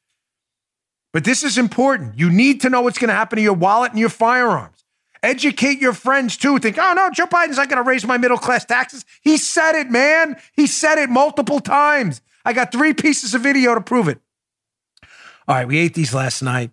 But 1.14 1.24
this 1.24 1.42
is 1.42 1.56
important. 1.56 2.18
You 2.18 2.30
need 2.30 2.60
to 2.60 2.68
know 2.68 2.82
what's 2.82 2.98
going 2.98 3.08
to 3.08 3.14
happen 3.14 3.36
to 3.36 3.42
your 3.42 3.54
wallet 3.54 3.92
and 3.92 3.98
your 3.98 4.10
firearms. 4.10 4.84
Educate 5.22 5.80
your 5.80 5.94
friends 5.94 6.36
too. 6.36 6.58
Think, 6.58 6.76
oh 6.78 6.92
no, 6.94 7.08
Joe 7.08 7.24
Biden's 7.24 7.56
not 7.56 7.70
going 7.70 7.82
to 7.82 7.88
raise 7.88 8.04
my 8.04 8.18
middle 8.18 8.36
class 8.36 8.66
taxes. 8.66 9.06
He 9.22 9.38
said 9.38 9.74
it, 9.74 9.90
man. 9.90 10.36
He 10.52 10.66
said 10.66 10.98
it 10.98 11.08
multiple 11.08 11.60
times. 11.60 12.20
I 12.44 12.52
got 12.52 12.72
three 12.72 12.92
pieces 12.92 13.32
of 13.32 13.40
video 13.40 13.74
to 13.74 13.80
prove 13.80 14.06
it. 14.06 14.20
All 15.48 15.54
right, 15.54 15.66
we 15.66 15.78
ate 15.78 15.94
these 15.94 16.12
last 16.12 16.42
night. 16.42 16.72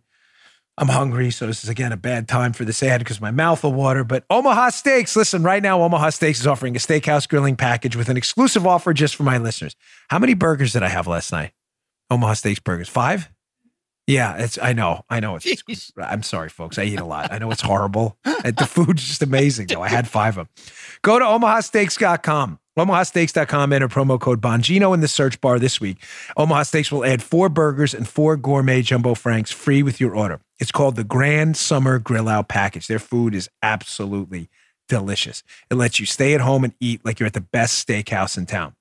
I'm 0.78 0.88
hungry, 0.88 1.30
so 1.30 1.46
this 1.46 1.64
is 1.64 1.70
again 1.70 1.92
a 1.92 1.98
bad 1.98 2.28
time 2.28 2.52
for 2.52 2.66
this 2.66 2.82
ad 2.82 3.00
because 3.00 3.22
my 3.22 3.30
mouth 3.30 3.64
will 3.64 3.74
water. 3.74 4.04
But 4.04 4.26
Omaha 4.30 4.70
Steaks, 4.70 5.16
listen, 5.16 5.44
right 5.44 5.62
now, 5.62 5.84
Omaha 5.84 6.10
Steaks 6.10 6.40
is 6.40 6.48
offering 6.48 6.76
a 6.76 6.80
steakhouse 6.80 7.30
grilling 7.30 7.56
package 7.56 7.96
with 7.96 8.10
an 8.10 8.18
exclusive 8.18 8.66
offer 8.66 8.92
just 8.92 9.16
for 9.16 9.22
my 9.24 9.38
listeners. 9.38 9.76
How 10.10 10.18
many 10.18 10.34
burgers 10.34 10.74
did 10.74 10.82
I 10.82 10.90
have 10.90 11.06
last 11.06 11.32
night? 11.32 11.52
Omaha 12.10 12.34
Steaks 12.34 12.60
burgers. 12.60 12.90
Five? 12.90 13.30
Yeah, 14.08 14.36
it's. 14.38 14.58
I 14.58 14.74
know. 14.74 15.06
I 15.10 15.20
know. 15.20 15.38
It's. 15.42 15.92
I'm 15.96 16.24
sorry, 16.24 16.50
folks. 16.50 16.80
I 16.80 16.84
eat 16.84 17.00
a 17.00 17.06
lot. 17.06 17.32
I 17.32 17.38
know 17.38 17.52
it's 17.52 17.62
horrible. 17.62 18.18
the 18.24 18.68
food's 18.70 19.06
just 19.06 19.22
amazing, 19.22 19.68
though. 19.68 19.82
I 19.82 19.90
had 19.90 20.08
five 20.08 20.38
of 20.38 20.48
them. 20.48 20.66
Go 21.04 21.20
to 21.20 21.26
omahasteaks.com. 21.26 22.60
OmahaSteaks.com. 22.78 23.72
Enter 23.72 23.88
promo 23.88 24.20
code 24.20 24.42
Bongino 24.42 24.94
in 24.94 25.02
the 25.02 25.08
search 25.08 25.40
bar 25.40 25.60
this 25.60 25.80
week. 25.80 25.98
Omaha 26.36 26.64
Steaks 26.64 26.92
will 26.92 27.06
add 27.06 27.22
four 27.22 27.48
burgers 27.48 27.94
and 27.94 28.08
four 28.08 28.36
gourmet 28.36 28.82
jumbo 28.82 29.14
franks 29.14 29.52
free 29.52 29.84
with 29.84 30.00
your 30.00 30.16
order. 30.16 30.42
It's 30.64 30.72
called 30.72 30.96
the 30.96 31.04
Grand 31.04 31.58
Summer 31.58 32.00
Grill 32.00 32.30
Out 32.30 32.48
Package. 32.48 32.88
Their 32.88 32.98
food 32.98 33.36
is 33.36 33.50
absolutely 33.62 34.48
delicious. 34.88 35.44
It 35.70 35.76
lets 35.76 36.00
you 36.00 36.06
stay 36.06 36.34
at 36.36 36.40
home 36.40 36.64
and 36.64 36.74
eat 36.80 37.04
like 37.04 37.20
you're 37.20 37.28
at 37.28 37.34
the 37.34 37.42
best 37.42 37.86
steakhouse 37.86 38.38
in 38.38 38.46
town. 38.46 38.74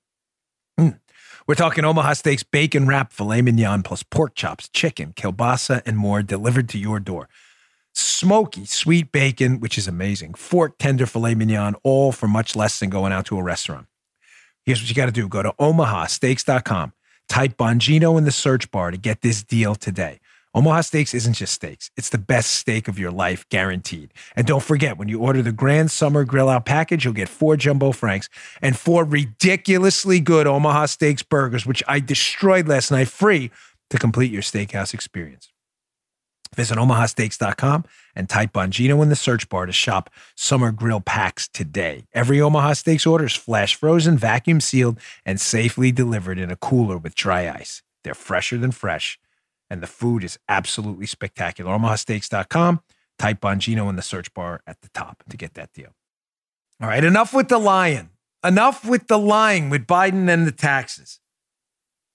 Mm. 0.79 0.99
We're 1.45 1.55
talking 1.55 1.83
Omaha 1.83 2.13
Steaks 2.13 2.41
bacon 2.41 2.87
wrap 2.87 3.11
filet 3.11 3.41
mignon 3.41 3.83
plus 3.83 4.01
pork 4.01 4.33
chops, 4.33 4.69
chicken, 4.69 5.11
kielbasa, 5.11 5.81
and 5.85 5.97
more 5.97 6.23
delivered 6.23 6.69
to 6.69 6.77
your 6.77 7.01
door. 7.01 7.27
Smoky, 7.93 8.63
sweet 8.63 9.11
bacon, 9.11 9.59
which 9.59 9.77
is 9.77 9.85
amazing. 9.85 10.35
Fork 10.35 10.77
tender 10.77 11.05
filet 11.05 11.35
mignon, 11.35 11.75
all 11.83 12.13
for 12.13 12.29
much 12.29 12.55
less 12.55 12.79
than 12.79 12.91
going 12.91 13.11
out 13.11 13.25
to 13.25 13.37
a 13.37 13.43
restaurant. 13.43 13.87
Here's 14.63 14.79
what 14.79 14.87
you 14.87 14.95
got 14.95 15.07
to 15.07 15.11
do 15.11 15.27
go 15.27 15.43
to 15.43 15.51
omahasteaks.com, 15.59 16.93
type 17.27 17.57
Bongino 17.57 18.17
in 18.17 18.23
the 18.23 18.31
search 18.31 18.71
bar 18.71 18.89
to 18.89 18.97
get 18.97 19.19
this 19.19 19.43
deal 19.43 19.75
today. 19.75 20.21
Omaha 20.55 20.81
Steaks 20.81 21.15
isn't 21.15 21.33
just 21.33 21.51
steaks, 21.51 21.89
it's 21.97 22.09
the 22.09 22.19
best 22.19 22.51
steak 22.51 22.87
of 22.87 22.99
your 22.99 23.09
life, 23.09 23.49
guaranteed. 23.49 24.13
And 24.35 24.45
don't 24.45 24.61
forget, 24.61 24.99
when 24.99 25.07
you 25.07 25.19
order 25.19 25.41
the 25.41 25.51
Grand 25.51 25.89
Summer 25.89 26.23
Grill 26.23 26.47
Out 26.47 26.63
package, 26.65 27.05
you'll 27.05 27.13
get 27.15 27.27
four 27.27 27.57
jumbo 27.57 27.91
franks 27.91 28.29
and 28.61 28.77
four 28.77 29.03
ridiculously 29.03 30.19
good 30.19 30.45
Omaha 30.45 30.85
Steaks 30.85 31.23
burgers, 31.23 31.65
which 31.65 31.81
I 31.87 31.99
destroyed 31.99 32.67
last 32.67 32.91
night, 32.91 33.07
free 33.07 33.49
to 33.89 33.97
complete 33.97 34.31
your 34.31 34.43
steakhouse 34.43 34.93
experience. 34.93 35.49
Visit 36.55 36.77
omahasteaks.com 36.77 37.85
and 38.15 38.29
type 38.29 38.53
Bongino 38.53 39.01
in 39.01 39.09
the 39.09 39.15
search 39.15 39.49
bar 39.49 39.65
to 39.65 39.71
shop 39.71 40.11
summer 40.35 40.71
grill 40.71 41.01
packs 41.01 41.47
today. 41.47 42.05
Every 42.13 42.39
Omaha 42.39 42.73
Steaks 42.73 43.07
order 43.07 43.25
is 43.25 43.33
flash 43.33 43.73
frozen, 43.73 44.19
vacuum 44.19 44.61
sealed, 44.61 44.99
and 45.25 45.41
safely 45.41 45.91
delivered 45.91 46.37
in 46.37 46.51
a 46.51 46.55
cooler 46.55 46.97
with 46.99 47.15
dry 47.15 47.49
ice. 47.49 47.81
They're 48.03 48.13
fresher 48.13 48.59
than 48.59 48.71
fresh 48.71 49.17
and 49.69 49.81
the 49.81 49.87
food 49.87 50.23
is 50.23 50.37
absolutely 50.47 51.05
spectacular. 51.05 51.71
OmahaSteaks.com. 51.71 52.81
Type 53.19 53.41
Bongino 53.41 53.89
in 53.89 53.95
the 53.95 54.01
search 54.01 54.33
bar 54.33 54.61
at 54.65 54.81
the 54.81 54.89
top 54.89 55.23
to 55.29 55.37
get 55.37 55.53
that 55.53 55.71
deal. 55.73 55.93
All 56.81 56.87
right, 56.87 57.03
enough 57.03 57.33
with 57.33 57.47
the 57.47 57.59
lying. 57.59 58.09
Enough 58.43 58.85
with 58.85 59.07
the 59.07 59.19
lying 59.19 59.69
with 59.69 59.87
Biden 59.87 60.27
and 60.29 60.45
the 60.45 60.51
taxes. 60.51 61.19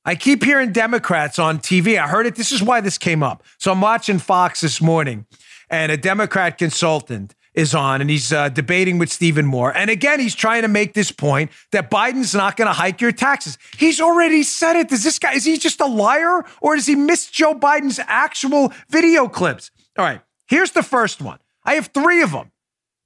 I 0.05 0.15
keep 0.15 0.43
hearing 0.43 0.73
Democrats 0.73 1.39
on 1.39 1.59
TV. 1.59 1.99
I 1.99 2.09
heard 2.09 2.27
it. 2.27 2.35
This 2.35 2.53
is 2.53 2.63
why 2.63 2.81
this 2.81 2.99
came 2.99 3.23
up. 3.23 3.43
So 3.59 3.73
I'm 3.73 3.81
watching 3.81 4.19
Fox 4.19 4.61
this 4.61 4.81
morning, 4.81 5.27
and 5.71 5.93
a 5.93 5.97
Democrat 5.97 6.59
consultant 6.59 7.35
is 7.55 7.75
on 7.75 8.01
and 8.01 8.09
he's 8.09 8.33
uh, 8.33 8.49
debating 8.49 8.99
with 8.99 9.11
Stephen 9.11 9.47
Moore. 9.47 9.77
And 9.77 9.91
again, 9.91 10.21
he's 10.21 10.35
trying 10.35 10.63
to 10.63 10.69
make 10.69 10.95
this 10.95 11.11
point 11.11 11.51
that 11.73 11.91
Biden's 11.91 12.35
not 12.35 12.57
going 12.57 12.67
to 12.67 12.73
hike 12.73 13.01
your 13.01 13.13
taxes. 13.13 13.59
He's 13.77 14.01
already 14.01 14.43
said 14.43 14.77
it. 14.77 14.89
Does 14.89 15.05
this 15.05 15.19
guy, 15.19 15.35
is 15.35 15.45
he 15.45 15.59
just 15.59 15.81
a 15.81 15.87
liar 15.87 16.45
or 16.61 16.77
does 16.77 16.87
he 16.87 16.95
miss 16.95 17.27
Joe 17.31 17.55
Biden's 17.55 18.01
actual 18.07 18.73
video 18.89 19.29
clips? 19.29 19.71
All 19.97 20.05
right, 20.05 20.21
here's 20.47 20.73
the 20.73 20.83
first 20.83 21.21
one. 21.21 21.39
I 21.65 21.75
have 21.75 21.89
three 21.89 22.23
of 22.23 22.33
them. 22.33 22.53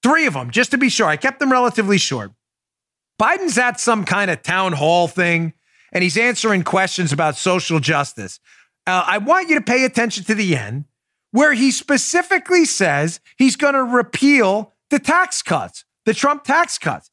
Three 0.02 0.26
of 0.26 0.34
them, 0.34 0.50
just 0.50 0.72
to 0.72 0.78
be 0.78 0.88
sure. 0.88 1.06
I 1.06 1.16
kept 1.16 1.38
them 1.38 1.52
relatively 1.52 1.96
short. 1.96 2.32
Biden's 3.20 3.56
at 3.56 3.78
some 3.78 4.04
kind 4.04 4.30
of 4.30 4.42
town 4.42 4.72
hall 4.72 5.06
thing 5.06 5.52
and 5.92 6.02
he's 6.02 6.16
answering 6.16 6.64
questions 6.64 7.12
about 7.12 7.36
social 7.36 7.78
justice. 7.78 8.40
Uh, 8.86 9.04
I 9.06 9.18
want 9.18 9.48
you 9.48 9.54
to 9.56 9.60
pay 9.60 9.84
attention 9.84 10.24
to 10.24 10.34
the 10.34 10.56
end 10.56 10.86
where 11.32 11.52
he 11.54 11.70
specifically 11.70 12.64
says 12.64 13.20
he's 13.36 13.56
going 13.56 13.74
to 13.74 13.82
repeal 13.82 14.72
the 14.90 14.98
tax 14.98 15.42
cuts. 15.42 15.84
the 16.04 16.14
Trump 16.14 16.44
tax 16.44 16.78
cuts. 16.78 17.10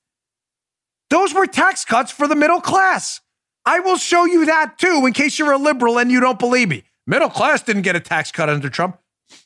Those 1.10 1.34
were 1.34 1.48
tax 1.48 1.86
cuts 1.86 2.12
for 2.12 2.28
the 2.28 2.36
middle 2.36 2.62
class. 2.62 3.22
I 3.66 3.80
will 3.80 3.98
show 3.98 4.26
you 4.26 4.46
that 4.46 4.78
too, 4.78 5.06
in 5.06 5.14
case 5.14 5.40
you're 5.40 5.52
a 5.52 5.58
liberal 5.58 6.00
and 6.00 6.12
you 6.12 6.20
don't 6.20 6.40
believe 6.40 6.70
me. 6.70 6.84
Middle 7.08 7.30
class 7.30 7.62
didn't 7.62 7.84
get 7.84 7.96
a 7.96 8.00
tax 8.00 8.32
cut 8.32 8.50
under 8.50 8.70
Trump. 8.70 9.00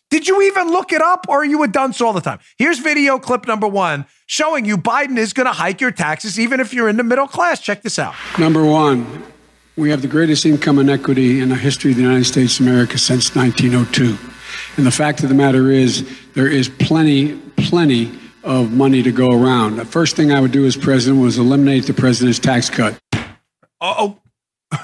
Did 0.09 0.27
you 0.27 0.41
even 0.43 0.69
look 0.69 0.91
it 0.91 1.01
up 1.01 1.25
or 1.27 1.41
are 1.41 1.45
you 1.45 1.63
a 1.63 1.67
dunce 1.67 1.99
all 1.99 2.13
the 2.13 2.21
time? 2.21 2.39
Here's 2.57 2.79
video 2.79 3.17
clip 3.19 3.47
number 3.47 3.67
one 3.67 4.05
showing 4.27 4.65
you 4.65 4.77
Biden 4.77 5.17
is 5.17 5.33
going 5.33 5.47
to 5.47 5.53
hike 5.53 5.81
your 5.81 5.91
taxes 5.91 6.39
even 6.39 6.59
if 6.59 6.73
you're 6.73 6.89
in 6.89 6.97
the 6.97 7.03
middle 7.03 7.27
class. 7.27 7.59
Check 7.59 7.81
this 7.81 7.97
out. 7.99 8.13
Number 8.37 8.63
one, 8.65 9.23
we 9.75 9.89
have 9.89 10.01
the 10.01 10.07
greatest 10.07 10.45
income 10.45 10.79
inequity 10.79 11.39
in 11.39 11.49
the 11.49 11.55
history 11.55 11.91
of 11.91 11.97
the 11.97 12.03
United 12.03 12.25
States 12.25 12.59
of 12.59 12.67
America 12.67 12.97
since 12.97 13.35
1902. 13.35 14.32
And 14.75 14.85
the 14.85 14.91
fact 14.91 15.21
of 15.21 15.29
the 15.29 15.35
matter 15.35 15.69
is, 15.69 16.07
there 16.33 16.47
is 16.47 16.67
plenty, 16.67 17.37
plenty 17.57 18.11
of 18.43 18.71
money 18.71 19.03
to 19.03 19.11
go 19.11 19.31
around. 19.31 19.77
The 19.77 19.85
first 19.85 20.15
thing 20.15 20.31
I 20.31 20.39
would 20.39 20.51
do 20.51 20.65
as 20.65 20.75
president 20.75 21.21
was 21.21 21.37
eliminate 21.37 21.85
the 21.85 21.93
president's 21.93 22.39
tax 22.39 22.69
cut. 22.69 22.99
Oh, 23.79 24.19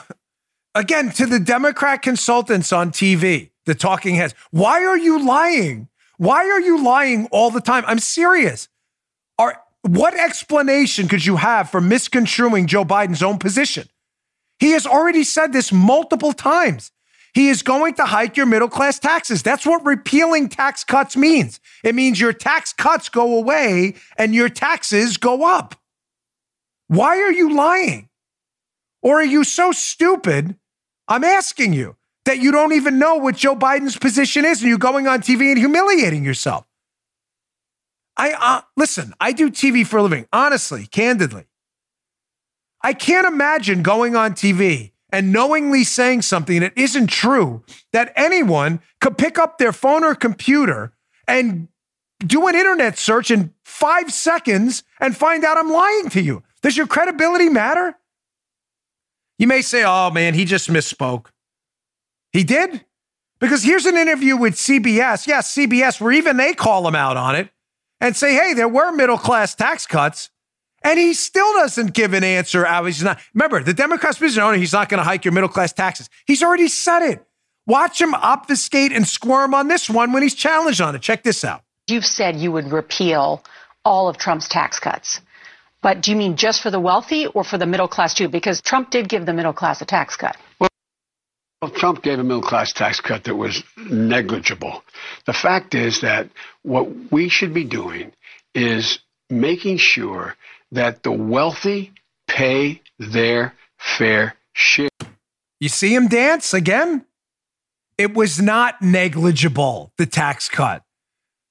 again, 0.75 1.09
to 1.11 1.25
the 1.25 1.39
Democrat 1.39 2.01
consultants 2.01 2.71
on 2.71 2.91
TV, 2.91 3.49
the 3.65 3.75
talking 3.75 4.15
heads, 4.15 4.35
why 4.51 4.83
are 4.85 4.97
you 4.97 5.25
lying? 5.25 5.89
Why 6.17 6.43
are 6.49 6.61
you 6.61 6.83
lying 6.83 7.27
all 7.31 7.49
the 7.49 7.61
time? 7.61 7.83
I'm 7.87 7.99
serious. 7.99 8.67
Are, 9.37 9.61
what 9.81 10.13
explanation 10.13 11.07
could 11.07 11.25
you 11.25 11.37
have 11.37 11.69
for 11.69 11.81
misconstruing 11.81 12.67
Joe 12.67 12.85
Biden's 12.85 13.23
own 13.23 13.39
position? 13.39 13.87
He 14.59 14.71
has 14.71 14.85
already 14.85 15.23
said 15.23 15.53
this 15.53 15.71
multiple 15.71 16.33
times. 16.33 16.91
He 17.34 17.49
is 17.49 17.61
going 17.61 17.93
to 17.95 18.05
hike 18.05 18.38
your 18.38 18.45
middle 18.45 18.69
class 18.69 18.99
taxes. 18.99 19.43
That's 19.43 19.65
what 19.65 19.86
repealing 19.86 20.49
tax 20.49 20.84
cuts 20.84 21.15
means. 21.15 21.59
It 21.84 21.95
means 21.95 22.19
your 22.19 22.34
tax 22.34 22.73
cuts 22.73 23.09
go 23.09 23.38
away 23.38 23.95
and 24.17 24.34
your 24.34 24.49
taxes 24.49 25.17
go 25.17 25.45
up. 25.45 25.75
Why 26.88 27.17
are 27.21 27.32
you 27.32 27.53
lying? 27.53 28.09
Or 29.01 29.19
are 29.19 29.25
you 29.25 29.43
so 29.43 29.71
stupid? 29.71 30.55
I'm 31.07 31.23
asking 31.23 31.73
you 31.73 31.95
that 32.25 32.39
you 32.39 32.51
don't 32.51 32.73
even 32.73 32.99
know 32.99 33.15
what 33.15 33.36
Joe 33.36 33.55
Biden's 33.55 33.97
position 33.97 34.45
is 34.45 34.61
and 34.61 34.69
you're 34.69 34.77
going 34.77 35.07
on 35.07 35.21
TV 35.21 35.49
and 35.49 35.57
humiliating 35.57 36.23
yourself. 36.23 36.65
I 38.17 38.34
uh, 38.34 38.61
listen, 38.75 39.13
I 39.19 39.32
do 39.32 39.49
TV 39.49 39.88
for 39.88 39.97
a 39.97 40.03
living, 40.03 40.27
honestly, 40.34 40.86
candidly. 40.88 41.45
I 42.82 42.93
can't 42.93 43.25
imagine 43.25 43.82
going 43.82 44.15
on 44.15 44.34
TV 44.34 44.91
and 45.12 45.32
knowingly 45.32 45.84
saying 45.84 46.22
something 46.22 46.60
that 46.62 46.78
isn't 46.78 47.07
true 47.07 47.64
that 47.93 48.14
anyone 48.16 48.82
could 49.01 49.18
pick 49.18 49.38
up 49.38 49.57
their 49.57 49.74
phone 49.74 50.03
or 50.03 50.16
computer 50.16 50.93
and 51.28 51.68
do 52.20 52.47
an 52.47 52.55
internet 52.55 52.97
search 52.97 53.32
in 53.32 53.53
five 53.64 54.12
seconds 54.12 54.84
and 54.99 55.16
find 55.16 55.43
out 55.43 55.57
I'm 55.57 55.72
lying 55.72 56.10
to 56.10 56.22
you. 56.22 56.43
Does 56.62 56.76
your 56.76 56.88
credibility 56.88 57.49
matter? 57.49 57.95
You 59.38 59.47
may 59.47 59.62
say, 59.62 59.84
oh 59.86 60.12
man, 60.12 60.34
he 60.34 60.45
just 60.45 60.70
misspoke. 60.70 61.28
He 62.32 62.43
did? 62.43 62.86
Because 63.39 63.64
here's 63.64 63.86
an 63.86 63.95
interview 63.95 64.36
with 64.36 64.55
CBS. 64.55 65.26
Yes, 65.26 65.55
CBS, 65.55 66.01
where 66.01 66.12
even 66.12 66.38
they 66.38 66.53
call 66.53 66.86
him 66.88 66.95
out 66.95 67.16
on 67.16 67.36
it 67.36 67.49
and 68.01 68.16
say, 68.16 68.34
hey, 68.34 68.53
there 68.53 68.68
were 68.68 68.91
middle 68.91 69.18
class 69.18 69.55
tax 69.55 69.86
cuts. 69.86 70.30
And 70.84 70.99
he 70.99 71.13
still 71.13 71.51
doesn't 71.53 71.93
give 71.93 72.13
an 72.13 72.23
answer. 72.23 72.65
He's 72.86 73.03
not. 73.03 73.19
Remember, 73.34 73.61
the 73.63 73.73
Democrats' 73.73 74.17
position 74.17 74.43
owner, 74.43 74.57
he's 74.57 74.73
not 74.73 74.89
going 74.89 74.99
to 74.99 75.03
hike 75.03 75.25
your 75.25 75.34
middle 75.34 75.49
class 75.49 75.73
taxes. 75.73 76.09
He's 76.25 76.41
already 76.41 76.67
said 76.67 77.01
it. 77.01 77.25
Watch 77.67 78.01
him 78.01 78.13
obfuscate 78.15 78.91
and 78.91 79.07
squirm 79.07 79.53
on 79.53 79.67
this 79.67 79.89
one 79.89 80.11
when 80.13 80.23
he's 80.23 80.36
challenged 80.36 80.82
on 80.82 80.95
it. 80.95 81.01
Check 81.01 81.23
this 81.23 81.43
out. 81.43 81.61
You've 81.88 82.05
said 82.05 82.38
you 82.38 82.51
would 82.51 82.71
repeal 82.71 83.43
all 83.84 84.09
of 84.09 84.17
Trump's 84.17 84.47
tax 84.47 84.80
cuts. 84.80 85.21
But 85.82 86.01
do 86.01 86.11
you 86.11 86.17
mean 86.17 86.36
just 86.36 86.61
for 86.61 86.71
the 86.71 86.80
wealthy 86.80 87.27
or 87.27 87.43
for 87.43 87.57
the 87.57 87.65
middle 87.65 87.88
class 87.88 88.13
too? 88.13 88.27
Because 88.27 88.61
Trump 88.61 88.89
did 88.89 89.07
give 89.07 89.25
the 89.25 89.34
middle 89.34 89.53
class 89.53 89.82
a 89.82 89.86
tax 89.86 90.15
cut. 90.15 90.36
Well, 90.59 90.69
Trump 91.71 92.03
gave 92.03 92.19
a 92.19 92.23
middle 92.23 92.41
class 92.41 92.73
tax 92.73 93.01
cut 93.01 93.25
that 93.25 93.36
was 93.36 93.63
negligible. 93.77 94.84
The 95.25 95.34
fact 95.34 95.75
is 95.75 96.01
that 96.01 96.30
what 96.63 97.11
we 97.11 97.30
should 97.30 97.53
be 97.53 97.65
doing 97.65 98.11
is 98.55 98.99
making 99.30 99.77
sure 99.77 100.36
that 100.72 101.03
the 101.03 101.11
wealthy 101.11 101.93
pay 102.28 102.82
their 102.97 103.53
fair 103.78 104.36
share. 104.53 104.89
You 105.59 105.70
see 105.70 105.93
him 105.93 106.07
dance 106.07 106.53
again? 106.53 107.05
It 107.97 108.13
was 108.13 108.41
not 108.41 108.82
negligible, 108.82 109.91
the 109.97 110.05
tax 110.05 110.47
cut. 110.47 110.84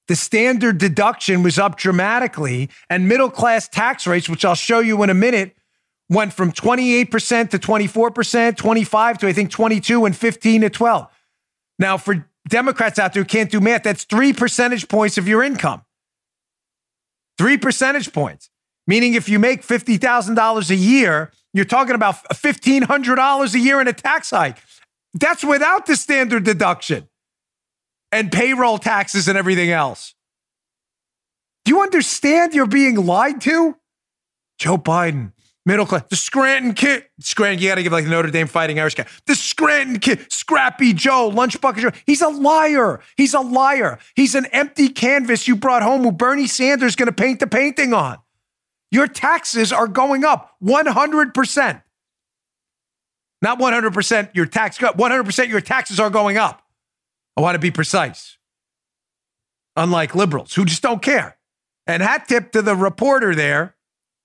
The 0.07 0.15
standard 0.15 0.79
deduction 0.79 1.43
was 1.43 1.59
up 1.59 1.77
dramatically, 1.77 2.69
and 2.89 3.07
middle 3.07 3.29
class 3.29 3.67
tax 3.67 4.07
rates, 4.07 4.27
which 4.27 4.43
I'll 4.43 4.55
show 4.55 4.79
you 4.79 5.03
in 5.03 5.11
a 5.11 5.13
minute, 5.13 5.55
went 6.09 6.33
from 6.33 6.51
28% 6.51 7.51
to 7.51 7.59
24%, 7.59 8.57
25 8.57 9.17
to 9.19 9.27
I 9.27 9.33
think 9.33 9.51
22 9.51 10.05
and 10.05 10.15
15 10.15 10.61
to 10.61 10.69
12. 10.71 11.07
Now, 11.77 11.97
for 11.97 12.27
Democrats 12.47 12.97
out 12.97 13.13
there 13.13 13.21
who 13.21 13.27
can't 13.27 13.51
do 13.51 13.59
math, 13.59 13.83
that's 13.83 14.03
three 14.03 14.33
percentage 14.33 14.87
points 14.87 15.19
of 15.19 15.27
your 15.27 15.43
income. 15.43 15.83
Three 17.37 17.57
percentage 17.57 18.11
points. 18.11 18.49
Meaning, 18.89 19.13
if 19.13 19.29
you 19.29 19.37
make 19.37 19.61
$50,000 19.61 20.69
a 20.71 20.75
year, 20.75 21.31
you're 21.53 21.63
talking 21.63 21.93
about 21.93 22.15
$1,500 22.29 23.53
a 23.53 23.59
year 23.59 23.79
in 23.79 23.87
a 23.87 23.93
tax 23.93 24.31
hike. 24.31 24.57
That's 25.13 25.43
without 25.43 25.85
the 25.85 25.95
standard 25.95 26.43
deduction 26.43 27.07
and 28.11 28.31
payroll 28.31 28.79
taxes 28.79 29.27
and 29.27 29.37
everything 29.37 29.69
else. 29.69 30.15
Do 31.65 31.69
you 31.69 31.83
understand 31.83 32.55
you're 32.55 32.65
being 32.65 33.05
lied 33.05 33.41
to? 33.41 33.75
Joe 34.57 34.79
Biden, 34.79 35.33
middle 35.67 35.85
class, 35.85 36.05
the 36.09 36.15
Scranton 36.15 36.73
kid. 36.73 37.05
Scranton, 37.19 37.61
you 37.61 37.69
got 37.69 37.75
to 37.75 37.83
give 37.83 37.91
like 37.91 38.05
the 38.05 38.09
Notre 38.09 38.31
Dame 38.31 38.47
fighting 38.47 38.79
Irish 38.79 38.95
guy. 38.95 39.05
The 39.27 39.35
Scranton 39.35 39.99
kid, 39.99 40.31
Scrappy 40.31 40.93
Joe, 40.93 41.27
Lunch 41.27 41.61
Bucket 41.61 41.83
Joe. 41.83 41.91
He's 42.07 42.23
a 42.23 42.29
liar. 42.29 43.01
He's 43.17 43.35
a 43.35 43.39
liar. 43.39 43.99
He's 44.15 44.33
an 44.33 44.47
empty 44.47 44.89
canvas 44.89 45.47
you 45.47 45.55
brought 45.55 45.83
home 45.83 46.01
who 46.01 46.11
Bernie 46.11 46.47
Sanders 46.47 46.93
is 46.93 46.95
going 46.95 47.05
to 47.05 47.13
paint 47.13 47.39
the 47.39 47.45
painting 47.45 47.93
on. 47.93 48.17
Your 48.91 49.07
taxes 49.07 49.71
are 49.71 49.87
going 49.87 50.23
up 50.23 50.55
100%. 50.63 51.83
Not 53.41 53.59
100% 53.59 54.35
your 54.35 54.45
tax 54.45 54.77
cut, 54.77 54.97
100% 54.97 55.47
your 55.47 55.61
taxes 55.61 55.99
are 55.99 56.09
going 56.09 56.37
up. 56.37 56.61
I 57.37 57.41
want 57.41 57.55
to 57.55 57.59
be 57.59 57.71
precise. 57.71 58.37
Unlike 59.75 60.15
liberals 60.15 60.53
who 60.53 60.65
just 60.65 60.81
don't 60.81 61.01
care. 61.01 61.37
And 61.87 62.03
hat 62.03 62.27
tip 62.27 62.51
to 62.51 62.61
the 62.61 62.75
reporter 62.75 63.33
there 63.33 63.75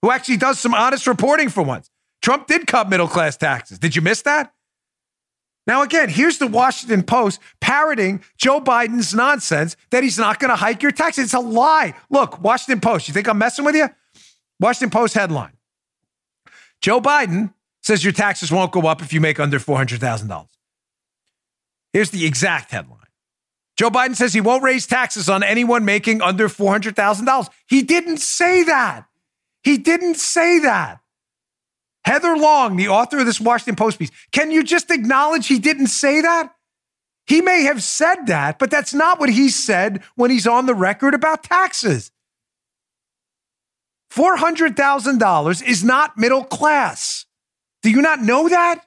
who 0.03 0.11
actually 0.11 0.37
does 0.37 0.59
some 0.59 0.75
honest 0.75 1.07
reporting 1.07 1.49
for 1.49 1.63
once. 1.63 1.91
Trump 2.21 2.47
did 2.47 2.67
cut 2.67 2.89
middle 2.89 3.07
class 3.07 3.37
taxes. 3.37 3.79
Did 3.79 3.95
you 3.95 4.03
miss 4.03 4.23
that? 4.23 4.53
Now, 5.67 5.83
again, 5.83 6.11
here's 6.11 6.39
the 6.39 6.47
Washington 6.47 7.03
Post 7.03 7.41
parroting 7.61 8.23
Joe 8.37 8.61
Biden's 8.61 9.15
nonsense 9.15 9.77
that 9.91 10.03
he's 10.03 10.19
not 10.19 10.39
going 10.39 10.51
to 10.51 10.57
hike 10.57 10.83
your 10.83 10.93
taxes. 10.93 11.25
It's 11.25 11.35
a 11.35 11.41
lie. 11.41 11.95
Look, 12.11 12.43
Washington 12.43 12.81
Post, 12.81 13.09
you 13.09 13.15
think 13.15 13.29
I'm 13.29 13.39
messing 13.39 13.65
with 13.65 13.75
you? 13.75 13.89
Washington 14.61 14.91
Post 14.91 15.15
headline 15.15 15.57
Joe 16.81 17.01
Biden 17.01 17.55
says 17.83 18.05
your 18.05 18.13
taxes 18.13 18.51
won't 18.51 18.73
go 18.73 18.83
up 18.83 19.03
if 19.03 19.13
you 19.13 19.21
make 19.21 19.39
under 19.39 19.59
$400,000. 19.59 20.47
Here's 21.93 22.11
the 22.11 22.27
exact 22.27 22.71
headline 22.71 22.99
Joe 23.77 23.91
Biden 23.91 24.15
says 24.15 24.33
he 24.33 24.41
won't 24.41 24.63
raise 24.63 24.87
taxes 24.87 25.29
on 25.29 25.43
anyone 25.43 25.85
making 25.85 26.23
under 26.23 26.49
$400,000. 26.49 27.49
He 27.67 27.83
didn't 27.83 28.19
say 28.19 28.63
that. 28.65 29.07
He 29.63 29.79
didn't 29.79 30.17
say 30.17 30.61
that. 30.61 31.01
Heather 32.05 32.37
Long, 32.37 32.77
the 32.77 32.89
author 32.89 33.21
of 33.21 33.27
this 33.27 33.41
Washington 33.41 33.77
Post 33.77 33.99
piece, 33.99 34.11
can 34.31 34.51
you 34.51 34.63
just 34.63 34.91
acknowledge 34.91 35.47
he 35.47 35.59
didn't 35.59 35.87
say 35.87 36.21
that? 36.21 36.53
He 37.27 37.41
may 37.41 37.63
have 37.63 37.83
said 37.83 38.27
that, 38.27 38.59
but 38.59 38.71
that's 38.71 38.93
not 38.93 39.19
what 39.19 39.31
he 39.31 39.49
said 39.49 40.03
when 40.15 40.31
he's 40.31 40.47
on 40.47 40.67
the 40.67 40.75
record 40.75 41.15
about 41.15 41.43
taxes. 41.43 42.11
$400,000 44.15 45.67
is 45.67 45.83
not 45.83 46.17
middle 46.17 46.45
class. 46.45 47.27
Do 47.83 47.91
you 47.91 48.01
not 48.01 48.23
know 48.23 48.49
that? 48.49 48.85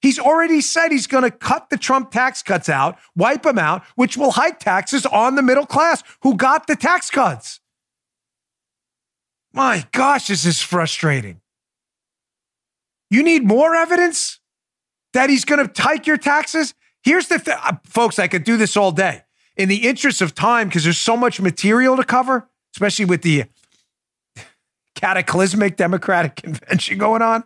He's 0.00 0.18
already 0.18 0.60
said 0.60 0.92
he's 0.92 1.06
going 1.06 1.24
to 1.24 1.30
cut 1.30 1.68
the 1.68 1.76
Trump 1.76 2.10
tax 2.10 2.42
cuts 2.42 2.68
out, 2.68 2.98
wipe 3.14 3.42
them 3.42 3.58
out, 3.58 3.84
which 3.96 4.16
will 4.16 4.30
hike 4.32 4.58
taxes 4.58 5.04
on 5.04 5.34
the 5.34 5.42
middle 5.42 5.66
class 5.66 6.02
who 6.22 6.36
got 6.36 6.66
the 6.66 6.76
tax 6.76 7.10
cuts. 7.10 7.60
My 9.52 9.86
gosh, 9.92 10.28
this 10.28 10.46
is 10.46 10.62
frustrating. 10.62 11.40
You 13.10 13.22
need 13.22 13.44
more 13.44 13.74
evidence 13.74 14.38
that 15.12 15.28
he's 15.28 15.44
going 15.44 15.68
to 15.68 15.82
hike 15.82 16.06
your 16.06 16.16
taxes? 16.16 16.74
Here's 17.02 17.28
the 17.28 17.58
uh, 17.64 17.76
folks, 17.84 18.18
I 18.18 18.28
could 18.28 18.44
do 18.44 18.56
this 18.56 18.76
all 18.76 18.92
day. 18.92 19.22
In 19.56 19.68
the 19.68 19.88
interest 19.88 20.22
of 20.22 20.34
time, 20.34 20.68
because 20.68 20.84
there's 20.84 20.96
so 20.96 21.16
much 21.16 21.40
material 21.40 21.96
to 21.96 22.04
cover, 22.04 22.48
especially 22.74 23.04
with 23.04 23.22
the 23.22 23.44
cataclysmic 25.00 25.76
Democratic 25.76 26.36
convention 26.42 26.98
going 26.98 27.22
on. 27.22 27.44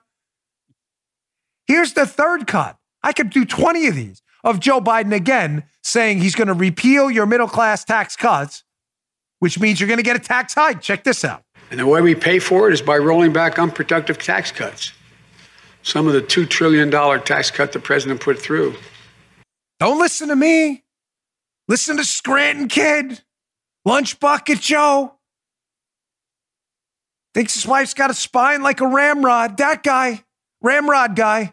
Here's 1.67 1.95
the 1.95 2.07
third 2.07 2.47
cut. 2.47 2.77
I 3.03 3.13
could 3.13 3.31
do 3.31 3.45
20 3.45 3.87
of 3.87 3.95
these 3.95 4.23
of 4.43 4.61
Joe 4.61 4.81
Biden 4.81 5.15
again 5.15 5.65
saying 5.83 6.19
he's 6.19 6.35
going 6.35 6.49
to 6.49 6.55
repeal 6.55 7.11
your 7.11 7.27
middle 7.27 7.49
class 7.49 7.85
tax 7.85 8.17
cuts, 8.17 8.65
which 9.39 9.59
means 9.59 9.81
you're 9.81 9.89
going 9.89 9.99
to 9.99 10.05
get 10.05 10.17
a 10.17 10.21
tax 10.21 10.55
hike. 10.55 10.83
Check 10.83 11.05
this 11.05 11.25
out. 11.25 11.43
And 11.71 11.81
the 11.81 11.87
way 11.87 12.03
we 12.03 12.15
pay 12.15 12.39
for 12.39 12.69
it 12.69 12.75
is 12.75 12.83
by 12.83 12.99
rolling 12.99 13.33
back 13.33 13.59
unproductive 13.59 14.19
tax 14.19 14.53
cuts. 14.53 14.93
Some 15.83 16.07
of 16.07 16.13
the 16.13 16.23
$2 16.23 16.49
trillion 16.49 16.91
tax 16.91 17.51
cut 17.51 17.73
the 17.73 17.79
president 17.79 18.21
put 18.21 18.39
through. 18.39 18.75
Don't 19.81 19.99
listen 19.99 20.29
to 20.29 20.37
me. 20.37 20.85
Listen 21.69 21.97
to 21.97 22.05
Scranton 22.05 22.69
Kid, 22.69 23.23
Lunch 23.85 24.21
Bucket 24.21 24.61
Joe. 24.61 25.14
Thinks 27.35 27.55
his 27.55 27.67
wife's 27.67 27.95
got 27.95 28.11
a 28.11 28.15
spine 28.15 28.63
like 28.63 28.81
a 28.81 28.87
ramrod. 28.87 29.57
That 29.57 29.83
guy, 29.83 30.25
ramrod 30.63 31.17
guy. 31.17 31.53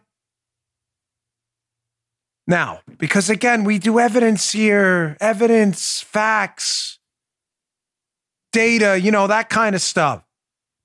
Now, 2.47 2.82
because 2.97 3.29
again, 3.29 3.63
we 3.63 3.79
do 3.79 3.99
evidence 3.99 4.51
here, 4.51 5.17
evidence, 5.19 6.01
facts, 6.01 6.99
data, 8.51 8.99
you 8.99 9.11
know, 9.11 9.27
that 9.27 9.49
kind 9.49 9.75
of 9.75 9.82
stuff. 9.82 10.23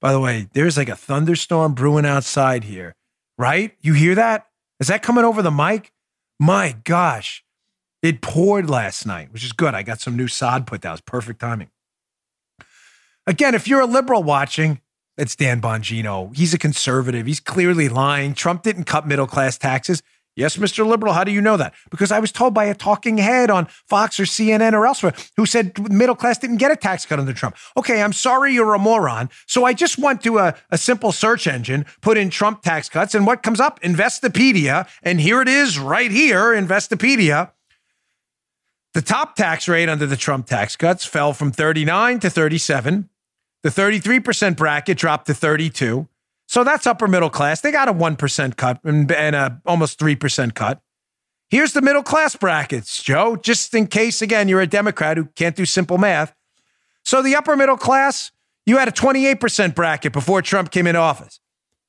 By 0.00 0.12
the 0.12 0.20
way, 0.20 0.48
there's 0.52 0.76
like 0.76 0.88
a 0.88 0.96
thunderstorm 0.96 1.74
brewing 1.74 2.06
outside 2.06 2.64
here, 2.64 2.94
right? 3.36 3.76
You 3.80 3.92
hear 3.92 4.14
that? 4.14 4.46
Is 4.80 4.88
that 4.88 5.02
coming 5.02 5.24
over 5.24 5.42
the 5.42 5.50
mic? 5.50 5.92
My 6.38 6.76
gosh, 6.84 7.44
it 8.02 8.20
poured 8.20 8.70
last 8.70 9.06
night, 9.06 9.32
which 9.32 9.44
is 9.44 9.52
good. 9.52 9.74
I 9.74 9.82
got 9.82 10.00
some 10.00 10.16
new 10.16 10.28
sod 10.28 10.66
put 10.66 10.82
down. 10.82 10.92
It's 10.92 11.02
perfect 11.02 11.40
timing. 11.40 11.70
Again, 13.26 13.54
if 13.54 13.66
you're 13.66 13.80
a 13.80 13.86
liberal 13.86 14.22
watching, 14.22 14.80
it's 15.16 15.36
Dan 15.36 15.60
Bongino. 15.60 16.34
He's 16.36 16.54
a 16.54 16.58
conservative. 16.58 17.26
He's 17.26 17.40
clearly 17.40 17.88
lying. 17.88 18.34
Trump 18.34 18.62
didn't 18.62 18.84
cut 18.84 19.06
middle 19.06 19.26
class 19.26 19.56
taxes. 19.58 20.02
Yes, 20.36 20.58
Mr. 20.58 20.86
Liberal, 20.86 21.14
how 21.14 21.24
do 21.24 21.32
you 21.32 21.40
know 21.40 21.56
that? 21.56 21.72
Because 21.90 22.12
I 22.12 22.18
was 22.18 22.30
told 22.30 22.52
by 22.52 22.66
a 22.66 22.74
talking 22.74 23.16
head 23.16 23.50
on 23.50 23.64
Fox 23.88 24.20
or 24.20 24.24
CNN 24.24 24.74
or 24.74 24.86
elsewhere 24.86 25.14
who 25.38 25.46
said 25.46 25.90
middle 25.90 26.14
class 26.14 26.36
didn't 26.36 26.58
get 26.58 26.70
a 26.70 26.76
tax 26.76 27.06
cut 27.06 27.18
under 27.18 27.32
Trump. 27.32 27.56
Okay, 27.74 28.02
I'm 28.02 28.12
sorry 28.12 28.52
you're 28.52 28.74
a 28.74 28.78
moron. 28.78 29.30
So 29.46 29.64
I 29.64 29.72
just 29.72 29.98
went 29.98 30.22
to 30.24 30.38
a, 30.38 30.54
a 30.70 30.76
simple 30.76 31.10
search 31.10 31.46
engine, 31.46 31.86
put 32.02 32.18
in 32.18 32.28
Trump 32.28 32.60
tax 32.60 32.90
cuts, 32.90 33.14
and 33.14 33.26
what 33.26 33.42
comes 33.42 33.60
up? 33.60 33.80
Investopedia. 33.80 34.86
And 35.02 35.22
here 35.22 35.40
it 35.40 35.48
is 35.48 35.78
right 35.78 36.10
here, 36.10 36.52
Investopedia. 36.52 37.52
The 38.92 39.02
top 39.02 39.36
tax 39.36 39.68
rate 39.68 39.88
under 39.88 40.06
the 40.06 40.16
Trump 40.16 40.46
tax 40.46 40.76
cuts 40.76 41.06
fell 41.06 41.32
from 41.32 41.50
39 41.50 42.20
to 42.20 42.30
37. 42.30 43.08
The 43.62 43.68
33% 43.70 44.56
bracket 44.56 44.98
dropped 44.98 45.26
to 45.26 45.34
32. 45.34 46.08
So 46.48 46.62
that's 46.62 46.86
upper 46.86 47.08
middle 47.08 47.30
class. 47.30 47.60
They 47.60 47.72
got 47.72 47.88
a 47.88 47.92
1% 47.92 48.56
cut 48.56 48.80
and, 48.84 49.10
and 49.10 49.34
a 49.34 49.60
almost 49.66 49.98
3% 49.98 50.54
cut. 50.54 50.80
Here's 51.48 51.72
the 51.72 51.82
middle 51.82 52.02
class 52.02 52.34
brackets, 52.36 53.02
Joe, 53.02 53.36
just 53.36 53.72
in 53.74 53.86
case, 53.86 54.20
again, 54.22 54.48
you're 54.48 54.60
a 54.60 54.66
Democrat 54.66 55.16
who 55.16 55.26
can't 55.36 55.54
do 55.56 55.64
simple 55.64 55.96
math. 55.98 56.34
So 57.04 57.22
the 57.22 57.36
upper 57.36 57.54
middle 57.56 57.76
class, 57.76 58.32
you 58.64 58.78
had 58.78 58.88
a 58.88 58.92
28% 58.92 59.74
bracket 59.74 60.12
before 60.12 60.42
Trump 60.42 60.70
came 60.72 60.86
into 60.88 60.98
office. 61.00 61.38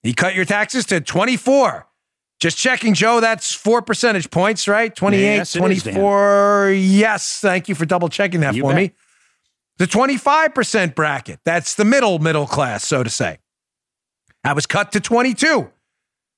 He 0.04 0.14
cut 0.14 0.36
your 0.36 0.46
taxes 0.46 0.86
to 0.88 1.02
24. 1.02 1.88
Just 2.40 2.56
checking, 2.58 2.94
Joe, 2.94 3.20
that's 3.20 3.52
four 3.52 3.82
percentage 3.82 4.30
points, 4.30 4.68
right? 4.68 4.96
28, 4.96 5.22
Yes, 5.22 5.56
it 5.56 5.72
is, 5.72 5.84
24. 5.84 6.72
yes. 6.76 7.40
Thank 7.42 7.68
you 7.68 7.74
for 7.74 7.86
double 7.86 8.10
checking 8.10 8.42
that 8.42 8.54
You 8.54 8.62
for 8.62 8.70
bet. 8.74 8.76
me. 8.78 8.92
The 9.78 9.86
25% 9.86 10.96
bracket, 10.96 11.40
that's 11.46 11.76
the 11.76 11.86
middle 11.86 12.20
middle 12.20 12.48
class, 12.48 12.84
so 12.86 13.04
to 13.04 13.10
say. 13.10 13.38
That 14.44 14.56
was 14.56 14.66
cut 14.66 14.92
to 14.94 15.00
22, 15.00 15.70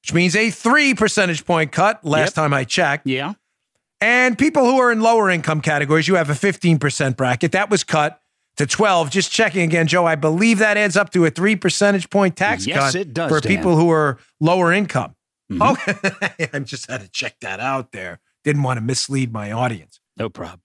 which 0.02 0.14
means 0.14 0.36
a 0.36 0.50
three 0.50 0.94
percentage 0.94 1.46
point 1.46 1.72
cut 1.72 2.04
last 2.06 2.30
Yep. 2.30 2.34
time 2.34 2.54
I 2.54 2.64
checked. 2.64 3.08
Yeah. 3.08 3.34
And 4.02 4.38
people 4.38 4.66
who 4.66 4.78
are 4.80 4.92
in 4.92 5.02
lower 5.02 5.30
income 5.30 5.62
categories, 5.62 6.08
you 6.08 6.16
have 6.16 6.30
a 6.30 6.34
15% 6.36 7.18
bracket. 7.18 7.52
That 7.52 7.70
was 7.70 7.84
cut 7.84 8.22
to 8.58 8.66
12. 8.66 9.10
Just 9.10 9.32
checking 9.32 9.62
again, 9.62 9.88
Joe, 9.88 10.06
I 10.06 10.16
believe 10.16 10.60
that 10.60 10.78
adds 10.78 10.96
up 10.98 11.10
to 11.12 11.26
a 11.26 11.30
three 11.30 11.56
percentage 11.56 12.10
point 12.10 12.36
tax 12.36 12.66
Yes, 12.66 12.78
cut 12.94 12.96
it 12.96 13.14
does, 13.14 13.30
for 13.30 13.40
Dan. 13.42 13.56
people 13.56 13.76
who 13.78 13.90
are 13.92 14.18
lower 14.40 14.72
income. 14.74 15.16
Mhm. 15.52 15.72
Okay. 15.72 16.50
I 16.54 16.60
just 16.60 16.90
had 16.90 17.02
to 17.02 17.10
check 17.10 17.36
that 17.42 17.60
out 17.60 17.92
there. 17.92 18.20
Didn't 18.44 18.64
want 18.64 18.78
to 18.78 18.82
mislead 18.82 19.32
my 19.34 19.52
audience. 19.52 20.00
No 20.18 20.30
problem. 20.30 20.62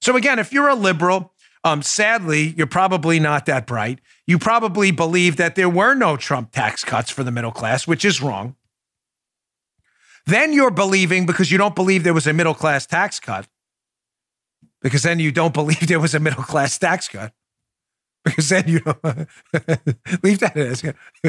So 0.00 0.16
again, 0.16 0.38
if 0.38 0.52
you're 0.52 0.68
a 0.68 0.74
liberal, 0.76 1.32
um, 1.64 1.82
sadly, 1.82 2.54
you're 2.56 2.66
probably 2.66 3.18
not 3.18 3.46
that 3.46 3.66
bright. 3.66 4.00
You 4.26 4.38
probably 4.38 4.90
believe 4.90 5.36
that 5.36 5.54
there 5.54 5.68
were 5.68 5.94
no 5.94 6.16
Trump 6.16 6.52
tax 6.52 6.84
cuts 6.84 7.10
for 7.10 7.24
the 7.24 7.32
middle 7.32 7.52
class, 7.52 7.86
which 7.86 8.04
is 8.04 8.22
wrong. 8.22 8.56
Then 10.26 10.52
you're 10.52 10.70
believing 10.70 11.26
because 11.26 11.50
you 11.50 11.58
don't 11.58 11.74
believe 11.74 12.04
there 12.04 12.14
was 12.14 12.26
a 12.26 12.32
middle 12.32 12.54
class 12.54 12.86
tax 12.86 13.18
cut, 13.18 13.48
because 14.82 15.02
then 15.02 15.18
you 15.18 15.32
don't 15.32 15.54
believe 15.54 15.86
there 15.86 16.00
was 16.00 16.14
a 16.14 16.20
middle 16.20 16.42
class 16.42 16.78
tax 16.78 17.08
cut. 17.08 17.32
Because 18.24 18.48
then 18.50 18.64
you 18.66 18.80
don't 18.80 19.02
leave 20.22 20.40
that 20.40 20.56
as 20.56 20.84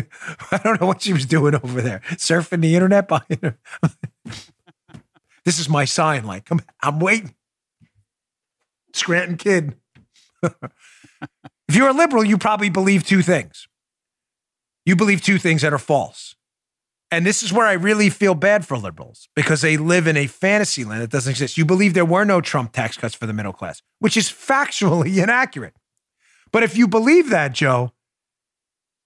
I 0.52 0.58
don't 0.58 0.82
know 0.82 0.88
what 0.88 1.02
she 1.02 1.14
was 1.14 1.26
doing 1.26 1.56
over 1.56 1.82
there, 1.82 2.02
surfing 2.16 2.62
the 2.62 2.76
internet 2.76 3.10
her. 3.42 3.58
this 5.46 5.60
is 5.60 5.70
my 5.70 5.86
sign. 5.86 6.26
Like, 6.26 6.46
come, 6.46 6.60
I'm 6.82 7.00
waiting. 7.00 7.36
Scranton 8.94 9.38
kid. 9.38 9.79
If 10.44 11.76
you're 11.76 11.90
a 11.90 11.94
liberal, 11.94 12.24
you 12.24 12.38
probably 12.38 12.70
believe 12.70 13.04
two 13.04 13.22
things. 13.22 13.68
You 14.86 14.96
believe 14.96 15.22
two 15.22 15.38
things 15.38 15.62
that 15.62 15.74
are 15.74 15.80
false. 15.80 16.36
And 17.12 17.26
this 17.26 17.42
is 17.42 17.52
where 17.52 17.66
I 17.66 17.74
really 17.74 18.10
feel 18.10 18.36
bad 18.36 18.66
for 18.66 18.78
liberals 18.78 19.30
because 19.36 19.62
they 19.62 19.78
live 19.78 20.06
in 20.06 20.16
a 20.16 20.28
fantasy 20.28 20.84
land 20.84 21.02
that 21.02 21.10
doesn't 21.10 21.32
exist. 21.32 21.58
You 21.58 21.66
believe 21.66 21.94
there 21.94 22.06
were 22.06 22.24
no 22.24 22.40
Trump 22.40 22.72
tax 22.72 22.98
cuts 22.98 23.16
for 23.16 23.26
the 23.26 23.34
middle 23.34 23.54
class, 23.54 23.82
which 24.00 24.16
is 24.16 24.30
factually 24.30 25.18
inaccurate. 25.24 25.74
But 26.52 26.64
if 26.64 26.78
you 26.78 26.88
believe 26.88 27.30
that, 27.30 27.54
Joe, 27.54 27.94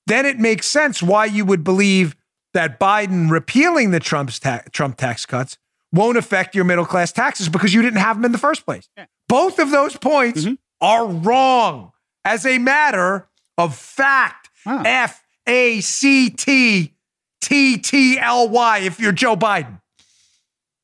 then 0.05 0.25
it 0.25 0.37
makes 0.37 0.67
sense 0.67 1.01
why 1.01 1.25
you 1.25 1.45
would 1.45 1.63
believe 1.63 2.15
that 2.53 2.79
Biden 2.79 3.31
repealing 3.31 3.91
the 3.91 3.99
Trump's 3.99 4.39
ta- 4.39 4.63
Trump 4.71 4.97
tax 4.97 5.25
cuts 5.25 5.57
won't 5.91 6.17
affect 6.17 6.55
your 6.55 6.65
middle 6.65 6.85
class 6.85 7.11
taxes 7.11 7.49
because 7.49 7.73
you 7.73 7.81
didn't 7.81 7.99
have 7.99 8.17
them 8.17 8.25
in 8.25 8.31
the 8.31 8.37
first 8.37 8.65
place. 8.65 8.89
Both 9.27 9.59
of 9.59 9.71
those 9.71 9.95
points 9.95 10.43
mm-hmm. 10.43 10.53
Are 10.83 11.07
wrong 11.07 11.93
as 12.25 12.45
a 12.45 12.59
matter 12.59 13.27
of 13.57 13.75
fact. 13.75 14.49
F 14.65 15.23
A 15.47 15.81
C 15.81 16.29
T 16.29 16.93
T 17.41 17.77
T 17.77 18.19
L 18.19 18.49
Y 18.49 18.79
if 18.79 18.99
you're 18.99 19.11
Joe 19.11 19.35
Biden. 19.35 19.81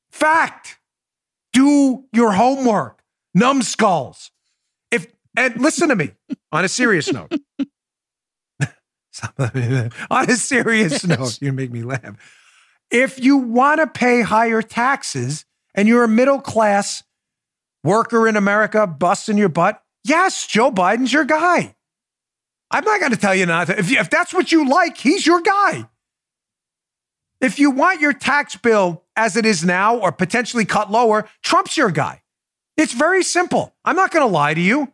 Fact. 0.09 0.77
Do 1.51 2.05
your 2.13 2.33
homework, 2.33 3.01
numbskulls. 3.33 4.31
If 4.91 5.07
and 5.37 5.61
listen 5.61 5.89
to 5.89 5.95
me 5.95 6.11
on 6.51 6.65
a 6.65 6.69
serious 6.69 7.11
note. 7.11 7.33
on 9.39 10.29
a 10.29 10.35
serious 10.35 11.05
note, 11.05 11.41
you 11.41 11.51
make 11.51 11.71
me 11.71 11.83
laugh. 11.83 12.15
If 12.91 13.23
you 13.23 13.37
want 13.37 13.79
to 13.81 13.87
pay 13.87 14.21
higher 14.21 14.61
taxes 14.61 15.45
and 15.75 15.87
you're 15.87 16.03
a 16.03 16.09
middle 16.09 16.39
class 16.39 17.03
worker 17.83 18.27
in 18.27 18.35
America 18.35 18.85
busting 18.87 19.37
your 19.37 19.49
butt, 19.49 19.81
yes, 20.03 20.47
Joe 20.47 20.71
Biden's 20.71 21.13
your 21.13 21.25
guy. 21.25 21.75
I'm 22.71 22.83
not 22.83 22.99
going 22.99 23.11
to 23.11 23.17
tell 23.17 23.35
you 23.35 23.45
not 23.45 23.67
to. 23.67 23.79
If, 23.79 23.89
you, 23.89 23.99
if 23.99 24.09
that's 24.09 24.33
what 24.33 24.51
you 24.51 24.69
like, 24.69 24.97
he's 24.97 25.25
your 25.25 25.41
guy. 25.41 25.89
If 27.41 27.57
you 27.57 27.71
want 27.71 28.01
your 28.01 28.13
tax 28.13 28.55
bill 28.55 29.03
as 29.15 29.35
it 29.35 29.45
is 29.45 29.63
now 29.63 29.97
or 29.97 30.11
potentially 30.11 30.65
cut 30.65 30.91
lower, 30.91 31.27
Trump's 31.41 31.77
your 31.77 31.89
guy. 31.89 32.21
It's 32.77 32.93
very 32.93 33.23
simple. 33.23 33.75
I'm 33.83 33.95
not 33.95 34.11
going 34.11 34.25
to 34.25 34.31
lie 34.31 34.53
to 34.53 34.61
you. 34.61 34.93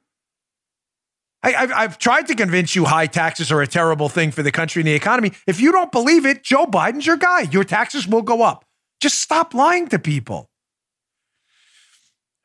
I, 1.43 1.51
have 1.51 1.71
I've 1.71 1.97
tried 1.99 2.27
to 2.27 2.35
convince 2.35 2.75
you 2.75 2.85
high 2.85 3.05
taxes 3.05 3.51
are 3.51 3.61
a 3.61 3.67
terrible 3.67 4.09
thing 4.09 4.31
for 4.31 4.41
the 4.41 4.51
country 4.51 4.81
and 4.81 4.87
the 4.87 4.93
economy. 4.93 5.31
If 5.45 5.59
you 5.59 5.71
don't 5.71 5.91
believe 5.91 6.25
it, 6.25 6.43
Joe 6.43 6.65
Biden's 6.65 7.05
your 7.05 7.17
guy. 7.17 7.41
Your 7.41 7.63
taxes 7.63 8.07
will 8.07 8.23
go 8.23 8.41
up. 8.41 8.65
Just 8.99 9.19
stop 9.19 9.53
lying 9.53 9.87
to 9.89 9.99
people. 9.99 10.49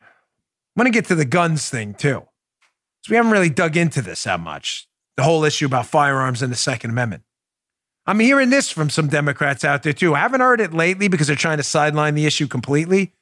I'm 0.02 0.84
going 0.84 0.92
to 0.92 0.96
get 0.96 1.06
to 1.06 1.14
the 1.14 1.24
guns 1.24 1.68
thing 1.70 1.94
too. 1.94 2.26
So 3.02 3.10
we 3.10 3.16
haven't 3.16 3.32
really 3.32 3.50
dug 3.50 3.76
into 3.76 4.02
this 4.02 4.24
that 4.24 4.40
much. 4.40 4.86
The 5.16 5.22
whole 5.22 5.44
issue 5.44 5.66
about 5.66 5.86
firearms 5.86 6.42
and 6.42 6.52
the 6.52 6.56
Second 6.56 6.90
Amendment. 6.90 7.22
I'm 8.06 8.20
hearing 8.20 8.50
this 8.50 8.70
from 8.70 8.90
some 8.90 9.08
Democrats 9.08 9.64
out 9.64 9.82
there 9.82 9.92
too. 9.92 10.14
I 10.14 10.18
haven't 10.18 10.40
heard 10.40 10.60
it 10.60 10.72
lately 10.72 11.08
because 11.08 11.26
they're 11.26 11.36
trying 11.36 11.58
to 11.58 11.62
sideline 11.62 12.14
the 12.14 12.26
issue 12.26 12.46
completely 12.46 13.12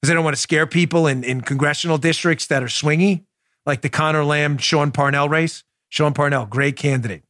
because 0.00 0.08
they 0.08 0.14
don't 0.14 0.24
want 0.24 0.36
to 0.36 0.42
scare 0.42 0.66
people 0.66 1.06
in, 1.06 1.22
in 1.22 1.40
congressional 1.40 1.98
districts 1.98 2.46
that 2.46 2.62
are 2.62 2.66
swingy, 2.66 3.24
like 3.66 3.82
the 3.82 3.88
Conor 3.88 4.24
Lamb, 4.24 4.58
Sean 4.58 4.90
Parnell 4.90 5.28
race. 5.28 5.64
Sean 5.88 6.12
Parnell, 6.12 6.46
great 6.46 6.76
candidate. 6.76 7.22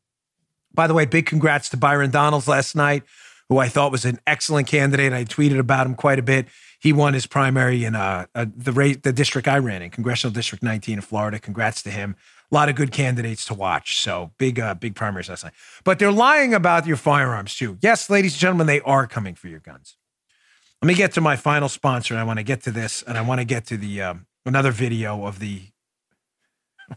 By 0.73 0.87
the 0.87 0.95
way, 0.95 1.05
big 1.05 1.27
congrats 1.27 1.69
to 1.69 1.77
Byron 1.77 2.11
Donalds 2.11 2.49
last 2.49 2.75
night, 2.75 3.03
who 3.49 3.59
I 3.59 3.69
thought 3.69 3.93
was 3.93 4.05
an 4.05 4.19
excellent 4.27 4.67
candidate. 4.67 5.13
I 5.13 5.25
tweeted 5.25 5.59
about 5.59 5.87
him 5.87 5.95
quite 5.95 6.19
a 6.19 6.23
bit. 6.23 6.47
He 6.85 6.93
won 6.93 7.14
his 7.14 7.26
primary 7.26 7.87
in 7.87 7.95
uh, 7.95 8.26
uh, 8.35 8.45
the 8.55 8.70
rate, 8.70 9.05
the 9.05 9.12
district 9.14 9.49
I 9.49 9.57
ran 9.57 9.80
in, 9.80 9.89
Congressional 9.89 10.35
District 10.35 10.62
19 10.62 10.97
in 10.97 11.01
Florida. 11.01 11.39
Congrats 11.39 11.82
to 11.85 11.91
him. 11.91 12.14
A 12.53 12.55
lot 12.55 12.68
of 12.68 12.74
good 12.74 12.93
candidates 12.93 13.47
to 13.47 13.55
watch. 13.55 13.97
So 13.97 14.32
big, 14.37 14.61
uh, 14.61 14.74
big 14.74 14.95
primaries 14.95 15.30
last 15.30 15.45
night. 15.45 15.55
But 15.82 15.99
they're 15.99 16.12
lying 16.12 16.53
about 16.53 16.87
your 16.87 16.99
firearms 16.99 17.57
too. 17.57 17.78
Yes, 17.80 18.11
ladies 18.11 18.35
and 18.35 18.41
gentlemen, 18.41 18.66
they 18.66 18.82
are 18.82 19.07
coming 19.07 19.35
for 19.35 19.49
your 19.49 19.61
guns. 19.61 19.97
Let 20.82 20.89
me 20.89 20.93
get 20.93 21.12
to 21.12 21.22
my 21.22 21.37
final 21.37 21.70
sponsor. 21.70 22.16
I 22.16 22.22
want 22.22 22.39
to 22.39 22.43
get 22.43 22.61
to 22.64 22.70
this, 22.70 23.03
and 23.03 23.16
I 23.16 23.22
want 23.22 23.41
to 23.41 23.47
get 23.47 23.64
to 23.68 23.78
the 23.78 24.03
um, 24.03 24.26
another 24.45 24.70
video 24.70 25.24
of 25.24 25.39
the 25.39 25.62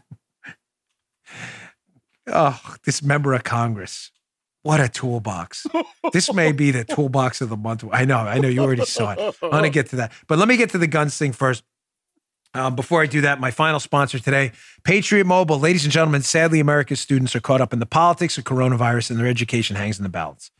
Oh, 2.26 2.60
this 2.84 3.02
member 3.02 3.32
of 3.32 3.42
Congress. 3.42 4.10
What 4.62 4.80
a 4.80 4.88
toolbox. 4.88 5.66
this 6.12 6.32
may 6.32 6.52
be 6.52 6.70
the 6.70 6.84
toolbox 6.84 7.40
of 7.40 7.48
the 7.48 7.56
month. 7.56 7.84
I 7.92 8.04
know, 8.04 8.18
I 8.18 8.38
know 8.38 8.48
you 8.48 8.60
already 8.60 8.84
saw 8.84 9.12
it. 9.12 9.36
I'm 9.42 9.50
going 9.50 9.62
to 9.62 9.70
get 9.70 9.90
to 9.90 9.96
that. 9.96 10.12
But 10.26 10.38
let 10.38 10.48
me 10.48 10.56
get 10.56 10.70
to 10.70 10.78
the 10.78 10.86
guns 10.86 11.16
thing 11.16 11.32
first. 11.32 11.62
Um, 12.54 12.74
before 12.74 13.02
I 13.02 13.06
do 13.06 13.20
that, 13.20 13.40
my 13.40 13.50
final 13.50 13.78
sponsor 13.78 14.18
today, 14.18 14.52
Patriot 14.82 15.24
Mobile. 15.24 15.60
Ladies 15.60 15.84
and 15.84 15.92
gentlemen, 15.92 16.22
sadly, 16.22 16.60
America's 16.60 16.98
students 16.98 17.36
are 17.36 17.40
caught 17.40 17.60
up 17.60 17.72
in 17.72 17.78
the 17.78 17.86
politics 17.86 18.38
of 18.38 18.44
coronavirus 18.44 19.10
and 19.10 19.20
their 19.20 19.26
education 19.26 19.76
hangs 19.76 19.98
in 19.98 20.02
the 20.02 20.08
balance. 20.08 20.50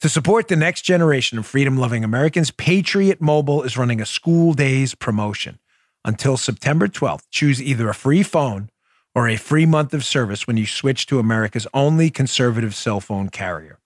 To 0.00 0.08
support 0.08 0.48
the 0.48 0.56
next 0.56 0.82
generation 0.82 1.38
of 1.38 1.46
freedom 1.46 1.76
loving 1.76 2.04
Americans, 2.04 2.50
Patriot 2.50 3.20
Mobile 3.20 3.62
is 3.62 3.76
running 3.76 4.00
a 4.00 4.06
school 4.06 4.54
days 4.54 4.94
promotion. 4.94 5.58
Until 6.04 6.36
September 6.36 6.86
12th, 6.86 7.22
choose 7.30 7.60
either 7.60 7.88
a 7.88 7.94
free 7.94 8.22
phone 8.22 8.70
or 9.16 9.26
a 9.26 9.36
free 9.36 9.64
month 9.64 9.94
of 9.94 10.04
service 10.04 10.46
when 10.46 10.58
you 10.58 10.66
switch 10.66 11.06
to 11.06 11.18
America's 11.18 11.66
only 11.72 12.10
conservative 12.10 12.74
cell 12.74 13.00
phone 13.00 13.30
carrier, 13.30 13.80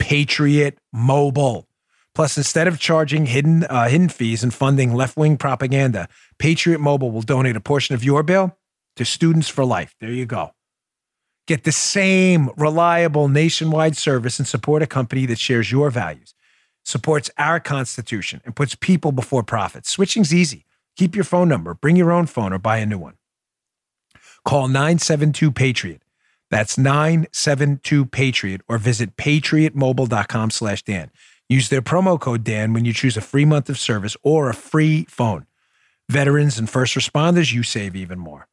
Patriot 0.00 0.78
Mobile. 0.92 1.68
Plus, 2.16 2.36
instead 2.36 2.66
of 2.66 2.80
charging 2.80 3.26
hidden 3.26 3.62
uh, 3.64 3.88
hidden 3.88 4.08
fees 4.08 4.42
and 4.42 4.52
funding 4.52 4.92
left 4.92 5.16
wing 5.16 5.36
propaganda, 5.36 6.08
Patriot 6.40 6.80
Mobile 6.80 7.12
will 7.12 7.22
donate 7.22 7.54
a 7.54 7.60
portion 7.60 7.94
of 7.94 8.02
your 8.02 8.24
bill 8.24 8.58
to 8.96 9.04
Students 9.04 9.48
for 9.48 9.64
Life. 9.64 9.94
There 10.00 10.10
you 10.10 10.26
go. 10.26 10.50
Get 11.46 11.62
the 11.62 11.70
same 11.70 12.50
reliable 12.56 13.28
nationwide 13.28 13.96
service 13.96 14.40
and 14.40 14.48
support 14.48 14.82
a 14.82 14.86
company 14.86 15.26
that 15.26 15.38
shares 15.38 15.70
your 15.70 15.90
values, 15.90 16.34
supports 16.84 17.30
our 17.38 17.60
Constitution, 17.60 18.40
and 18.44 18.56
puts 18.56 18.74
people 18.74 19.12
before 19.12 19.44
profits. 19.44 19.90
Switching's 19.90 20.34
easy. 20.34 20.64
Keep 20.96 21.14
your 21.14 21.24
phone 21.24 21.48
number, 21.48 21.74
bring 21.74 21.94
your 21.94 22.10
own 22.10 22.26
phone, 22.26 22.52
or 22.52 22.58
buy 22.58 22.78
a 22.78 22.86
new 22.86 22.98
one. 22.98 23.14
Call 24.46 24.68
972 24.68 25.50
Patriot. 25.50 26.00
That's 26.50 26.78
972 26.78 28.06
Patriot 28.06 28.60
or 28.68 28.78
visit 28.78 29.16
patriotmobile.com 29.16 30.50
slash 30.50 30.82
Dan. 30.84 31.10
Use 31.48 31.68
their 31.68 31.82
promo 31.82 32.18
code 32.18 32.44
Dan 32.44 32.72
when 32.72 32.84
you 32.84 32.92
choose 32.92 33.16
a 33.16 33.20
free 33.20 33.44
month 33.44 33.68
of 33.68 33.78
service 33.78 34.16
or 34.22 34.48
a 34.48 34.54
free 34.54 35.04
phone. 35.08 35.46
Veterans 36.08 36.58
and 36.58 36.70
first 36.70 36.94
responders, 36.94 37.52
you 37.52 37.64
save 37.64 37.96
even 37.96 38.20
more. 38.20 38.46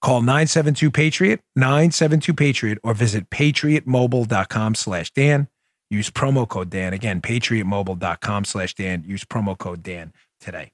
Call 0.00 0.20
972 0.20 0.90
Patriot, 0.92 1.40
972 1.56 2.34
Patriot, 2.34 2.78
or 2.84 2.94
visit 2.94 3.28
patriotmobile.com 3.30 4.76
slash 4.76 5.10
Dan. 5.10 5.48
Use 5.90 6.10
promo 6.10 6.48
code 6.48 6.70
Dan. 6.70 6.92
Again, 6.92 7.20
patriotmobile.com 7.20 8.44
slash 8.44 8.74
Dan. 8.74 9.02
Use 9.04 9.24
promo 9.24 9.58
code 9.58 9.82
Dan 9.82 10.12
today. 10.40 10.70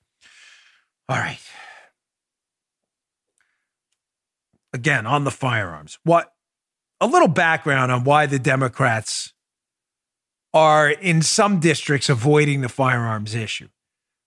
All 1.09 1.17
right. 1.17 1.41
Again 4.73 5.07
on 5.07 5.25
the 5.25 5.31
firearms. 5.31 5.99
What 6.05 6.33
a 7.01 7.07
little 7.07 7.29
background 7.29 7.93
on 7.93 8.05
why 8.05 8.27
the 8.27 8.39
Democrats 8.39 9.33
are 10.55 10.91
in 10.91 11.23
some 11.23 11.61
districts 11.61 12.09
avoiding 12.09 12.61
the 12.61 12.69
firearms 12.69 13.35
issue. 13.35 13.69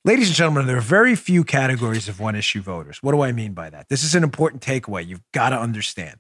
Ladies 0.04 0.30
and 0.30 0.36
gentlemen, 0.36 0.66
there 0.66 0.78
are 0.78 0.82
very 0.82 1.16
few 1.16 1.44
categories 1.44 2.08
of 2.08 2.20
one 2.20 2.36
issue 2.36 2.62
voters. 2.62 3.00
What 3.02 3.12
do 3.12 3.22
I 3.22 3.32
mean 3.32 3.54
by 3.54 3.70
that? 3.70 3.89
This 3.89 4.04
is 4.04 4.16
an 4.16 4.24
important 4.24 4.62
takeaway 4.62 5.06
you've 5.06 5.22
got 5.34 5.50
to 5.50 5.60
understand. 5.60 6.18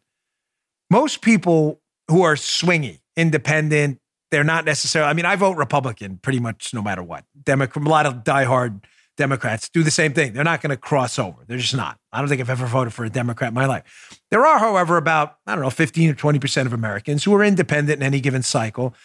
Most 0.89 1.21
people 1.21 1.79
who 2.07 2.21
are 2.21 2.35
swingy, 2.35 2.99
independent, 3.15 3.99
they're 4.29 4.43
not 4.43 4.65
necessarily, 4.65 5.09
I 5.09 5.13
mean, 5.13 5.25
I 5.25 5.35
vote 5.35 5.57
Republican 5.57 6.17
pretty 6.17 6.39
much 6.39 6.73
no 6.73 6.81
matter 6.81 7.01
what. 7.01 7.25
Democrat, 7.43 7.85
a 7.85 7.89
lot 7.89 8.05
of 8.05 8.23
diehard 8.23 8.83
Democrats 9.21 9.69
do 9.69 9.83
the 9.83 9.91
same 9.91 10.13
thing. 10.13 10.33
They're 10.33 10.43
not 10.43 10.61
going 10.61 10.71
to 10.71 10.77
cross 10.77 11.19
over. 11.19 11.37
They're 11.45 11.59
just 11.59 11.75
not. 11.75 11.99
I 12.11 12.19
don't 12.19 12.27
think 12.27 12.41
I've 12.41 12.49
ever 12.49 12.65
voted 12.65 12.91
for 12.91 13.05
a 13.05 13.09
Democrat 13.09 13.49
in 13.49 13.53
my 13.53 13.67
life. 13.67 14.19
There 14.31 14.43
are, 14.43 14.57
however, 14.57 14.97
about, 14.97 15.37
I 15.45 15.53
don't 15.53 15.63
know, 15.63 15.69
15 15.69 16.09
or 16.09 16.15
20% 16.15 16.65
of 16.65 16.73
Americans 16.73 17.23
who 17.23 17.35
are 17.35 17.43
independent 17.43 17.99
in 17.99 18.03
any 18.03 18.19
given 18.19 18.41
cycle 18.41 18.95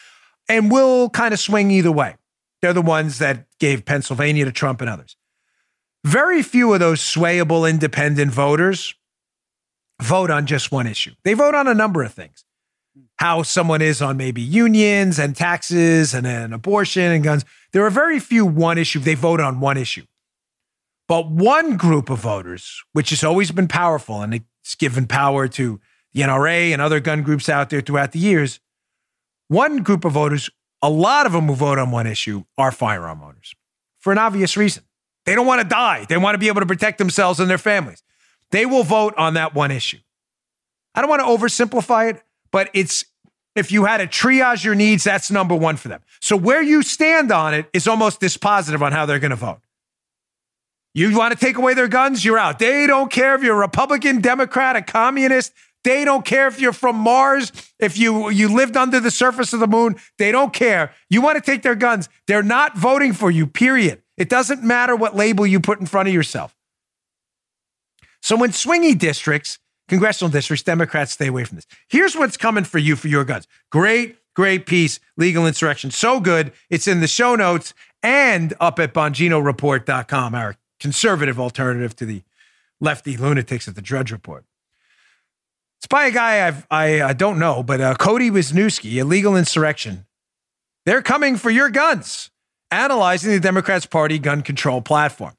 and 0.49 0.71
will 0.71 1.11
kind 1.11 1.35
of 1.35 1.41
swing 1.41 1.71
either 1.71 1.93
way. 1.93 2.15
They're 2.63 2.73
the 2.73 2.81
ones 2.81 3.19
that 3.19 3.45
gave 3.61 3.85
Pennsylvania 3.85 4.47
to 4.47 4.53
Trump 4.53 4.81
and 4.81 4.89
others. 4.89 5.17
Very 6.03 6.43
few 6.43 6.73
of 6.73 6.81
those 6.81 7.01
swayable 7.01 7.69
independent 7.69 8.33
voters 8.33 8.95
vote 10.01 10.31
on 10.31 10.47
just 10.47 10.73
one 10.73 10.87
issue. 10.87 11.13
They 11.25 11.35
vote 11.35 11.55
on 11.55 11.69
a 11.69 11.75
number 11.75 12.03
of 12.03 12.15
things. 12.15 12.47
How 13.17 13.43
someone 13.43 13.81
is 13.81 14.03
on 14.03 14.17
maybe 14.17 14.43
unions 14.43 15.19
and 15.19 15.35
taxes 15.35 16.13
and, 16.15 16.27
then 16.27 16.53
abortion 16.53 17.13
and 17.13 17.25
guns. 17.25 17.45
There 17.73 17.85
are 17.85 17.91
very 17.91 18.21
few 18.21 18.45
one 18.45 18.79
issue, 18.79 19.01
they 19.01 19.15
vote 19.15 19.41
on 19.41 19.61
one 19.61 19.77
issue. 19.77 20.05
But 21.09 21.31
one 21.31 21.77
group 21.77 22.11
of 22.11 22.19
voters, 22.19 22.83
which 22.93 23.11
has 23.11 23.23
always 23.23 23.51
been 23.53 23.69
powerful 23.69 24.23
and 24.23 24.35
it's 24.35 24.75
given 24.75 25.07
power 25.07 25.49
to 25.49 25.81
the 26.13 26.23
NRA 26.23 26.73
and 26.73 26.83
other 26.83 27.01
gun 27.01 27.23
groups 27.23 27.49
out 27.49 27.71
there 27.71 27.81
throughout 27.81 28.13
the 28.13 28.19
years, 28.19 28.61
one 29.49 29.83
group 29.83 30.05
of 30.05 30.13
voters, 30.13 30.51
a 30.83 30.91
lot 30.91 31.27
of 31.27 31.33
them 31.33 31.47
who 31.47 31.55
vote 31.55 31.79
on 31.79 31.91
one 31.91 32.07
issue 32.07 32.45
are 32.59 32.73
firearm 32.73 33.23
owners 33.23 33.55
for 33.99 34.13
an 34.13 34.19
obvious 34.19 34.57
reason. 34.57 34.85
They 35.25 35.35
don't 35.35 35.47
want 35.47 35.61
to 35.61 35.69
die. 35.69 36.07
They 36.09 36.17
want 36.17 36.35
to 36.35 36.39
be 36.39 36.49
able 36.49 36.61
to 36.61 36.67
protect 36.67 36.99
themselves 36.99 37.41
and 37.41 37.51
their 37.51 37.59
families. 37.59 38.03
They 38.51 38.67
will 38.67 38.85
vote 38.85 39.15
on 39.17 39.35
that 39.35 39.55
one 39.55 39.71
issue. 39.71 39.99
I 40.95 41.01
don't 41.01 41.11
want 41.11 41.21
to 41.21 41.27
oversimplify 41.27 42.11
it, 42.11 42.23
but 42.51 42.71
it's 42.75 43.05
if 43.55 43.73
you 43.73 43.87
had 43.87 43.99
to 43.99 44.07
triage 44.07 44.65
your 44.65 44.75
needs, 44.75 45.05
that's 45.05 45.31
number 45.31 45.55
one 45.55 45.77
for 45.77 45.89
them. 45.89 46.03
So 46.21 46.37
where 46.37 46.63
you 46.63 46.83
stand 46.83 47.33
on 47.33 47.55
it 47.55 47.69
is 47.73 47.89
almost 47.89 48.21
dispositive 48.21 48.83
on 48.83 48.93
how 48.93 49.07
they're 49.07 49.19
going 49.19 49.31
to 49.31 49.37
vote. 49.37 49.61
You 50.95 51.17
want 51.17 51.39
to 51.39 51.39
take 51.39 51.57
away 51.57 51.75
their 51.75 51.89
guns, 51.89 52.25
you're 52.25 52.39
out. 52.39 52.59
They 52.59 52.87
don't 52.87 53.11
care 53.11 53.35
if 53.35 53.43
you're 53.43 53.57
a 53.57 53.59
Republican, 53.59 54.21
Democrat, 54.21 54.77
a 54.77 54.83
communist. 54.83 55.53
They 55.85 56.05
don't 56.05 56.25
care 56.25 56.49
if 56.49 56.61
you're 56.61 56.73
from 56.73 56.97
Mars, 56.97 57.53
if 57.79 57.97
you 57.97 58.29
you 58.31 58.49
lived 58.49 58.77
under 58.77 58.99
the 58.99 59.11
surface 59.11 59.53
of 59.53 59.61
the 59.61 59.67
moon. 59.67 59.97
They 60.19 60.33
don't 60.33 60.53
care. 60.53 60.93
You 61.09 61.21
want 61.21 61.37
to 61.37 61.43
take 61.43 61.63
their 61.63 61.75
guns. 61.75 62.09
They're 62.27 62.43
not 62.43 62.77
voting 62.77 63.13
for 63.13 63.31
you, 63.31 63.47
period. 63.47 64.03
It 64.17 64.29
doesn't 64.29 64.65
matter 64.65 64.97
what 64.97 65.15
label 65.15 65.47
you 65.47 65.61
put 65.61 65.79
in 65.79 65.87
front 65.87 66.09
of 66.09 66.15
yourself. 66.15 66.57
So 68.21 68.37
when 68.37 68.51
swingy 68.51 68.99
districts, 68.99 69.59
congressional 69.89 70.31
districts, 70.31 70.63
Democrats 70.63 71.13
stay 71.13 71.29
away 71.29 71.45
from 71.45 71.57
this. 71.57 71.67
Here's 71.89 72.17
what's 72.17 72.37
coming 72.37 72.65
for 72.65 72.79
you 72.79 72.97
for 72.97 73.09
your 73.09 73.25
guns. 73.25 73.47
Great, 73.71 74.17
great 74.35 74.67
piece, 74.67 75.01
legal 75.17 75.47
insurrection. 75.47 75.91
So 75.91 76.21
good. 76.21 76.53
It's 76.71 76.87
in 76.87 77.01
the 77.01 77.07
show 77.07 77.35
notes 77.35 77.75
and 78.03 78.55
up 78.61 78.79
at 78.79 78.95
BonginoReport.com, 78.95 80.35
our 80.35 80.57
conservative 80.79 81.41
alternative 81.41 81.97
to 81.97 82.07
the 82.07 82.23
lefty 82.81 83.17
lunatics 83.17 83.67
at 83.67 83.75
the 83.75 83.83
Drudge 83.83 84.13
Report. 84.13 84.45
It's 85.79 85.87
by 85.87 86.07
a 86.07 86.11
guy 86.11 86.47
I've, 86.47 86.67
I, 86.71 87.13
don't 87.13 87.39
know, 87.39 87.63
but 87.63 87.81
uh, 87.81 87.95
Cody 87.95 88.31
Wisniewski, 88.31 88.97
illegal 88.97 89.37
insurrection. 89.37 90.07
They're 90.85 91.03
coming 91.03 91.37
for 91.37 91.51
your 91.51 91.69
guns, 91.69 92.31
analyzing 92.71 93.33
the 93.33 93.41
Democrats' 93.41 93.87
party 93.87 94.19
gun 94.19 94.43
control 94.43 94.81
platform. 94.81 95.35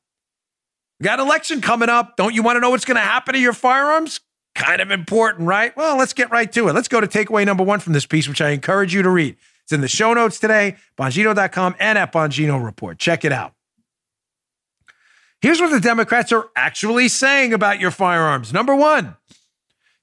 We 0.99 1.05
got 1.05 1.19
an 1.19 1.27
election 1.27 1.61
coming 1.61 1.89
up. 1.89 2.17
Don't 2.17 2.33
you 2.33 2.43
want 2.43 2.57
to 2.57 2.59
know 2.59 2.71
what's 2.71 2.85
going 2.85 2.95
to 2.95 3.01
happen 3.01 3.33
to 3.33 3.39
your 3.39 3.53
firearms? 3.53 4.19
Kind 4.57 4.81
of 4.81 4.89
important, 4.89 5.47
right? 5.47 5.77
Well, 5.77 5.97
let's 5.97 6.13
get 6.13 6.31
right 6.31 6.51
to 6.53 6.67
it. 6.67 6.73
Let's 6.73 6.87
go 6.87 6.99
to 6.99 7.05
takeaway 7.05 7.45
number 7.45 7.63
one 7.63 7.79
from 7.79 7.93
this 7.93 8.07
piece, 8.07 8.27
which 8.27 8.41
I 8.41 8.49
encourage 8.49 8.91
you 8.91 9.03
to 9.03 9.09
read. 9.09 9.37
It's 9.61 9.71
in 9.71 9.81
the 9.81 9.87
show 9.87 10.15
notes 10.15 10.39
today, 10.39 10.77
Bongino.com 10.97 11.75
and 11.79 11.95
at 11.95 12.11
Bongino 12.11 12.65
Report. 12.65 12.97
Check 12.97 13.23
it 13.23 13.31
out. 13.31 13.53
Here's 15.41 15.61
what 15.61 15.69
the 15.69 15.79
Democrats 15.79 16.31
are 16.31 16.49
actually 16.55 17.07
saying 17.07 17.53
about 17.53 17.79
your 17.79 17.91
firearms. 17.91 18.51
Number 18.51 18.73
one, 18.75 19.15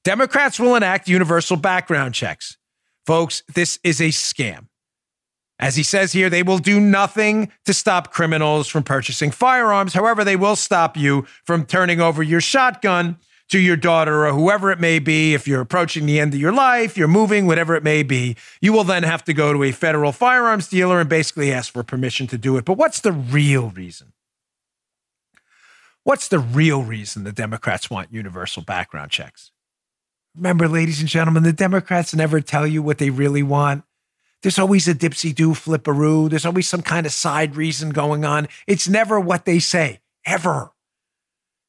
Democrats 0.05 0.61
will 0.61 0.77
enact 0.77 1.09
universal 1.09 1.57
background 1.57 2.15
checks. 2.15 2.57
Folks, 3.07 3.43
this 3.53 3.81
is 3.83 4.01
a 4.01 4.11
scam. 4.11 4.69
As 5.59 5.75
he 5.75 5.83
says 5.83 6.13
here, 6.13 6.31
they 6.31 6.45
will 6.45 6.59
do 6.59 6.79
nothing 6.79 7.51
to 7.65 7.75
stop 7.75 8.13
criminals 8.13 8.69
from 8.69 8.85
purchasing 8.85 9.33
firearms. 9.33 9.95
However, 9.95 10.23
they 10.23 10.37
will 10.37 10.55
stop 10.55 10.97
you 10.97 11.27
from 11.43 11.67
turning 11.67 12.01
over 12.01 12.23
your 12.23 12.41
shotgun 12.41 13.19
to 13.51 13.59
your 13.59 13.77
daughter 13.77 14.27
or 14.27 14.33
whoever 14.33 14.71
it 14.71 14.81
may 14.81 14.99
be. 14.99 15.35
If 15.35 15.47
you're 15.47 15.61
approaching 15.61 16.07
the 16.07 16.19
end 16.19 16.35
of 16.35 16.41
your 16.41 16.53
life, 16.53 16.97
you're 16.97 17.09
moving, 17.09 17.47
whatever 17.47 17.75
it 17.75 17.83
may 17.83 18.03
be, 18.03 18.37
you 18.61 18.73
will 18.73 18.85
then 18.85 19.03
have 19.03 19.25
to 19.25 19.35
go 19.35 19.53
to 19.53 19.63
a 19.65 19.73
federal 19.73 20.13
firearms 20.13 20.69
dealer 20.69 21.01
and 21.01 21.09
basically 21.09 21.53
ask 21.53 21.73
for 21.73 21.83
permission 21.83 22.27
to 22.29 22.39
do 22.39 22.57
it. 22.57 22.65
But 22.65 22.79
what's 22.79 23.01
the 23.01 23.13
real 23.13 23.71
reason? 23.71 24.13
What's 26.05 26.29
the 26.29 26.39
real 26.39 26.83
reason 26.83 27.25
the 27.25 27.33
Democrats 27.33 27.89
want 27.89 28.13
universal 28.13 28.63
background 28.63 29.11
checks? 29.11 29.51
Remember, 30.37 30.69
ladies 30.69 31.01
and 31.01 31.09
gentlemen, 31.09 31.45
the 31.45 31.53
Democrats 31.53 32.15
never 32.15 32.41
tell 32.41 32.67
you 32.67 32.83
what 32.83 32.99
they 32.99 33.09
really 33.09 33.43
want. 33.43 33.85
There's 34.43 34.59
always 34.59 34.87
a 34.87 34.95
dipsy 34.95 35.35
do 35.35 35.53
flipperoo. 35.53 36.29
There's 36.29 36.45
always 36.45 36.69
some 36.69 36.83
kind 36.83 37.07
of 37.07 37.13
side 37.13 37.57
reason 37.57 37.91
going 37.91 38.27
on. 38.27 38.49
It's 38.67 38.87
never 38.87 39.19
what 39.19 39.47
they 39.47 39.59
say, 39.59 40.01
ever. 40.27 40.74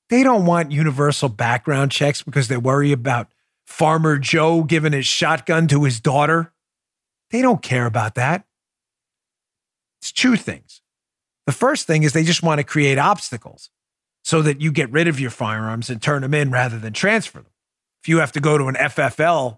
They 0.10 0.24
don't 0.24 0.46
want 0.46 0.72
universal 0.72 1.30
background 1.30 1.92
checks 1.92 2.22
because 2.22 2.48
they 2.48 2.58
worry 2.58 2.92
about 2.92 3.28
Farmer 3.66 4.18
Joe 4.18 4.64
giving 4.64 4.94
his 4.94 5.08
shotgun 5.08 5.68
to 5.70 5.84
his 5.84 6.00
daughter. 6.00 6.54
They 7.32 7.42
don't 7.42 7.62
care 7.62 7.86
about 7.86 8.16
that. 8.16 8.46
It's 10.00 10.12
two 10.12 10.36
things. 10.36 10.82
The 11.48 11.52
first 11.52 11.88
thing 11.88 12.04
is 12.04 12.14
they 12.14 12.24
just 12.24 12.44
want 12.44 12.60
to 12.60 12.64
create 12.64 12.98
obstacles 12.98 13.70
so 14.24 14.42
that 14.42 14.62
you 14.62 14.72
get 14.72 14.92
rid 14.92 15.08
of 15.08 15.20
your 15.20 15.32
firearms 15.32 15.90
and 15.90 16.02
turn 16.02 16.22
them 16.22 16.34
in 16.34 16.52
rather 16.52 16.78
than 16.78 16.94
transfer 16.94 17.40
them. 17.40 17.52
If 18.04 18.10
you 18.10 18.20
have 18.20 18.32
to 18.34 18.40
go 18.40 18.58
to 18.58 18.66
an 18.66 18.76
FFL 18.76 19.58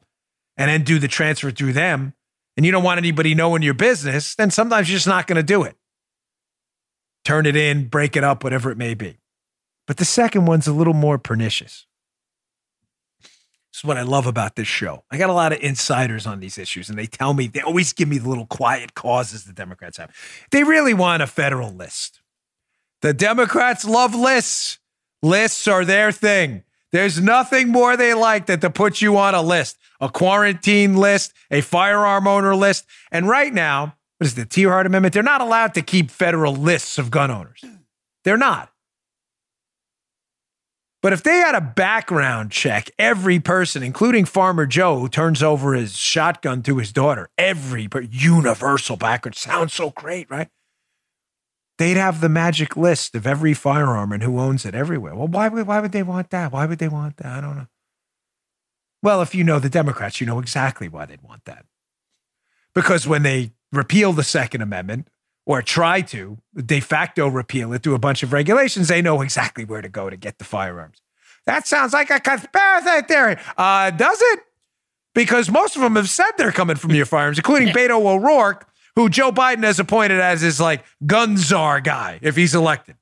and 0.56 0.70
then 0.70 0.84
do 0.84 1.00
the 1.00 1.08
transfer 1.08 1.52
through 1.52 1.74
them, 1.74 2.14
and 2.56 2.66
you 2.66 2.72
don't 2.72 2.84
want 2.84 2.98
anybody 2.98 3.36
knowing 3.36 3.62
your 3.62 3.76
business, 3.76 4.34
then 4.34 4.50
sometimes 4.50 4.90
you're 4.90 4.98
just 4.98 5.08
not 5.08 5.28
going 5.28 5.36
to 5.38 5.44
do 5.44 5.64
it. 5.64 5.76
Turn 7.24 7.46
it 7.46 7.56
in, 7.56 7.88
break 7.88 8.16
it 8.16 8.24
up, 8.24 8.44
whatever 8.44 8.72
it 8.72 8.78
may 8.78 8.96
be. 8.96 9.20
But 9.88 9.98
the 9.98 10.06
second 10.06 10.46
one's 10.46 10.68
a 10.68 10.74
little 10.74 10.94
more 10.94 11.18
pernicious. 11.18 11.86
This 13.22 13.80
is 13.80 13.84
what 13.84 13.98
I 13.98 14.02
love 14.02 14.28
about 14.28 14.56
this 14.56 14.68
show. 14.68 15.04
I 15.10 15.18
got 15.18 15.30
a 15.30 15.34
lot 15.34 15.54
of 15.54 15.60
insiders 15.62 16.28
on 16.28 16.40
these 16.40 16.58
issues, 16.58 16.90
and 16.90 16.98
they 16.98 17.06
tell 17.06 17.34
me, 17.34 17.48
they 17.48 17.62
always 17.62 17.94
give 17.94 18.08
me 18.08 18.18
the 18.18 18.28
little 18.28 18.48
quiet 18.48 18.96
causes 18.96 19.46
the 19.46 19.54
Democrats 19.54 19.98
have. 19.98 20.14
They 20.52 20.64
really 20.64 20.94
want 20.94 21.24
a 21.24 21.28
federal 21.28 21.72
list. 21.72 22.20
The 23.02 23.14
Democrats 23.14 23.86
love 23.86 24.14
lists. 24.14 24.80
Lists 25.22 25.68
are 25.68 25.86
their 25.86 26.12
thing. 26.12 26.64
There's 26.92 27.22
nothing 27.22 27.70
more 27.70 27.96
they 27.96 28.14
like 28.14 28.48
than 28.48 28.60
to 28.62 28.70
put 28.70 29.02
you 29.02 29.18
on 29.18 29.36
a 29.36 29.42
list, 29.42 29.78
a 30.02 30.10
quarantine 30.10 30.96
list, 30.96 31.34
a 31.52 31.62
firearm 31.62 32.28
owner 32.28 32.56
list. 32.56 32.86
And 33.12 33.28
right 33.28 33.54
now, 33.54 33.96
what 34.18 34.26
is 34.26 34.36
the 34.36 34.46
Tiahrt 34.46 34.86
Amendment? 34.86 35.14
They're 35.14 35.24
not 35.24 35.42
allowed 35.42 35.74
to 35.76 35.82
keep 35.82 36.10
federal 36.10 36.56
lists 36.56 36.98
of 36.98 37.12
gun 37.12 37.30
owners. 37.30 37.64
They're 38.24 38.38
not. 38.38 38.72
But 41.02 41.14
if 41.14 41.22
they 41.22 41.38
had 41.38 41.54
a 41.54 41.62
background 41.62 42.52
check, 42.52 42.90
every 42.98 43.40
person, 43.40 43.84
including 43.84 44.26
Farmer 44.26 44.66
Joe, 44.66 45.00
who 45.00 45.08
turns 45.08 45.44
over 45.44 45.74
his 45.74 45.96
shotgun 45.96 46.64
to 46.64 46.78
his 46.78 46.92
daughter, 46.92 47.30
every 47.38 47.88
universal 48.10 48.98
background 48.98 49.36
sounds 49.36 49.74
so 49.74 49.92
great, 49.92 50.30
right? 50.30 50.50
They'd 51.78 51.98
have 51.98 52.22
the 52.22 52.30
magic 52.30 52.76
list 52.76 53.14
of 53.14 53.28
every 53.28 53.54
firearm 53.54 54.12
and 54.12 54.24
who 54.24 54.40
owns 54.40 54.66
it 54.66 54.74
everywhere. 54.74 55.14
Well, 55.14 55.28
why 55.28 55.48
would, 55.48 55.68
why 55.68 55.80
would 55.80 55.92
they 55.92 56.02
want 56.02 56.32
that? 56.32 56.52
Why 56.52 56.66
would 56.66 56.80
they 56.80 56.88
want 56.88 57.18
that? 57.18 57.28
I 57.28 57.42
don't 57.42 57.56
know. 57.56 57.68
Well, 59.04 59.22
if 59.22 59.36
you 59.36 59.44
know 59.44 59.60
the 59.60 59.70
Democrats, 59.70 60.20
you 60.20 60.26
know 60.26 60.40
exactly 60.40 60.90
why 60.90 61.06
they'd 61.06 61.22
want 61.22 61.46
that. 61.46 61.66
Because 62.74 63.08
when 63.08 63.22
they 63.22 63.52
repeal 63.72 64.14
the 64.14 64.24
Second 64.24 64.62
Amendment 64.62 65.08
or 65.48 65.62
try 65.62 66.02
to 66.02 66.38
de 66.54 66.82
facto 66.82 67.28
repeal 67.28 67.72
it 67.72 67.82
through 67.82 67.96
a 67.96 68.00
bunch 68.00 68.22
of 68.22 68.34
regulations, 68.34 68.90
they 68.90 69.02
know 69.02 69.22
exactly 69.22 69.64
where 69.64 69.82
to 69.82 69.88
go 69.88 70.10
to 70.10 70.18
get 70.18 70.38
the 70.40 70.44
firearms. 70.44 71.02
That 71.46 71.66
sounds 71.66 71.94
like 71.94 72.10
a 72.10 72.20
conspiracy 72.20 73.08
theory. 73.08 73.38
Uh, 73.58 73.90
does 73.92 74.20
it? 74.22 74.42
Because 75.16 75.50
most 75.50 75.78
of 75.78 75.82
them 75.82 75.96
have 75.96 76.10
said 76.10 76.32
they're 76.38 76.52
coming 76.52 76.76
from 76.76 76.92
your 76.92 77.06
firearms, 77.06 77.40
including 77.40 77.70
Beto 77.74 78.06
O'Rourke, 78.06 78.68
who 78.96 79.10
Joe 79.10 79.32
Biden 79.32 79.64
has 79.64 79.80
appointed 79.80 80.20
as 80.20 80.42
his 80.42 80.60
like 80.60 80.84
gun 81.06 81.38
czar 81.38 81.80
guy 81.80 82.20
if 82.22 82.36
he's 82.36 82.54
elected. 82.54 82.98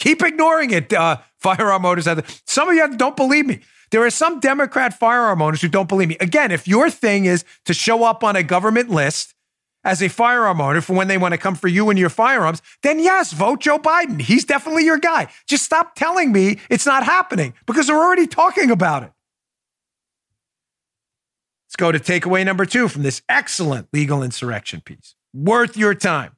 Keep 0.00 0.24
ignoring 0.24 0.72
it, 0.72 0.92
uh, 0.92 1.18
firearm 1.38 1.86
owners. 1.86 2.08
Some 2.44 2.68
of 2.68 2.74
you 2.74 2.96
don't 2.96 3.16
believe 3.16 3.46
me. 3.46 3.60
There 3.92 4.04
are 4.04 4.10
some 4.10 4.40
Democrat 4.40 4.98
firearm 4.98 5.42
owners 5.42 5.62
who 5.62 5.68
don't 5.68 5.88
believe 5.88 6.08
me. 6.08 6.16
Again, 6.18 6.50
if 6.50 6.66
your 6.66 6.90
thing 6.90 7.26
is 7.26 7.44
to 7.66 7.74
show 7.74 8.02
up 8.02 8.24
on 8.24 8.34
a 8.34 8.42
government 8.42 8.90
list 8.90 9.34
as 9.84 10.02
a 10.02 10.08
firearm 10.08 10.60
owner 10.60 10.80
for 10.80 10.94
when 10.94 11.08
they 11.08 11.18
want 11.18 11.32
to 11.32 11.38
come 11.38 11.54
for 11.54 11.68
you 11.68 11.90
and 11.90 11.98
your 11.98 12.10
firearms, 12.10 12.60
then 12.82 12.98
yes, 12.98 13.32
vote 13.32 13.60
Joe 13.60 13.78
Biden. 13.78 14.20
He's 14.20 14.44
definitely 14.44 14.84
your 14.84 14.98
guy. 14.98 15.28
Just 15.46 15.64
stop 15.64 15.94
telling 15.94 16.32
me 16.32 16.58
it's 16.68 16.86
not 16.86 17.04
happening 17.04 17.54
because 17.66 17.86
they're 17.86 17.96
already 17.96 18.26
talking 18.26 18.70
about 18.70 19.02
it. 19.02 19.12
Let's 21.66 21.76
go 21.76 21.92
to 21.92 21.98
takeaway 21.98 22.44
number 22.44 22.66
two 22.66 22.88
from 22.88 23.02
this 23.02 23.22
excellent 23.28 23.88
legal 23.92 24.22
insurrection 24.22 24.80
piece. 24.80 25.14
Worth 25.32 25.76
your 25.76 25.94
time. 25.94 26.36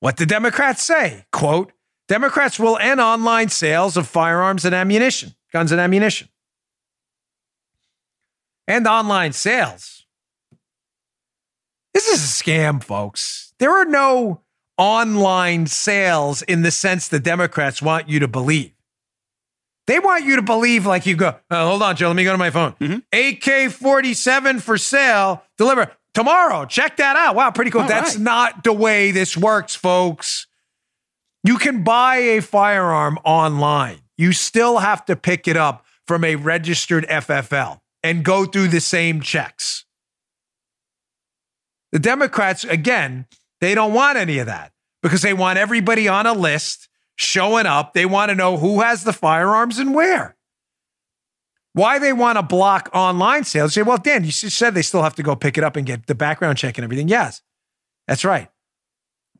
What 0.00 0.18
the 0.18 0.26
Democrats 0.26 0.82
say, 0.82 1.26
quote, 1.32 1.72
Democrats 2.08 2.58
will 2.58 2.76
end 2.78 3.00
online 3.00 3.48
sales 3.48 3.96
of 3.96 4.06
firearms 4.06 4.64
and 4.64 4.74
ammunition, 4.74 5.34
guns 5.52 5.72
and 5.72 5.80
ammunition. 5.80 6.28
And 8.68 8.86
online 8.86 9.32
sales. 9.32 10.01
This 11.94 12.08
is 12.08 12.22
a 12.22 12.44
scam, 12.44 12.82
folks. 12.82 13.52
There 13.58 13.70
are 13.70 13.84
no 13.84 14.40
online 14.78 15.66
sales 15.66 16.42
in 16.42 16.62
the 16.62 16.70
sense 16.70 17.08
the 17.08 17.20
Democrats 17.20 17.82
want 17.82 18.08
you 18.08 18.18
to 18.20 18.28
believe. 18.28 18.72
They 19.86 19.98
want 19.98 20.24
you 20.24 20.36
to 20.36 20.42
believe 20.42 20.86
like 20.86 21.06
you 21.06 21.16
go, 21.16 21.36
oh, 21.50 21.68
hold 21.68 21.82
on, 21.82 21.96
Joe, 21.96 22.08
let 22.08 22.16
me 22.16 22.24
go 22.24 22.32
to 22.32 22.38
my 22.38 22.50
phone. 22.50 22.72
Mm-hmm. 22.80 23.66
AK 23.66 23.72
47 23.72 24.60
for 24.60 24.78
sale, 24.78 25.42
deliver 25.58 25.92
tomorrow. 26.14 26.64
Check 26.64 26.96
that 26.98 27.16
out. 27.16 27.34
Wow, 27.34 27.50
pretty 27.50 27.70
cool. 27.70 27.82
All 27.82 27.88
That's 27.88 28.14
right. 28.16 28.22
not 28.22 28.64
the 28.64 28.72
way 28.72 29.10
this 29.10 29.36
works, 29.36 29.74
folks. 29.74 30.46
You 31.44 31.58
can 31.58 31.82
buy 31.82 32.16
a 32.16 32.40
firearm 32.40 33.18
online. 33.24 33.98
You 34.16 34.32
still 34.32 34.78
have 34.78 35.04
to 35.06 35.16
pick 35.16 35.48
it 35.48 35.56
up 35.56 35.84
from 36.06 36.24
a 36.24 36.36
registered 36.36 37.06
FFL 37.08 37.80
and 38.04 38.24
go 38.24 38.44
through 38.44 38.68
the 38.68 38.80
same 38.80 39.20
checks. 39.20 39.84
The 41.92 41.98
Democrats, 41.98 42.64
again, 42.64 43.26
they 43.60 43.74
don't 43.74 43.92
want 43.92 44.18
any 44.18 44.38
of 44.38 44.46
that 44.46 44.72
because 45.02 45.22
they 45.22 45.34
want 45.34 45.58
everybody 45.58 46.08
on 46.08 46.26
a 46.26 46.32
list 46.32 46.88
showing 47.16 47.66
up. 47.66 47.92
They 47.92 48.06
want 48.06 48.30
to 48.30 48.34
know 48.34 48.56
who 48.56 48.80
has 48.80 49.04
the 49.04 49.12
firearms 49.12 49.78
and 49.78 49.94
where. 49.94 50.36
Why 51.74 51.98
they 51.98 52.12
want 52.12 52.36
to 52.36 52.42
block 52.42 52.90
online 52.92 53.44
sales? 53.44 53.74
Say, 53.74 53.82
well, 53.82 53.98
Dan, 53.98 54.24
you 54.24 54.30
said 54.30 54.74
they 54.74 54.82
still 54.82 55.02
have 55.02 55.14
to 55.14 55.22
go 55.22 55.36
pick 55.36 55.56
it 55.56 55.64
up 55.64 55.76
and 55.76 55.86
get 55.86 56.06
the 56.06 56.14
background 56.14 56.58
check 56.58 56.76
and 56.76 56.84
everything. 56.84 57.08
Yes, 57.08 57.42
that's 58.06 58.24
right. 58.24 58.48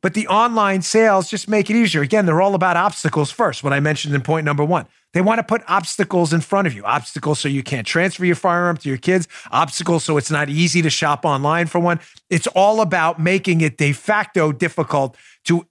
But 0.03 0.13
the 0.15 0.27
online 0.27 0.81
sales 0.81 1.29
just 1.29 1.47
make 1.47 1.69
it 1.69 1.77
easier. 1.77 2.01
Again, 2.01 2.25
they're 2.25 2.41
all 2.41 2.55
about 2.55 2.75
obstacles 2.75 3.31
first, 3.31 3.63
what 3.63 3.71
I 3.71 3.79
mentioned 3.79 4.13
in 4.13 4.21
point 4.21 4.45
number 4.45 4.63
one. 4.63 4.85
They 5.13 5.21
want 5.21 5.39
to 5.39 5.43
put 5.43 5.63
obstacles 5.67 6.33
in 6.33 6.41
front 6.41 6.67
of 6.67 6.73
you 6.73 6.83
obstacles 6.83 7.39
so 7.39 7.47
you 7.47 7.63
can't 7.63 7.87
transfer 7.87 8.25
your 8.25 8.35
firearm 8.35 8.75
to 8.77 8.89
your 8.89 8.97
kids, 8.97 9.29
obstacles 9.49 10.03
so 10.03 10.17
it's 10.17 10.29
not 10.29 10.49
easy 10.49 10.81
to 10.81 10.89
shop 10.89 11.23
online 11.23 11.67
for 11.67 11.79
one. 11.79 12.01
It's 12.29 12.47
all 12.47 12.81
about 12.81 13.19
making 13.19 13.61
it 13.61 13.77
de 13.77 13.93
facto 13.93 14.51
difficult 14.51 15.15
to 15.45 15.65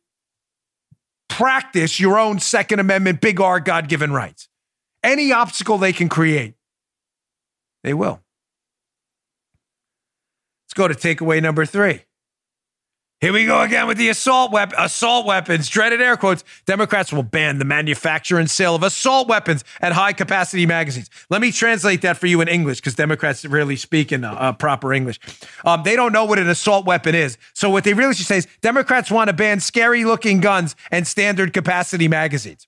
practice 1.28 2.00
your 2.00 2.18
own 2.18 2.38
Second 2.38 2.78
Amendment, 2.78 3.20
big 3.20 3.38
R, 3.38 3.60
God 3.60 3.86
given 3.86 4.12
rights. 4.12 4.48
Any 5.02 5.30
obstacle 5.30 5.76
they 5.76 5.92
can 5.92 6.08
create, 6.08 6.54
they 7.82 7.92
will. 7.92 8.22
Let's 10.64 10.74
go 10.74 10.88
to 10.88 10.94
takeaway 10.94 11.42
number 11.42 11.66
three. 11.66 12.04
Here 13.22 13.32
we 13.32 13.46
go 13.46 13.60
again 13.60 13.86
with 13.86 13.98
the 13.98 14.08
assault 14.08 14.50
weapon, 14.50 14.76
assault 14.80 15.26
weapons, 15.26 15.68
dreaded 15.68 16.02
air 16.02 16.16
quotes. 16.16 16.42
Democrats 16.66 17.12
will 17.12 17.22
ban 17.22 17.60
the 17.60 17.64
manufacture 17.64 18.36
and 18.36 18.50
sale 18.50 18.74
of 18.74 18.82
assault 18.82 19.28
weapons 19.28 19.62
at 19.80 19.92
high 19.92 20.12
capacity 20.12 20.66
magazines. 20.66 21.08
Let 21.30 21.40
me 21.40 21.52
translate 21.52 22.02
that 22.02 22.16
for 22.16 22.26
you 22.26 22.40
in 22.40 22.48
English 22.48 22.80
because 22.80 22.96
Democrats 22.96 23.44
rarely 23.44 23.76
speak 23.76 24.10
in 24.10 24.24
uh, 24.24 24.54
proper 24.54 24.92
English. 24.92 25.20
Um, 25.64 25.84
they 25.84 25.94
don't 25.94 26.12
know 26.12 26.24
what 26.24 26.40
an 26.40 26.48
assault 26.48 26.84
weapon 26.84 27.14
is. 27.14 27.38
So 27.54 27.70
what 27.70 27.84
they 27.84 27.94
really 27.94 28.14
should 28.14 28.26
say 28.26 28.38
is 28.38 28.48
Democrats 28.60 29.08
want 29.08 29.28
to 29.28 29.32
ban 29.32 29.60
scary 29.60 30.04
looking 30.04 30.40
guns 30.40 30.74
and 30.90 31.06
standard 31.06 31.52
capacity 31.52 32.08
magazines. 32.08 32.66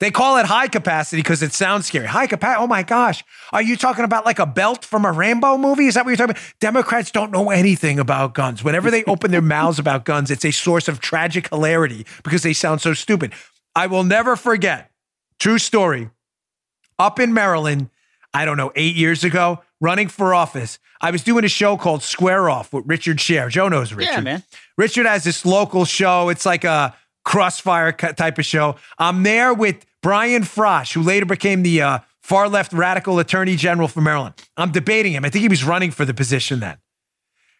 They 0.00 0.10
call 0.10 0.38
it 0.38 0.46
high 0.46 0.68
capacity 0.68 1.20
because 1.20 1.42
it 1.42 1.52
sounds 1.52 1.86
scary. 1.86 2.06
High 2.06 2.26
capacity. 2.26 2.62
Oh 2.62 2.66
my 2.66 2.82
gosh. 2.82 3.22
Are 3.52 3.60
you 3.60 3.76
talking 3.76 4.04
about 4.04 4.24
like 4.24 4.38
a 4.38 4.46
belt 4.46 4.82
from 4.82 5.04
a 5.04 5.12
Rambo 5.12 5.58
movie? 5.58 5.86
Is 5.86 5.94
that 5.94 6.06
what 6.06 6.10
you're 6.10 6.16
talking 6.16 6.36
about? 6.36 6.54
Democrats 6.58 7.10
don't 7.10 7.30
know 7.30 7.50
anything 7.50 7.98
about 7.98 8.32
guns. 8.32 8.64
Whenever 8.64 8.90
they 8.90 9.04
open 9.06 9.30
their 9.30 9.42
mouths 9.42 9.78
about 9.78 10.06
guns, 10.06 10.30
it's 10.30 10.44
a 10.44 10.50
source 10.50 10.88
of 10.88 11.00
tragic 11.00 11.50
hilarity 11.50 12.06
because 12.24 12.42
they 12.42 12.54
sound 12.54 12.80
so 12.80 12.94
stupid. 12.94 13.34
I 13.76 13.86
will 13.86 14.04
never 14.04 14.36
forget. 14.36 14.90
True 15.38 15.58
story. 15.58 16.10
Up 16.98 17.20
in 17.20 17.34
Maryland, 17.34 17.90
I 18.32 18.46
don't 18.46 18.56
know, 18.56 18.72
eight 18.76 18.96
years 18.96 19.22
ago, 19.22 19.62
running 19.82 20.08
for 20.08 20.34
office, 20.34 20.78
I 21.02 21.10
was 21.10 21.22
doing 21.22 21.44
a 21.44 21.48
show 21.48 21.76
called 21.76 22.02
Square 22.02 22.48
Off 22.48 22.72
with 22.72 22.84
Richard 22.86 23.20
Sher. 23.20 23.48
Joe 23.50 23.68
knows 23.68 23.92
Richard. 23.92 24.12
Yeah, 24.12 24.20
man. 24.20 24.42
Richard 24.78 25.06
has 25.06 25.24
this 25.24 25.44
local 25.44 25.84
show. 25.84 26.30
It's 26.30 26.46
like 26.46 26.64
a 26.64 26.94
crossfire 27.24 27.92
type 27.92 28.38
of 28.38 28.44
show. 28.44 28.76
I'm 28.98 29.22
there 29.22 29.52
with 29.54 29.84
Brian 30.02 30.42
Frosh, 30.42 30.92
who 30.92 31.02
later 31.02 31.26
became 31.26 31.62
the 31.62 31.82
uh, 31.82 31.98
far 32.20 32.48
left 32.48 32.72
radical 32.72 33.18
attorney 33.18 33.56
general 33.56 33.88
for 33.88 34.00
Maryland. 34.00 34.34
I'm 34.56 34.72
debating 34.72 35.12
him. 35.12 35.24
I 35.24 35.30
think 35.30 35.42
he 35.42 35.48
was 35.48 35.64
running 35.64 35.90
for 35.90 36.04
the 36.04 36.14
position 36.14 36.60
then. 36.60 36.78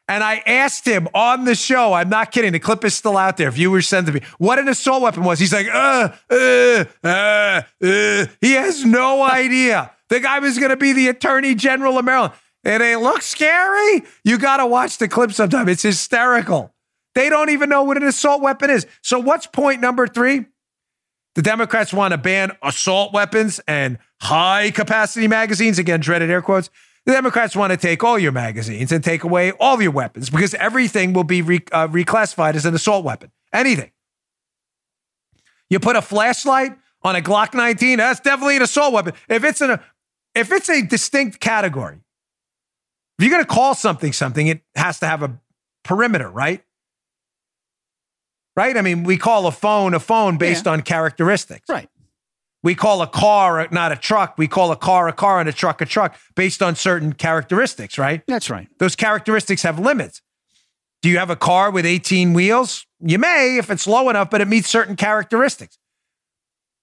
And 0.09 0.25
I 0.25 0.43
asked 0.45 0.87
him 0.87 1.07
on 1.15 1.45
the 1.45 1.55
show, 1.55 1.93
I'm 1.93 2.09
not 2.09 2.33
kidding, 2.33 2.51
the 2.51 2.59
clip 2.59 2.85
is 2.85 2.95
still 2.95 3.17
out 3.17 3.37
there. 3.37 3.49
Viewers 3.53 3.87
send 3.87 4.09
to 4.09 4.13
me, 4.13 4.21
what 4.39 4.59
an 4.59 4.69
assault 4.69 5.03
weapon 5.03 5.23
was. 5.23 5.39
He's 5.39 5.53
like, 5.53 5.69
uh, 5.69 6.09
uh, 6.29 6.85
uh, 7.05 7.63
uh. 7.81 8.27
He 8.41 8.53
has 8.55 8.85
no 8.85 9.23
idea. 9.23 9.93
The 10.09 10.19
guy 10.19 10.41
was 10.41 10.59
going 10.59 10.71
to 10.71 10.77
be 10.77 10.93
the 10.93 11.09
attorney 11.09 11.55
general 11.55 11.97
of 11.97 12.05
Maryland. 12.05 12.33
And 12.65 12.83
it 12.83 12.99
look 12.99 13.23
scary. 13.23 14.03
You 14.25 14.37
got 14.39 14.57
to 14.57 14.67
watch 14.67 14.99
the 14.99 15.07
clip 15.07 15.33
sometime. 15.33 15.69
It's 15.69 15.85
hysterical. 15.85 16.75
They 17.15 17.29
don't 17.29 17.51
even 17.51 17.69
know 17.69 17.85
what 17.85 17.97
an 17.97 18.03
assault 18.03 18.43
weapon 18.43 18.69
is. 18.71 18.87
So, 19.03 19.19
what's 19.19 19.47
point 19.47 19.81
number 19.81 20.07
three? 20.07 20.47
The 21.35 21.43
Democrats 21.43 21.93
want 21.93 22.13
to 22.13 22.19
ban 22.19 22.53
assault 22.63 23.13
weapons 23.13 23.61
and 23.69 23.99
high 24.21 24.71
capacity 24.71 25.29
magazines. 25.29 25.79
Again, 25.79 26.01
dreaded 26.01 26.31
air 26.31 26.43
quotes. 26.43 26.71
The 27.07 27.13
Democrats 27.13 27.57
want 27.57 27.71
to 27.71 27.77
take 27.77 28.05
all 28.05 28.19
your 28.19 28.33
magazines 28.33 28.93
and 28.93 29.03
take 29.03 29.25
away 29.25 29.53
all 29.53 29.81
your 29.81 29.93
weapons 29.93 30.29
because 30.29 30.55
everything 30.55 31.13
will 31.13 31.25
be 31.25 31.41
re- 31.41 31.65
uh, 31.73 31.89
reclassified 31.89 32.55
as 32.55 32.67
an 32.67 32.75
assault 32.75 33.05
weapon. 33.05 33.31
Anything. 33.53 33.91
You 35.71 35.81
put 35.81 35.97
a 35.97 36.03
flashlight 36.03 36.77
on 37.03 37.17
a 37.17 37.21
Glock 37.21 37.55
19, 37.55 37.99
that's 37.99 38.21
definitely 38.21 38.57
an 38.57 38.63
assault 38.63 38.93
weapon. 38.93 39.15
If 39.29 39.45
it's 39.45 39.61
an 39.61 39.81
if 40.35 40.53
it's 40.53 40.69
a 40.69 40.83
distinct 40.83 41.41
category, 41.41 42.01
If 43.19 43.25
you're 43.25 43.33
going 43.33 43.45
to 43.45 43.49
call 43.49 43.75
something 43.75 44.13
something, 44.13 44.47
it 44.47 44.63
has 44.77 45.01
to 45.01 45.07
have 45.07 45.23
a 45.23 45.41
perimeter, 45.83 46.29
right? 46.29 46.63
Right? 48.57 48.77
I 48.77 48.83
mean, 48.83 49.05
we 49.05 49.17
call 49.17 49.47
a 49.47 49.53
phone 49.53 49.95
a 49.95 50.01
phone 50.01 50.37
based 50.37 50.67
on 50.67 50.83
characteristics. 50.83 51.69
Right. 51.69 51.89
We 52.63 52.75
call 52.75 53.01
a 53.01 53.07
car 53.07 53.67
not 53.71 53.91
a 53.93 53.97
truck. 53.97 54.35
We 54.37 54.49
call 54.49 54.71
a 54.71 54.77
car 54.77 55.09
a 55.09 55.13
car 55.13 55.41
and 55.41 55.49
a 55.49 55.53
truck 55.53 55.81
a 55.81 55.87
truck 55.87 56.17
based 56.37 56.63
on 56.63 56.75
certain 56.75 57.15
characteristics, 57.15 57.97
right? 57.97 58.23
That's 58.27 58.51
right. 58.51 58.69
Those 58.79 58.97
characteristics 58.97 59.63
have 59.63 59.79
limits. 59.79 60.21
Do 61.03 61.09
you 61.09 61.19
have 61.19 61.31
a 61.31 61.37
car 61.37 61.71
with 61.71 61.87
18 61.87 62.35
wheels? 62.35 62.87
You 63.01 63.19
may 63.19 63.57
if 63.57 63.71
it's 63.71 63.87
low 63.87 64.11
enough, 64.11 64.29
but 64.29 64.43
it 64.43 64.49
meets 64.49 64.69
certain 64.69 64.97
characteristics. 64.97 65.79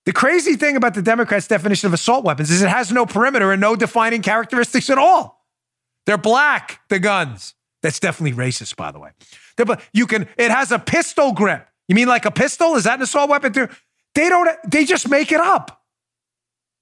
The 0.06 0.14
crazy 0.14 0.56
thing 0.56 0.78
about 0.78 0.94
the 0.94 1.02
Democrats' 1.02 1.48
definition 1.48 1.88
of 1.88 1.94
assault 1.94 2.24
weapons 2.24 2.50
is 2.50 2.62
it 2.62 2.70
has 2.70 2.92
no 2.92 3.06
perimeter 3.06 3.52
and 3.52 3.62
no 3.62 3.76
defining 3.76 4.22
characteristics 4.22 4.90
at 4.90 4.98
all. 4.98 5.46
They're 6.06 6.18
black, 6.18 6.80
the 6.88 6.98
guns. 6.98 7.54
That's 7.84 8.00
definitely 8.00 8.32
racist, 8.32 8.76
by 8.78 8.92
the 8.92 9.00
way. 9.00 9.12
They're, 9.58 9.78
you 9.94 10.08
can, 10.08 10.28
it 10.38 10.52
has 10.52 10.72
a 10.72 10.80
pistol 10.80 11.34
grip. 11.34 11.68
You 11.88 11.96
mean 11.96 12.08
like 12.08 12.26
a 12.26 12.32
pistol? 12.32 12.76
Is 12.76 12.84
that 12.86 12.96
an 12.96 13.02
assault 13.02 13.30
weapon 13.30 13.54
too? 13.54 13.68
They 14.16 14.30
don't, 14.30 14.50
they 14.70 14.86
just 14.86 15.10
make 15.10 15.32
it 15.32 15.40
up. 15.40 15.84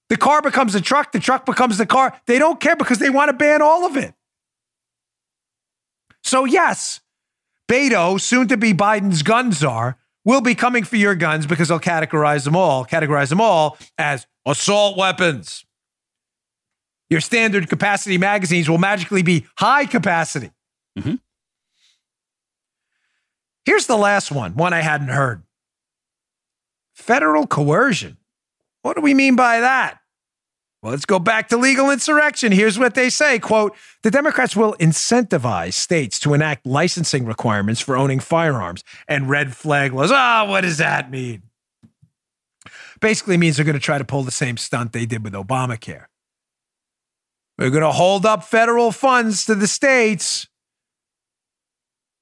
The 0.09 0.17
car 0.17 0.41
becomes 0.41 0.75
a 0.75 0.81
truck, 0.81 1.11
the 1.11 1.19
truck 1.19 1.45
becomes 1.45 1.77
the 1.77 1.85
car. 1.85 2.13
They 2.27 2.37
don't 2.37 2.59
care 2.59 2.75
because 2.75 2.99
they 2.99 3.09
want 3.09 3.29
to 3.29 3.33
ban 3.33 3.61
all 3.61 3.85
of 3.85 3.97
it. 3.97 4.13
So, 6.23 6.45
yes, 6.45 7.01
Beto, 7.69 8.19
soon 8.19 8.47
to 8.49 8.57
be 8.57 8.73
Biden's 8.73 9.23
gun 9.23 9.51
czar, 9.51 9.97
will 10.23 10.41
be 10.41 10.55
coming 10.55 10.83
for 10.83 10.95
your 10.95 11.15
guns 11.15 11.45
because 11.45 11.67
they'll 11.67 11.79
categorize 11.79 12.43
them 12.43 12.55
all, 12.55 12.85
categorize 12.85 13.29
them 13.29 13.41
all 13.41 13.77
as 13.97 14.25
assault 14.45 14.97
weapons. 14.97 15.65
Your 17.09 17.21
standard 17.21 17.69
capacity 17.69 18.17
magazines 18.17 18.67
will 18.67 18.79
magically 18.79 19.21
be 19.21 19.45
high 19.57 19.85
capacity. 19.85 20.51
Mhm. 20.97 21.19
Here's 23.65 23.87
the 23.87 23.97
last 23.97 24.31
one, 24.31 24.55
one 24.55 24.73
I 24.73 24.81
hadn't 24.81 25.09
heard. 25.09 25.43
Federal 26.93 27.47
coercion. 27.47 28.17
What 28.83 28.95
do 28.95 29.01
we 29.01 29.13
mean 29.13 29.35
by 29.35 29.59
that? 29.59 29.99
Well, 30.81 30.91
let's 30.91 31.05
go 31.05 31.17
back 31.17 31.47
to 31.47 31.57
legal 31.57 31.89
insurrection. 31.89 32.51
Here's 32.51 32.77
what 32.77 32.93
they 32.93 33.09
say 33.09 33.39
quote, 33.39 33.75
the 34.03 34.11
Democrats 34.11 34.55
will 34.55 34.75
incentivize 34.79 35.73
states 35.73 36.19
to 36.19 36.35
enact 36.35 36.67
licensing 36.67 37.25
requirements 37.25 37.81
for 37.81 37.97
owning 37.97 38.19
firearms 38.19 38.83
and 39.07 39.27
red 39.27 39.55
flag 39.55 39.93
laws. 39.93 40.11
Ah, 40.13 40.45
what 40.47 40.61
does 40.61 40.77
that 40.77 41.09
mean? 41.09 41.41
Basically 43.01 43.35
means 43.35 43.55
they're 43.55 43.65
going 43.65 43.73
to 43.73 43.79
try 43.79 43.97
to 43.97 44.05
pull 44.05 44.21
the 44.21 44.31
same 44.31 44.57
stunt 44.57 44.93
they 44.93 45.07
did 45.07 45.23
with 45.23 45.33
Obamacare. 45.33 46.05
We're 47.57 47.71
going 47.71 47.81
to 47.81 47.91
hold 47.91 48.25
up 48.25 48.43
federal 48.43 48.91
funds 48.91 49.45
to 49.45 49.55
the 49.55 49.67
states, 49.67 50.47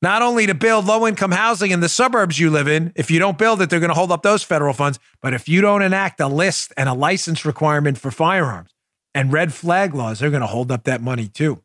not 0.03 0.21
only 0.21 0.45
to 0.45 0.53
build 0.53 0.83
low 0.83 1.07
income 1.07 1.31
housing 1.31 1.71
in 1.71 1.79
the 1.79 1.87
suburbs 1.87 2.37
you 2.37 2.51
live 2.51 2.67
in. 2.67 2.91
If 2.93 3.09
you 3.09 3.19
don't 3.19 3.37
build 3.37 3.61
it, 3.61 3.69
they're 3.69 3.79
going 3.79 3.87
to 3.87 3.95
hold 3.95 4.11
up 4.11 4.21
those 4.21 4.43
federal 4.43 4.73
funds. 4.73 4.99
But 5.21 5.33
if 5.33 5.47
you 5.47 5.61
don't 5.61 5.81
enact 5.81 6.19
a 6.19 6.27
list 6.27 6.73
and 6.75 6.89
a 6.89 6.93
license 6.93 7.45
requirement 7.45 7.97
for 7.97 8.11
firearms 8.11 8.75
and 9.15 9.31
red 9.31 9.53
flag 9.53 9.95
laws, 9.95 10.19
they're 10.19 10.29
going 10.29 10.41
to 10.41 10.47
hold 10.47 10.73
up 10.73 10.83
that 10.83 11.01
money 11.01 11.29
too. 11.29 11.63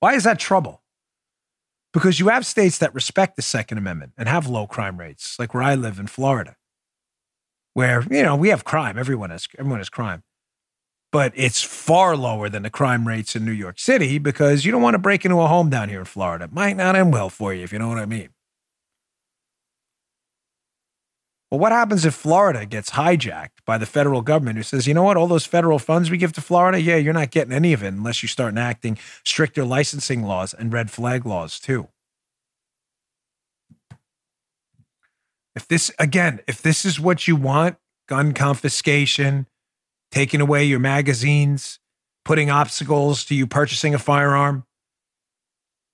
Why 0.00 0.12
is 0.14 0.24
that 0.24 0.38
trouble? 0.38 0.82
Because 1.92 2.20
you 2.20 2.28
have 2.28 2.44
states 2.44 2.76
that 2.78 2.94
respect 2.94 3.36
the 3.36 3.42
Second 3.42 3.78
Amendment 3.78 4.12
and 4.18 4.28
have 4.28 4.46
low 4.46 4.66
crime 4.66 4.98
rates, 4.98 5.38
like 5.38 5.54
where 5.54 5.62
I 5.62 5.74
live 5.74 5.98
in 5.98 6.06
Florida, 6.06 6.54
where, 7.72 8.04
you 8.10 8.22
know, 8.22 8.36
we 8.36 8.50
have 8.50 8.62
crime. 8.62 8.98
Everyone 8.98 9.30
has, 9.30 9.48
everyone 9.58 9.80
has 9.80 9.88
crime 9.88 10.22
but 11.12 11.32
it's 11.34 11.62
far 11.62 12.16
lower 12.16 12.48
than 12.48 12.62
the 12.62 12.70
crime 12.70 13.06
rates 13.06 13.34
in 13.34 13.44
New 13.44 13.52
York 13.52 13.78
City 13.78 14.18
because 14.18 14.64
you 14.64 14.72
don't 14.72 14.82
want 14.82 14.94
to 14.94 14.98
break 14.98 15.24
into 15.24 15.40
a 15.40 15.46
home 15.48 15.68
down 15.70 15.88
here 15.88 16.00
in 16.00 16.04
Florida. 16.04 16.44
It 16.44 16.52
might 16.52 16.76
not 16.76 16.96
end 16.96 17.12
well 17.12 17.30
for 17.30 17.52
you, 17.52 17.64
if 17.64 17.72
you 17.72 17.78
know 17.78 17.88
what 17.88 17.98
I 17.98 18.06
mean. 18.06 18.30
Well, 21.50 21.58
what 21.58 21.72
happens 21.72 22.04
if 22.04 22.14
Florida 22.14 22.64
gets 22.64 22.90
hijacked 22.90 23.64
by 23.66 23.76
the 23.76 23.86
federal 23.86 24.22
government 24.22 24.56
who 24.56 24.62
says, 24.62 24.86
you 24.86 24.94
know 24.94 25.02
what, 25.02 25.16
all 25.16 25.26
those 25.26 25.46
federal 25.46 25.80
funds 25.80 26.08
we 26.08 26.16
give 26.16 26.32
to 26.34 26.40
Florida, 26.40 26.80
yeah, 26.80 26.94
you're 26.94 27.12
not 27.12 27.32
getting 27.32 27.52
any 27.52 27.72
of 27.72 27.82
it 27.82 27.88
unless 27.88 28.22
you 28.22 28.28
start 28.28 28.52
enacting 28.52 28.96
stricter 29.24 29.64
licensing 29.64 30.22
laws 30.22 30.54
and 30.54 30.72
red 30.72 30.92
flag 30.92 31.26
laws 31.26 31.58
too. 31.58 31.88
If 35.56 35.66
this, 35.66 35.90
again, 35.98 36.38
if 36.46 36.62
this 36.62 36.84
is 36.84 37.00
what 37.00 37.26
you 37.26 37.34
want, 37.34 37.78
gun 38.06 38.32
confiscation, 38.32 39.48
taking 40.10 40.40
away 40.40 40.64
your 40.64 40.78
magazines, 40.78 41.78
putting 42.24 42.50
obstacles 42.50 43.24
to 43.26 43.34
you 43.34 43.46
purchasing 43.46 43.94
a 43.94 43.98
firearm, 43.98 44.64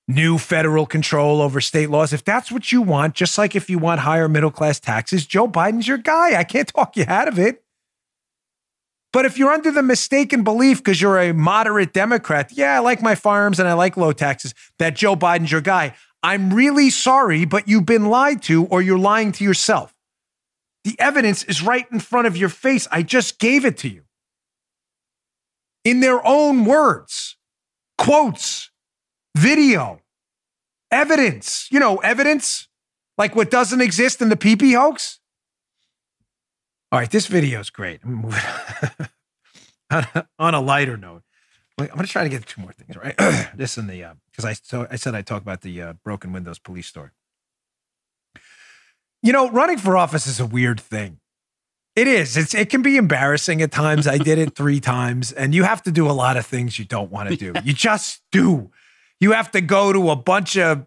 new 0.08 0.38
federal 0.38 0.86
control 0.86 1.40
over 1.40 1.60
state 1.60 1.90
laws. 1.90 2.12
If 2.12 2.24
that's 2.24 2.50
what 2.50 2.72
you 2.72 2.82
want, 2.82 3.14
just 3.14 3.38
like 3.38 3.56
if 3.56 3.68
you 3.68 3.78
want 3.78 4.00
higher 4.00 4.28
middle 4.28 4.50
class 4.50 4.80
taxes, 4.80 5.26
Joe 5.26 5.48
Biden's 5.48 5.88
your 5.88 5.98
guy. 5.98 6.38
I 6.38 6.44
can't 6.44 6.68
talk 6.74 6.96
you 6.96 7.04
out 7.06 7.28
of 7.28 7.38
it. 7.38 7.62
But 9.12 9.24
if 9.24 9.38
you're 9.38 9.52
under 9.52 9.70
the 9.70 9.82
mistaken 9.82 10.44
belief 10.44 10.78
because 10.78 11.00
you're 11.00 11.18
a 11.18 11.32
moderate 11.32 11.94
Democrat, 11.94 12.52
yeah, 12.52 12.76
I 12.76 12.80
like 12.80 13.00
my 13.00 13.14
firearms 13.14 13.58
and 13.58 13.66
I 13.66 13.72
like 13.72 13.96
low 13.96 14.12
taxes, 14.12 14.54
that 14.78 14.94
Joe 14.94 15.16
Biden's 15.16 15.50
your 15.50 15.62
guy. 15.62 15.94
I'm 16.22 16.52
really 16.52 16.90
sorry, 16.90 17.44
but 17.44 17.68
you've 17.68 17.86
been 17.86 18.06
lied 18.06 18.42
to 18.42 18.66
or 18.66 18.82
you're 18.82 18.98
lying 18.98 19.32
to 19.32 19.44
yourself. 19.44 19.94
The 20.84 20.98
evidence 21.00 21.44
is 21.44 21.62
right 21.62 21.86
in 21.90 22.00
front 22.00 22.26
of 22.26 22.36
your 22.36 22.48
face. 22.48 22.86
I 22.92 23.02
just 23.02 23.38
gave 23.38 23.64
it 23.64 23.78
to 23.78 23.88
you 23.88 24.05
in 25.86 26.00
their 26.00 26.20
own 26.26 26.64
words, 26.64 27.36
quotes, 27.96 28.72
video, 29.36 30.00
evidence, 30.90 31.68
you 31.70 31.78
know, 31.78 31.98
evidence 31.98 32.66
like 33.16 33.36
what 33.36 33.52
doesn't 33.52 33.80
exist 33.80 34.20
in 34.20 34.28
the 34.28 34.36
PP 34.36 34.74
hoax. 34.74 35.20
All 36.90 36.98
right, 36.98 37.10
this 37.10 37.28
video 37.28 37.60
is 37.60 37.70
great. 37.70 38.00
I'm 38.02 38.14
moving 38.14 38.42
on 40.40 40.54
a 40.54 40.60
lighter 40.60 40.96
note. 40.96 41.22
I'm 41.78 41.86
going 41.86 42.00
to 42.00 42.06
try 42.06 42.24
to 42.24 42.30
get 42.30 42.44
two 42.46 42.62
more 42.62 42.72
things, 42.72 42.96
right? 42.96 43.14
this 43.56 43.76
and 43.76 43.88
the, 43.88 44.16
because 44.32 44.44
I, 44.44 44.54
so 44.54 44.88
I 44.90 44.96
said 44.96 45.14
I'd 45.14 45.26
talk 45.26 45.42
about 45.42 45.60
the 45.60 45.80
uh, 45.82 45.92
broken 46.02 46.32
windows 46.32 46.58
police 46.58 46.88
story. 46.88 47.10
You 49.22 49.32
know, 49.32 49.50
running 49.50 49.78
for 49.78 49.96
office 49.96 50.26
is 50.26 50.40
a 50.40 50.46
weird 50.46 50.80
thing. 50.80 51.20
It 51.96 52.06
is. 52.06 52.36
It's 52.36 52.54
it 52.54 52.68
can 52.68 52.82
be 52.82 52.98
embarrassing 52.98 53.62
at 53.62 53.72
times. 53.72 54.06
I 54.06 54.18
did 54.18 54.38
it 54.38 54.54
three 54.54 54.80
times, 54.80 55.32
and 55.32 55.54
you 55.54 55.64
have 55.64 55.82
to 55.84 55.90
do 55.90 56.08
a 56.08 56.12
lot 56.12 56.36
of 56.36 56.44
things 56.44 56.78
you 56.78 56.84
don't 56.84 57.10
want 57.10 57.30
to 57.30 57.36
do. 57.36 57.54
You 57.64 57.72
just 57.72 58.22
do. 58.30 58.70
You 59.18 59.32
have 59.32 59.50
to 59.52 59.62
go 59.62 59.94
to 59.94 60.10
a 60.10 60.16
bunch 60.16 60.58
of 60.58 60.86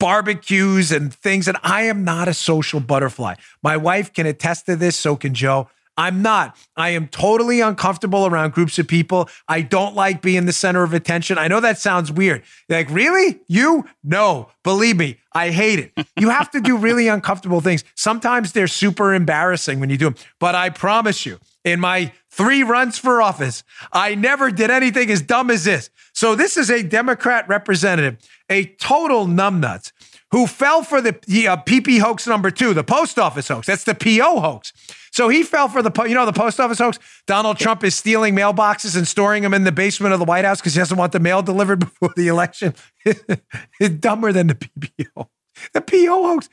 barbecues 0.00 0.92
and 0.92 1.12
things. 1.12 1.46
And 1.46 1.58
I 1.62 1.82
am 1.82 2.04
not 2.04 2.26
a 2.26 2.34
social 2.34 2.80
butterfly. 2.80 3.34
My 3.62 3.76
wife 3.76 4.12
can 4.12 4.26
attest 4.26 4.66
to 4.66 4.76
this, 4.76 4.96
so 4.96 5.14
can 5.14 5.34
Joe. 5.34 5.68
I'm 5.96 6.22
not. 6.22 6.56
I 6.76 6.90
am 6.90 7.08
totally 7.08 7.60
uncomfortable 7.60 8.26
around 8.26 8.52
groups 8.52 8.78
of 8.78 8.86
people. 8.86 9.28
I 9.48 9.62
don't 9.62 9.94
like 9.94 10.20
being 10.20 10.44
the 10.46 10.52
center 10.52 10.82
of 10.82 10.92
attention. 10.92 11.38
I 11.38 11.48
know 11.48 11.60
that 11.60 11.78
sounds 11.78 12.12
weird. 12.12 12.42
Like, 12.68 12.90
really? 12.90 13.40
You? 13.48 13.86
No. 14.04 14.50
Believe 14.62 14.96
me, 14.96 15.18
I 15.32 15.50
hate 15.50 15.78
it. 15.78 16.06
You 16.18 16.30
have 16.30 16.50
to 16.50 16.60
do 16.60 16.76
really 16.76 17.08
uncomfortable 17.16 17.60
things. 17.60 17.84
Sometimes 17.94 18.52
they're 18.52 18.68
super 18.68 19.14
embarrassing 19.14 19.80
when 19.80 19.90
you 19.90 19.96
do 19.96 20.06
them. 20.06 20.16
But 20.38 20.54
I 20.54 20.70
promise 20.70 21.24
you, 21.24 21.38
in 21.64 21.80
my 21.80 22.12
three 22.30 22.62
runs 22.62 22.98
for 22.98 23.22
office, 23.22 23.64
I 23.92 24.14
never 24.14 24.50
did 24.50 24.70
anything 24.70 25.10
as 25.10 25.22
dumb 25.22 25.50
as 25.50 25.64
this. 25.64 25.90
So 26.12 26.34
this 26.34 26.56
is 26.56 26.70
a 26.70 26.82
Democrat 26.82 27.48
representative, 27.48 28.18
a 28.48 28.66
total 28.66 29.26
numbnuts 29.26 29.92
who 30.32 30.46
fell 30.46 30.82
for 30.82 31.00
the, 31.00 31.18
the 31.26 31.48
uh, 31.48 31.56
PP 31.56 32.00
hoax 32.00 32.26
number 32.26 32.50
two, 32.50 32.74
the 32.74 32.84
post 32.84 33.18
office 33.18 33.48
hoax. 33.48 33.66
That's 33.66 33.84
the 33.84 33.94
PO 33.94 34.40
hoax. 34.40 34.72
So 35.16 35.30
he 35.30 35.44
fell 35.44 35.68
for 35.68 35.80
the, 35.80 35.90
po- 35.90 36.04
you 36.04 36.14
know, 36.14 36.26
the 36.26 36.32
post 36.34 36.60
office 36.60 36.78
hoax. 36.78 36.98
Donald 37.26 37.56
Trump 37.56 37.82
is 37.82 37.94
stealing 37.94 38.36
mailboxes 38.36 38.98
and 38.98 39.08
storing 39.08 39.42
them 39.42 39.54
in 39.54 39.64
the 39.64 39.72
basement 39.72 40.12
of 40.12 40.18
the 40.18 40.26
White 40.26 40.44
House 40.44 40.60
because 40.60 40.74
he 40.74 40.78
doesn't 40.78 40.98
want 40.98 41.12
the 41.12 41.20
mail 41.20 41.40
delivered 41.52 41.78
before 41.78 42.12
the 42.16 42.28
election. 42.28 42.74
it's 43.02 43.94
dumber 43.98 44.30
than 44.30 44.48
the 44.48 44.54
PPO. 44.54 45.28
The 45.72 45.80
PO 45.80 46.22
hoax. 46.22 46.50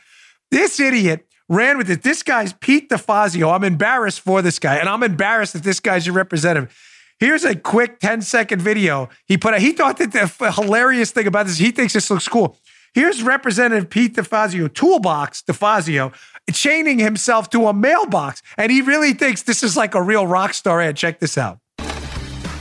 This 0.50 0.80
idiot 0.80 1.28
ran 1.50 1.78
with 1.78 1.90
it. 1.90 2.04
This 2.04 2.24
guy's 2.24 2.54
Pete 2.54 2.90
DeFazio. 2.90 3.54
I'm 3.54 3.66
embarrassed 3.66 4.22
for 4.22 4.42
this 4.42 4.60
guy, 4.60 4.78
and 4.78 4.88
I'm 4.88 5.04
embarrassed 5.04 5.52
that 5.52 5.64
this 5.64 5.82
guy's 5.82 6.06
your 6.06 6.16
representative. 6.16 6.74
Here's 7.20 7.44
a 7.44 7.58
quick 7.58 8.00
10 8.00 8.22
second 8.22 8.62
video 8.62 9.10
he 9.26 9.38
put 9.38 9.54
out. 9.54 9.60
He 9.60 9.74
thought 9.74 9.98
that 9.98 10.14
the 10.14 10.52
hilarious 10.54 11.12
thing 11.12 11.28
about 11.28 11.48
this, 11.48 11.58
he 11.58 11.72
thinks 11.72 11.92
this 11.92 12.10
looks 12.10 12.30
cool. 12.30 12.58
Here's 12.94 13.24
Representative 13.24 13.90
Pete 13.90 14.16
DeFazio, 14.16 14.72
Toolbox 14.72 15.42
DeFazio, 15.42 16.14
chaining 16.52 17.00
himself 17.00 17.50
to 17.52 17.68
a 17.68 17.74
mailbox. 17.74 18.42
And 18.58 18.72
he 18.72 18.82
really 18.82 19.14
thinks 19.14 19.44
this 19.44 19.64
is 19.64 19.78
like 19.78 19.96
a 19.96 20.02
real 20.02 20.28
rock 20.28 20.54
star 20.54 20.82
ad. 20.82 20.98
Check 20.98 21.20
this 21.20 21.38
out. 21.38 21.60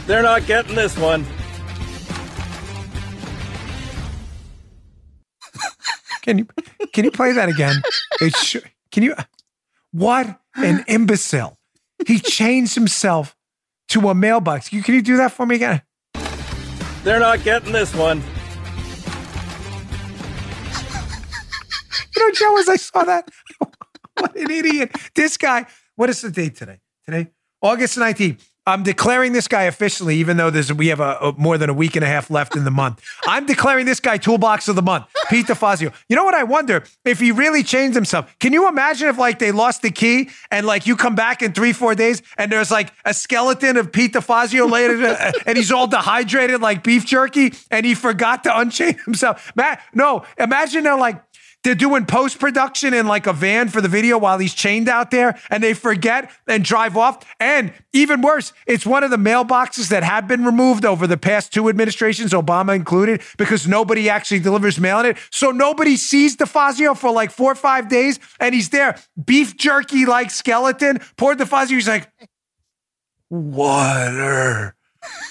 They're 0.06 0.22
not 0.22 0.46
getting 0.46 0.74
this 0.74 0.96
one. 0.96 1.24
Can 6.22 6.38
you 6.38 6.46
can 6.92 7.04
you 7.04 7.10
play 7.10 7.32
that 7.32 7.48
again? 7.48 7.82
Sh- 8.36 8.58
can 8.92 9.02
you? 9.02 9.14
What 9.90 10.38
an 10.56 10.84
imbecile! 10.86 11.58
He 12.06 12.20
chains 12.20 12.74
himself 12.74 13.36
to 13.88 14.08
a 14.08 14.14
mailbox. 14.14 14.72
You, 14.72 14.82
can 14.82 14.94
you 14.94 15.02
do 15.02 15.16
that 15.18 15.32
for 15.32 15.44
me 15.44 15.56
again? 15.56 15.82
They're 17.02 17.20
not 17.20 17.42
getting 17.42 17.72
this 17.72 17.94
one. 17.94 18.22
You 22.14 22.26
know, 22.26 22.32
Joe, 22.32 22.58
as 22.58 22.68
I 22.68 22.76
saw 22.76 23.04
that, 23.04 23.28
what 24.18 24.36
an 24.36 24.50
idiot. 24.50 24.92
This 25.14 25.36
guy, 25.36 25.66
what 25.96 26.10
is 26.10 26.20
the 26.20 26.30
date 26.30 26.56
today? 26.56 26.80
Today? 27.04 27.30
August 27.62 27.98
19th. 27.98 28.40
I'm 28.64 28.84
declaring 28.84 29.32
this 29.32 29.48
guy 29.48 29.64
officially, 29.64 30.16
even 30.16 30.36
though 30.36 30.48
there's 30.48 30.72
we 30.72 30.86
have 30.88 31.00
a, 31.00 31.16
a, 31.20 31.32
more 31.36 31.58
than 31.58 31.68
a 31.68 31.74
week 31.74 31.96
and 31.96 32.04
a 32.04 32.06
half 32.06 32.30
left 32.30 32.54
in 32.54 32.62
the 32.62 32.70
month. 32.70 33.02
I'm 33.26 33.44
declaring 33.44 33.86
this 33.86 33.98
guy 33.98 34.18
toolbox 34.18 34.68
of 34.68 34.76
the 34.76 34.82
month, 34.82 35.06
Pete 35.28 35.46
DeFazio. 35.46 35.92
You 36.08 36.14
know 36.14 36.22
what? 36.22 36.34
I 36.34 36.44
wonder 36.44 36.84
if 37.04 37.18
he 37.18 37.32
really 37.32 37.64
changed 37.64 37.96
himself. 37.96 38.32
Can 38.38 38.52
you 38.52 38.68
imagine 38.68 39.08
if 39.08 39.18
like 39.18 39.40
they 39.40 39.50
lost 39.50 39.82
the 39.82 39.90
key 39.90 40.30
and 40.52 40.64
like 40.64 40.86
you 40.86 40.94
come 40.94 41.16
back 41.16 41.42
in 41.42 41.52
three 41.52 41.72
four 41.72 41.96
days 41.96 42.22
and 42.38 42.52
there's 42.52 42.70
like 42.70 42.92
a 43.04 43.12
skeleton 43.12 43.76
of 43.76 43.90
Pete 43.90 44.12
DeFazio 44.12 44.70
later 44.70 45.04
and 45.46 45.58
he's 45.58 45.72
all 45.72 45.88
dehydrated 45.88 46.60
like 46.60 46.84
beef 46.84 47.04
jerky 47.04 47.52
and 47.68 47.84
he 47.84 47.96
forgot 47.96 48.44
to 48.44 48.56
unchain 48.56 48.96
himself. 49.04 49.50
Matt, 49.56 49.82
no, 49.92 50.24
imagine 50.38 50.84
they're 50.84 50.96
like 50.96 51.20
they're 51.64 51.74
doing 51.74 52.06
post 52.06 52.38
production 52.38 52.92
in 52.92 53.06
like 53.06 53.26
a 53.26 53.32
van 53.32 53.68
for 53.68 53.80
the 53.80 53.88
video 53.88 54.18
while 54.18 54.38
he's 54.38 54.54
chained 54.54 54.88
out 54.88 55.10
there 55.10 55.38
and 55.50 55.62
they 55.62 55.74
forget 55.74 56.30
and 56.48 56.64
drive 56.64 56.96
off. 56.96 57.24
And 57.38 57.72
even 57.92 58.20
worse, 58.20 58.52
it's 58.66 58.84
one 58.84 59.04
of 59.04 59.10
the 59.10 59.16
mailboxes 59.16 59.88
that 59.88 60.02
have 60.02 60.26
been 60.26 60.44
removed 60.44 60.84
over 60.84 61.06
the 61.06 61.16
past 61.16 61.52
two 61.52 61.68
administrations, 61.68 62.32
Obama 62.32 62.74
included, 62.74 63.22
because 63.38 63.66
nobody 63.66 64.08
actually 64.08 64.40
delivers 64.40 64.80
mail 64.80 65.00
in 65.00 65.06
it. 65.06 65.18
So 65.30 65.50
nobody 65.50 65.96
sees 65.96 66.36
DeFazio 66.36 66.96
for 66.96 67.12
like 67.12 67.30
four 67.30 67.52
or 67.52 67.56
five 67.56 67.88
days 67.88 68.18
and 68.40 68.54
he's 68.54 68.70
there, 68.70 68.98
beef 69.24 69.56
jerky 69.56 70.04
like 70.04 70.30
skeleton. 70.30 71.00
Poor 71.16 71.34
DeFazio, 71.34 71.70
he's 71.70 71.88
like, 71.88 72.10
water. 73.30 74.74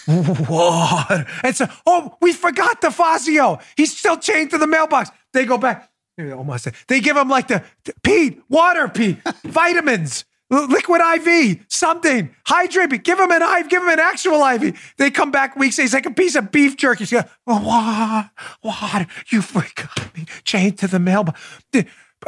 Water. 0.08 1.26
And 1.44 1.56
so, 1.56 1.68
oh, 1.86 2.18
we 2.22 2.34
forgot 2.34 2.82
DeFazio. 2.82 3.62
He's 3.78 3.98
still 3.98 4.18
chained 4.18 4.52
to 4.52 4.58
the 4.58 4.68
mailbox. 4.68 5.12
They 5.34 5.46
go 5.46 5.58
back. 5.58 5.91
Almost. 6.20 6.68
They 6.88 7.00
give 7.00 7.18
him 7.18 7.30
like 7.30 7.48
the 7.48 7.64
Pete, 8.04 8.42
water, 8.50 8.88
Pete, 8.88 9.18
vitamins, 9.44 10.26
liquid 10.50 11.02
IV, 11.02 11.66
something, 11.68 12.30
hydrate. 12.46 13.04
Give 13.04 13.20
him 13.20 13.32
an 13.32 13.42
IV, 13.42 13.70
give 13.70 13.82
him 13.82 13.90
an 13.90 14.00
actual 14.00 14.46
IV. 14.46 14.94
They 14.98 15.10
come 15.10 15.32
back 15.32 15.56
weeks. 15.56 15.78
He's 15.78 15.94
like 15.94 16.06
a 16.06 16.12
piece 16.12 16.36
of 16.36 16.52
beef 16.52 16.78
jerky. 16.78 17.06
He's 17.06 17.14
like, 17.14 17.30
oh, 17.48 17.62
water, 17.64 18.32
water. 18.64 19.08
You 19.30 19.42
forgot 19.42 20.16
me. 20.16 20.26
Chained 20.44 20.78
to 20.80 20.88
the 20.88 21.00
mailbox. 21.00 21.42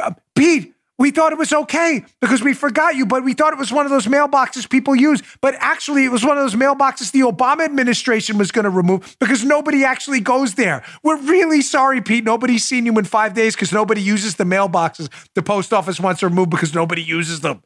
Uh, 0.00 0.12
Pete, 0.34 0.73
we 0.98 1.10
thought 1.10 1.32
it 1.32 1.38
was 1.38 1.52
okay 1.52 2.04
because 2.20 2.42
we 2.42 2.54
forgot 2.54 2.94
you, 2.94 3.04
but 3.04 3.24
we 3.24 3.34
thought 3.34 3.52
it 3.52 3.58
was 3.58 3.72
one 3.72 3.84
of 3.84 3.90
those 3.90 4.06
mailboxes 4.06 4.68
people 4.68 4.94
use. 4.94 5.22
But 5.40 5.56
actually, 5.58 6.04
it 6.04 6.12
was 6.12 6.24
one 6.24 6.38
of 6.38 6.44
those 6.44 6.54
mailboxes 6.54 7.10
the 7.10 7.20
Obama 7.20 7.64
administration 7.64 8.38
was 8.38 8.52
going 8.52 8.64
to 8.64 8.70
remove 8.70 9.16
because 9.18 9.44
nobody 9.44 9.84
actually 9.84 10.20
goes 10.20 10.54
there. 10.54 10.84
We're 11.02 11.20
really 11.20 11.62
sorry, 11.62 12.00
Pete. 12.00 12.24
Nobody's 12.24 12.64
seen 12.64 12.86
you 12.86 12.96
in 12.98 13.04
five 13.04 13.34
days 13.34 13.54
because 13.54 13.72
nobody 13.72 14.02
uses 14.02 14.36
the 14.36 14.44
mailboxes 14.44 15.08
the 15.34 15.42
post 15.42 15.72
office 15.72 15.98
wants 15.98 16.20
to 16.20 16.28
remove 16.28 16.50
because 16.50 16.74
nobody 16.74 17.02
uses 17.02 17.40
them. 17.40 17.62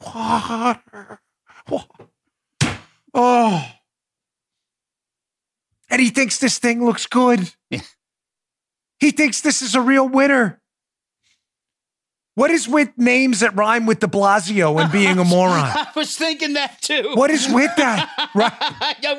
Water. 0.00 1.20
Oh. 3.12 3.70
And 5.90 6.00
he 6.00 6.10
thinks 6.10 6.38
this 6.38 6.58
thing 6.58 6.84
looks 6.84 7.06
good. 7.06 7.52
He 8.98 9.10
thinks 9.10 9.42
this 9.42 9.60
is 9.60 9.74
a 9.74 9.80
real 9.80 10.08
winner. 10.08 10.60
What 12.34 12.50
is 12.50 12.66
with 12.68 12.90
names 12.96 13.40
that 13.40 13.54
rhyme 13.54 13.86
with 13.86 14.00
de 14.00 14.08
Blasio 14.08 14.80
and 14.82 14.90
being 14.90 15.18
a 15.18 15.24
moron? 15.24 15.54
I 15.54 15.86
was 15.94 16.16
thinking 16.16 16.54
that 16.54 16.82
too. 16.82 17.12
What 17.14 17.30
is 17.30 17.48
with 17.48 17.70
that? 17.76 18.10
Right? 18.34 18.52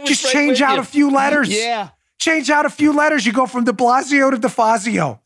Just 0.06 0.26
right 0.26 0.34
change 0.34 0.62
out 0.62 0.76
you. 0.76 0.82
a 0.82 0.84
few 0.84 1.10
letters. 1.10 1.48
Yeah. 1.50 1.90
Change 2.20 2.50
out 2.50 2.66
a 2.66 2.70
few 2.70 2.92
letters. 2.92 3.26
You 3.26 3.32
go 3.32 3.46
from 3.46 3.64
de 3.64 3.72
Blasio 3.72 4.30
to 4.30 4.38
DeFazio. 4.38 5.20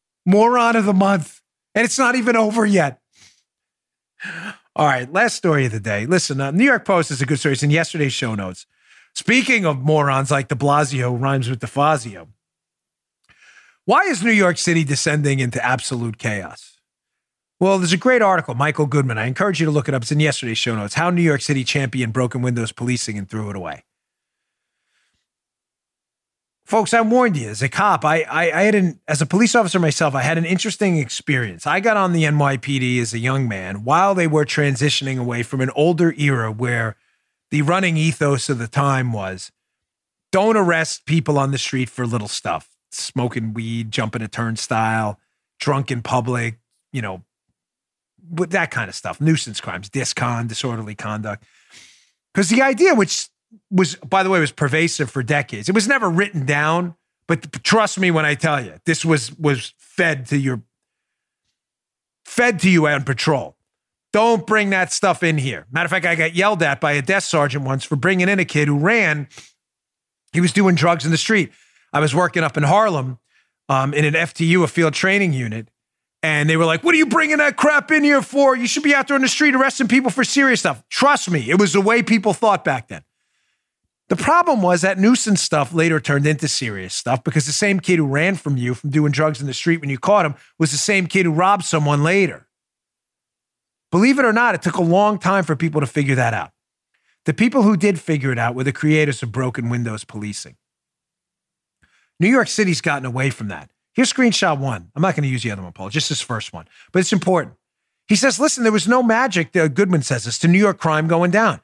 Moron 0.26 0.76
of 0.76 0.86
the 0.86 0.94
month. 0.94 1.42
And 1.74 1.84
it's 1.84 1.98
not 1.98 2.14
even 2.14 2.36
over 2.36 2.64
yet. 2.64 3.00
All 4.74 4.86
right, 4.86 5.12
last 5.12 5.36
story 5.36 5.66
of 5.66 5.72
the 5.72 5.80
day. 5.80 6.06
Listen, 6.06 6.40
uh, 6.40 6.50
New 6.52 6.64
York 6.64 6.86
Post 6.86 7.10
is 7.10 7.20
a 7.20 7.26
good 7.26 7.38
story. 7.38 7.52
It's 7.52 7.62
in 7.62 7.70
yesterday's 7.70 8.14
show 8.14 8.34
notes. 8.34 8.64
Speaking 9.14 9.66
of 9.66 9.78
morons 9.82 10.30
like 10.30 10.48
de 10.48 10.54
Blasio 10.54 11.20
rhymes 11.20 11.50
with 11.50 11.60
DeFazio, 11.60 12.28
why 13.84 14.04
is 14.04 14.22
New 14.22 14.30
York 14.30 14.56
City 14.56 14.84
descending 14.84 15.38
into 15.40 15.62
absolute 15.62 16.16
chaos? 16.16 16.71
Well, 17.62 17.78
there's 17.78 17.92
a 17.92 17.96
great 17.96 18.22
article, 18.22 18.56
Michael 18.56 18.86
Goodwin. 18.86 19.18
I 19.18 19.26
encourage 19.26 19.60
you 19.60 19.66
to 19.66 19.70
look 19.70 19.86
it 19.86 19.94
up. 19.94 20.02
It's 20.02 20.10
in 20.10 20.18
yesterday's 20.18 20.58
show 20.58 20.74
notes. 20.74 20.94
How 20.94 21.10
New 21.10 21.22
York 21.22 21.40
City 21.40 21.62
championed 21.62 22.12
broken 22.12 22.42
windows 22.42 22.72
policing 22.72 23.16
and 23.16 23.30
threw 23.30 23.50
it 23.50 23.54
away. 23.54 23.84
Folks, 26.64 26.92
I 26.92 27.02
warned 27.02 27.36
you 27.36 27.48
as 27.48 27.62
a 27.62 27.68
cop. 27.68 28.04
I, 28.04 28.22
I, 28.22 28.50
I 28.50 28.62
had 28.62 28.74
an 28.74 28.98
as 29.06 29.22
a 29.22 29.26
police 29.26 29.54
officer 29.54 29.78
myself. 29.78 30.12
I 30.16 30.22
had 30.22 30.38
an 30.38 30.44
interesting 30.44 30.96
experience. 30.98 31.64
I 31.64 31.78
got 31.78 31.96
on 31.96 32.12
the 32.12 32.24
NYPD 32.24 33.00
as 33.00 33.14
a 33.14 33.20
young 33.20 33.46
man 33.46 33.84
while 33.84 34.16
they 34.16 34.26
were 34.26 34.44
transitioning 34.44 35.20
away 35.20 35.44
from 35.44 35.60
an 35.60 35.70
older 35.76 36.12
era 36.18 36.50
where 36.50 36.96
the 37.52 37.62
running 37.62 37.96
ethos 37.96 38.48
of 38.48 38.58
the 38.58 38.66
time 38.66 39.12
was 39.12 39.52
don't 40.32 40.56
arrest 40.56 41.06
people 41.06 41.38
on 41.38 41.52
the 41.52 41.58
street 41.58 41.88
for 41.88 42.08
little 42.08 42.26
stuff, 42.26 42.70
smoking 42.90 43.54
weed, 43.54 43.92
jumping 43.92 44.22
a 44.22 44.26
turnstile, 44.26 45.20
drunk 45.60 45.92
in 45.92 46.02
public, 46.02 46.58
you 46.92 47.00
know, 47.00 47.22
with 48.30 48.50
that 48.50 48.70
kind 48.70 48.88
of 48.88 48.94
stuff, 48.94 49.20
nuisance 49.20 49.60
crimes, 49.60 49.88
discon, 49.88 50.48
disorderly 50.48 50.94
conduct. 50.94 51.44
Because 52.32 52.48
the 52.48 52.62
idea, 52.62 52.94
which 52.94 53.28
was, 53.70 53.96
by 53.96 54.22
the 54.22 54.30
way, 54.30 54.40
was 54.40 54.52
pervasive 54.52 55.10
for 55.10 55.22
decades, 55.22 55.68
it 55.68 55.74
was 55.74 55.88
never 55.88 56.08
written 56.08 56.46
down. 56.46 56.94
But 57.28 57.62
trust 57.62 57.98
me 57.98 58.10
when 58.10 58.24
I 58.24 58.34
tell 58.34 58.62
you, 58.62 58.74
this 58.84 59.04
was 59.04 59.36
was 59.38 59.74
fed 59.78 60.26
to 60.26 60.38
your 60.38 60.62
fed 62.24 62.58
to 62.60 62.70
you 62.70 62.86
on 62.86 63.04
patrol. 63.04 63.56
Don't 64.12 64.46
bring 64.46 64.70
that 64.70 64.92
stuff 64.92 65.22
in 65.22 65.38
here. 65.38 65.66
Matter 65.70 65.86
of 65.86 65.90
fact, 65.90 66.04
I 66.04 66.14
got 66.14 66.34
yelled 66.34 66.62
at 66.62 66.80
by 66.80 66.92
a 66.92 67.02
desk 67.02 67.30
sergeant 67.30 67.64
once 67.64 67.84
for 67.84 67.96
bringing 67.96 68.28
in 68.28 68.38
a 68.38 68.44
kid 68.44 68.68
who 68.68 68.78
ran. 68.78 69.28
He 70.32 70.40
was 70.40 70.52
doing 70.52 70.74
drugs 70.74 71.04
in 71.04 71.10
the 71.10 71.18
street. 71.18 71.50
I 71.92 72.00
was 72.00 72.14
working 72.14 72.42
up 72.42 72.56
in 72.56 72.62
Harlem 72.62 73.18
um, 73.68 73.94
in 73.94 74.04
an 74.04 74.14
FTU, 74.14 74.64
a 74.64 74.68
field 74.68 74.94
training 74.94 75.32
unit, 75.32 75.68
and 76.22 76.48
they 76.48 76.56
were 76.56 76.64
like, 76.64 76.84
What 76.84 76.94
are 76.94 76.98
you 76.98 77.06
bringing 77.06 77.38
that 77.38 77.56
crap 77.56 77.90
in 77.90 78.04
here 78.04 78.22
for? 78.22 78.56
You 78.56 78.66
should 78.66 78.82
be 78.82 78.94
out 78.94 79.08
there 79.08 79.14
on 79.14 79.22
the 79.22 79.28
street 79.28 79.54
arresting 79.54 79.88
people 79.88 80.10
for 80.10 80.24
serious 80.24 80.60
stuff. 80.60 80.82
Trust 80.88 81.30
me, 81.30 81.50
it 81.50 81.58
was 81.58 81.72
the 81.72 81.80
way 81.80 82.02
people 82.02 82.32
thought 82.32 82.64
back 82.64 82.88
then. 82.88 83.02
The 84.08 84.16
problem 84.16 84.60
was 84.60 84.82
that 84.82 84.98
nuisance 84.98 85.40
stuff 85.40 85.72
later 85.72 85.98
turned 85.98 86.26
into 86.26 86.46
serious 86.46 86.94
stuff 86.94 87.24
because 87.24 87.46
the 87.46 87.52
same 87.52 87.80
kid 87.80 87.96
who 87.96 88.06
ran 88.06 88.34
from 88.34 88.56
you 88.56 88.74
from 88.74 88.90
doing 88.90 89.10
drugs 89.10 89.40
in 89.40 89.46
the 89.46 89.54
street 89.54 89.80
when 89.80 89.88
you 89.90 89.98
caught 89.98 90.26
him 90.26 90.34
was 90.58 90.70
the 90.70 90.76
same 90.76 91.06
kid 91.06 91.24
who 91.24 91.32
robbed 91.32 91.64
someone 91.64 92.02
later. 92.02 92.46
Believe 93.90 94.18
it 94.18 94.24
or 94.24 94.32
not, 94.32 94.54
it 94.54 94.62
took 94.62 94.76
a 94.76 94.82
long 94.82 95.18
time 95.18 95.44
for 95.44 95.56
people 95.56 95.80
to 95.80 95.86
figure 95.86 96.14
that 96.14 96.34
out. 96.34 96.50
The 97.24 97.34
people 97.34 97.62
who 97.62 97.76
did 97.76 98.00
figure 98.00 98.32
it 98.32 98.38
out 98.38 98.54
were 98.54 98.64
the 98.64 98.72
creators 98.72 99.22
of 99.22 99.32
broken 99.32 99.68
windows 99.68 100.04
policing. 100.04 100.56
New 102.20 102.28
York 102.28 102.48
City's 102.48 102.80
gotten 102.80 103.06
away 103.06 103.30
from 103.30 103.48
that. 103.48 103.70
Here's 103.94 104.12
screenshot 104.12 104.58
one. 104.58 104.90
I'm 104.94 105.02
not 105.02 105.14
going 105.14 105.24
to 105.24 105.28
use 105.28 105.42
the 105.42 105.50
other 105.50 105.62
one, 105.62 105.72
Paul, 105.72 105.90
just 105.90 106.08
this 106.08 106.20
first 106.20 106.52
one, 106.52 106.66
but 106.92 107.00
it's 107.00 107.12
important. 107.12 107.56
He 108.08 108.16
says, 108.16 108.40
listen, 108.40 108.62
there 108.62 108.72
was 108.72 108.88
no 108.88 109.02
magic, 109.02 109.52
Goodwin 109.52 110.02
says 110.02 110.24
this, 110.24 110.38
to 110.38 110.48
New 110.48 110.58
York 110.58 110.78
crime 110.78 111.06
going 111.08 111.30
down. 111.30 111.60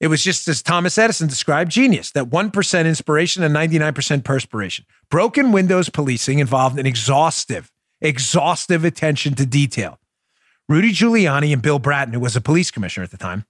It 0.00 0.08
was 0.08 0.24
just 0.24 0.48
as 0.48 0.62
Thomas 0.62 0.98
Edison 0.98 1.28
described 1.28 1.70
genius 1.70 2.10
that 2.10 2.24
1% 2.24 2.86
inspiration 2.86 3.44
and 3.44 3.54
99% 3.54 4.24
perspiration. 4.24 4.84
Broken 5.10 5.52
windows 5.52 5.88
policing 5.88 6.40
involved 6.40 6.78
an 6.78 6.86
exhaustive, 6.86 7.70
exhaustive 8.00 8.84
attention 8.84 9.34
to 9.36 9.46
detail. 9.46 10.00
Rudy 10.68 10.92
Giuliani 10.92 11.52
and 11.52 11.62
Bill 11.62 11.78
Bratton, 11.78 12.14
who 12.14 12.20
was 12.20 12.34
a 12.34 12.40
police 12.40 12.72
commissioner 12.72 13.04
at 13.04 13.12
the 13.12 13.16
time, 13.16 13.44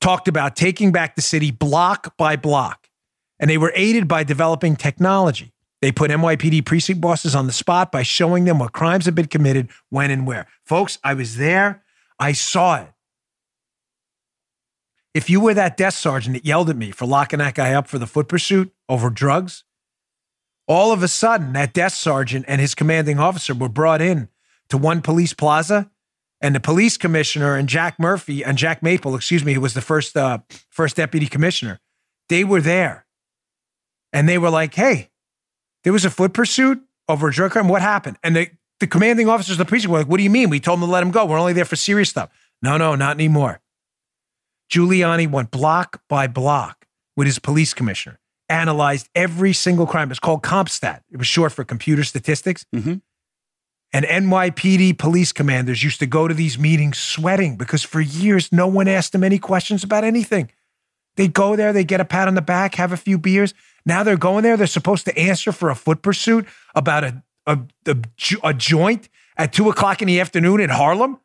talked 0.00 0.28
about 0.28 0.54
taking 0.54 0.92
back 0.92 1.16
the 1.16 1.22
city 1.22 1.50
block 1.50 2.14
by 2.18 2.36
block, 2.36 2.88
and 3.38 3.48
they 3.48 3.58
were 3.58 3.72
aided 3.74 4.06
by 4.06 4.22
developing 4.22 4.76
technology. 4.76 5.54
They 5.82 5.92
put 5.92 6.10
NYPD 6.10 6.64
precinct 6.64 7.00
bosses 7.00 7.34
on 7.34 7.46
the 7.46 7.52
spot 7.52 7.92
by 7.92 8.02
showing 8.02 8.44
them 8.44 8.58
what 8.58 8.72
crimes 8.72 9.04
had 9.04 9.14
been 9.14 9.26
committed, 9.26 9.68
when, 9.90 10.10
and 10.10 10.26
where. 10.26 10.46
Folks, 10.64 10.98
I 11.04 11.14
was 11.14 11.36
there. 11.36 11.82
I 12.18 12.32
saw 12.32 12.82
it. 12.82 12.88
If 15.12 15.30
you 15.30 15.40
were 15.40 15.54
that 15.54 15.76
desk 15.76 15.98
sergeant 15.98 16.34
that 16.34 16.46
yelled 16.46 16.70
at 16.70 16.76
me 16.76 16.90
for 16.90 17.06
locking 17.06 17.38
that 17.38 17.54
guy 17.54 17.72
up 17.72 17.88
for 17.88 17.98
the 17.98 18.06
foot 18.06 18.28
pursuit 18.28 18.72
over 18.88 19.10
drugs, 19.10 19.64
all 20.68 20.92
of 20.92 21.02
a 21.02 21.08
sudden 21.08 21.52
that 21.52 21.72
desk 21.72 21.96
sergeant 21.96 22.44
and 22.48 22.60
his 22.60 22.74
commanding 22.74 23.18
officer 23.18 23.54
were 23.54 23.68
brought 23.68 24.02
in 24.02 24.28
to 24.68 24.76
one 24.76 25.00
police 25.00 25.32
plaza, 25.32 25.90
and 26.40 26.54
the 26.54 26.60
police 26.60 26.96
commissioner 26.96 27.56
and 27.56 27.68
Jack 27.68 27.98
Murphy 27.98 28.44
and 28.44 28.58
Jack 28.58 28.82
Maple, 28.82 29.14
excuse 29.14 29.44
me, 29.44 29.54
who 29.54 29.60
was 29.60 29.74
the 29.74 29.80
first 29.80 30.16
uh, 30.16 30.38
first 30.68 30.96
deputy 30.96 31.26
commissioner, 31.26 31.80
they 32.28 32.44
were 32.44 32.60
there, 32.60 33.06
and 34.12 34.28
they 34.28 34.36
were 34.36 34.50
like, 34.50 34.74
"Hey, 34.74 35.10
there 35.86 35.92
was 35.92 36.04
a 36.04 36.10
foot 36.10 36.34
pursuit 36.34 36.82
over 37.08 37.28
a 37.28 37.32
drug 37.32 37.52
crime. 37.52 37.68
What 37.68 37.80
happened?" 37.80 38.18
And 38.24 38.34
the 38.34 38.50
the 38.80 38.88
commanding 38.88 39.28
officers 39.28 39.52
of 39.52 39.58
the 39.58 39.64
precinct 39.64 39.92
were 39.92 39.98
like, 39.98 40.08
"What 40.08 40.16
do 40.16 40.24
you 40.24 40.30
mean? 40.30 40.50
We 40.50 40.58
told 40.58 40.80
them 40.80 40.88
to 40.88 40.92
let 40.92 41.04
him 41.04 41.12
go. 41.12 41.24
We're 41.24 41.38
only 41.38 41.52
there 41.52 41.64
for 41.64 41.76
serious 41.76 42.10
stuff." 42.10 42.28
No, 42.60 42.76
no, 42.76 42.96
not 42.96 43.16
anymore. 43.16 43.60
Giuliani 44.68 45.30
went 45.30 45.52
block 45.52 46.02
by 46.08 46.26
block 46.26 46.86
with 47.16 47.26
his 47.26 47.38
police 47.38 47.72
commissioner, 47.72 48.18
analyzed 48.48 49.08
every 49.14 49.52
single 49.52 49.86
crime. 49.86 50.10
It's 50.10 50.18
called 50.18 50.42
CompStat. 50.42 51.02
It 51.12 51.18
was 51.18 51.28
short 51.28 51.52
for 51.52 51.62
computer 51.62 52.02
statistics. 52.02 52.66
Mm-hmm. 52.74 52.94
And 53.92 54.04
NYPD 54.04 54.98
police 54.98 55.30
commanders 55.30 55.84
used 55.84 56.00
to 56.00 56.06
go 56.06 56.26
to 56.26 56.34
these 56.34 56.58
meetings 56.58 56.98
sweating 56.98 57.56
because 57.56 57.84
for 57.84 58.00
years 58.00 58.50
no 58.50 58.66
one 58.66 58.88
asked 58.88 59.12
them 59.12 59.22
any 59.22 59.38
questions 59.38 59.84
about 59.84 60.02
anything. 60.02 60.50
They 61.16 61.28
go 61.28 61.56
there, 61.56 61.72
they 61.72 61.84
get 61.84 62.00
a 62.00 62.04
pat 62.04 62.28
on 62.28 62.34
the 62.34 62.42
back, 62.42 62.74
have 62.76 62.92
a 62.92 62.96
few 62.96 63.18
beers. 63.18 63.54
Now 63.84 64.02
they're 64.02 64.16
going 64.16 64.42
there. 64.42 64.56
They're 64.56 64.66
supposed 64.66 65.06
to 65.06 65.18
answer 65.18 65.52
for 65.52 65.70
a 65.70 65.74
foot 65.74 66.02
pursuit 66.02 66.46
about 66.74 67.04
a, 67.04 67.22
a, 67.46 67.58
a, 67.86 67.96
a 68.44 68.54
joint 68.54 69.08
at 69.36 69.52
two 69.52 69.68
o'clock 69.70 70.02
in 70.02 70.08
the 70.08 70.20
afternoon 70.20 70.60
in 70.60 70.70
Harlem. 70.70 71.18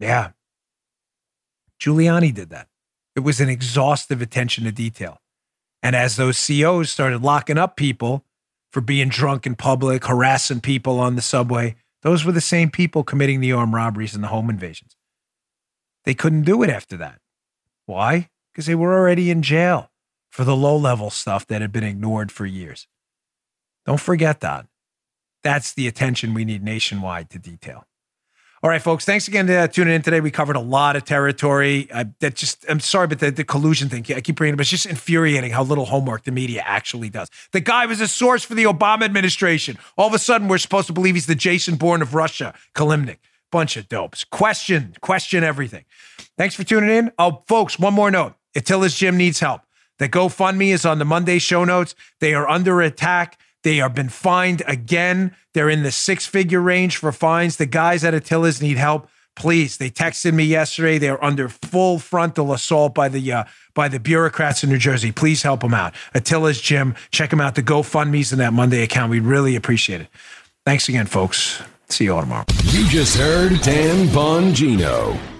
Yeah. 0.00 0.30
Giuliani 1.80 2.34
did 2.34 2.50
that. 2.50 2.68
It 3.16 3.20
was 3.20 3.40
an 3.40 3.48
exhaustive 3.48 4.20
attention 4.20 4.64
to 4.64 4.72
detail. 4.72 5.20
And 5.82 5.94
as 5.96 6.16
those 6.16 6.44
COs 6.44 6.90
started 6.90 7.22
locking 7.22 7.58
up 7.58 7.76
people 7.76 8.24
for 8.72 8.80
being 8.80 9.08
drunk 9.08 9.46
in 9.46 9.54
public, 9.54 10.04
harassing 10.04 10.60
people 10.60 11.00
on 11.00 11.16
the 11.16 11.22
subway, 11.22 11.76
those 12.02 12.24
were 12.24 12.32
the 12.32 12.40
same 12.40 12.70
people 12.70 13.04
committing 13.04 13.40
the 13.40 13.52
armed 13.52 13.74
robberies 13.74 14.14
and 14.14 14.22
the 14.22 14.28
home 14.28 14.50
invasions. 14.50 14.96
They 16.04 16.14
couldn't 16.14 16.42
do 16.42 16.62
it 16.62 16.70
after 16.70 16.96
that. 16.96 17.20
Why? 17.88 18.28
Because 18.52 18.66
they 18.66 18.74
were 18.74 18.92
already 18.92 19.30
in 19.30 19.40
jail 19.40 19.90
for 20.30 20.44
the 20.44 20.54
low 20.54 20.76
level 20.76 21.08
stuff 21.08 21.46
that 21.46 21.62
had 21.62 21.72
been 21.72 21.84
ignored 21.84 22.30
for 22.30 22.44
years. 22.44 22.86
Don't 23.86 24.00
forget 24.00 24.40
that. 24.40 24.66
That's 25.42 25.72
the 25.72 25.88
attention 25.88 26.34
we 26.34 26.44
need 26.44 26.62
nationwide 26.62 27.30
to 27.30 27.38
detail. 27.38 27.86
All 28.62 28.68
right, 28.68 28.82
folks. 28.82 29.06
Thanks 29.06 29.26
again 29.26 29.46
for 29.46 29.56
uh, 29.56 29.68
tuning 29.68 29.94
in 29.94 30.02
today. 30.02 30.20
We 30.20 30.30
covered 30.30 30.56
a 30.56 30.60
lot 30.60 30.96
of 30.96 31.04
territory. 31.06 31.88
I, 31.94 32.06
that 32.20 32.34
just, 32.34 32.66
I'm 32.68 32.80
sorry, 32.80 33.06
but 33.06 33.20
the, 33.20 33.30
the 33.30 33.44
collusion 33.44 33.88
thing, 33.88 34.04
I 34.14 34.20
keep 34.20 34.36
bringing 34.36 34.52
it 34.52 34.56
up. 34.56 34.60
It's 34.60 34.68
just 34.68 34.84
infuriating 34.84 35.52
how 35.52 35.62
little 35.62 35.86
homework 35.86 36.24
the 36.24 36.32
media 36.32 36.62
actually 36.66 37.08
does. 37.08 37.30
The 37.52 37.60
guy 37.60 37.86
was 37.86 38.02
a 38.02 38.08
source 38.08 38.44
for 38.44 38.54
the 38.54 38.64
Obama 38.64 39.04
administration. 39.04 39.78
All 39.96 40.08
of 40.08 40.12
a 40.12 40.18
sudden, 40.18 40.48
we're 40.48 40.58
supposed 40.58 40.88
to 40.88 40.92
believe 40.92 41.14
he's 41.14 41.26
the 41.26 41.34
Jason 41.34 41.76
Bourne 41.76 42.02
of 42.02 42.14
Russia, 42.14 42.52
Kilimnik. 42.74 43.18
Bunch 43.50 43.78
of 43.78 43.88
dopes. 43.88 44.24
Question, 44.24 44.94
question 45.00 45.42
everything. 45.42 45.86
Thanks 46.38 46.54
for 46.54 46.62
tuning 46.64 46.88
in. 46.88 47.12
Oh, 47.18 47.42
folks, 47.48 47.78
one 47.78 47.92
more 47.94 48.10
note. 48.10 48.34
Atilis 48.54 48.96
Gym 48.96 49.16
needs 49.16 49.40
help. 49.40 49.62
The 49.98 50.08
GoFundMe 50.08 50.72
is 50.72 50.86
on 50.86 51.00
the 51.00 51.04
Monday 51.04 51.40
show 51.40 51.64
notes. 51.64 51.96
They 52.20 52.32
are 52.32 52.48
under 52.48 52.80
attack. 52.80 53.38
They 53.64 53.76
have 53.76 53.94
been 53.94 54.08
fined 54.08 54.62
again. 54.66 55.34
They're 55.52 55.68
in 55.68 55.82
the 55.82 55.90
six 55.90 56.26
figure 56.26 56.60
range 56.60 56.96
for 56.96 57.10
fines. 57.10 57.56
The 57.56 57.66
guys 57.66 58.04
at 58.04 58.14
Atilis 58.14 58.62
need 58.62 58.76
help. 58.76 59.08
Please, 59.34 59.76
they 59.76 59.90
texted 59.90 60.32
me 60.32 60.44
yesterday. 60.44 60.98
They're 60.98 61.22
under 61.22 61.48
full 61.48 61.98
frontal 61.98 62.52
assault 62.52 62.94
by 62.94 63.08
the 63.08 63.32
uh, 63.32 63.44
by 63.74 63.88
the 63.88 64.00
bureaucrats 64.00 64.64
in 64.64 64.70
New 64.70 64.78
Jersey. 64.78 65.12
Please 65.12 65.42
help 65.42 65.60
them 65.60 65.74
out. 65.74 65.94
Atilis 66.14 66.62
Gym. 66.62 66.94
Check 67.10 67.30
them 67.30 67.40
out. 67.40 67.56
The 67.56 67.62
GoFundMe's 67.62 68.32
in 68.32 68.38
that 68.38 68.52
Monday 68.52 68.82
account. 68.82 69.10
We'd 69.10 69.22
really 69.22 69.56
appreciate 69.56 70.00
it. 70.00 70.08
Thanks 70.64 70.88
again, 70.88 71.06
folks. 71.06 71.62
See 71.88 72.04
you 72.04 72.14
all 72.14 72.20
tomorrow. 72.20 72.44
You 72.64 72.88
just 72.88 73.16
heard 73.16 73.60
Dan 73.62 74.06
Bongino. 74.08 75.37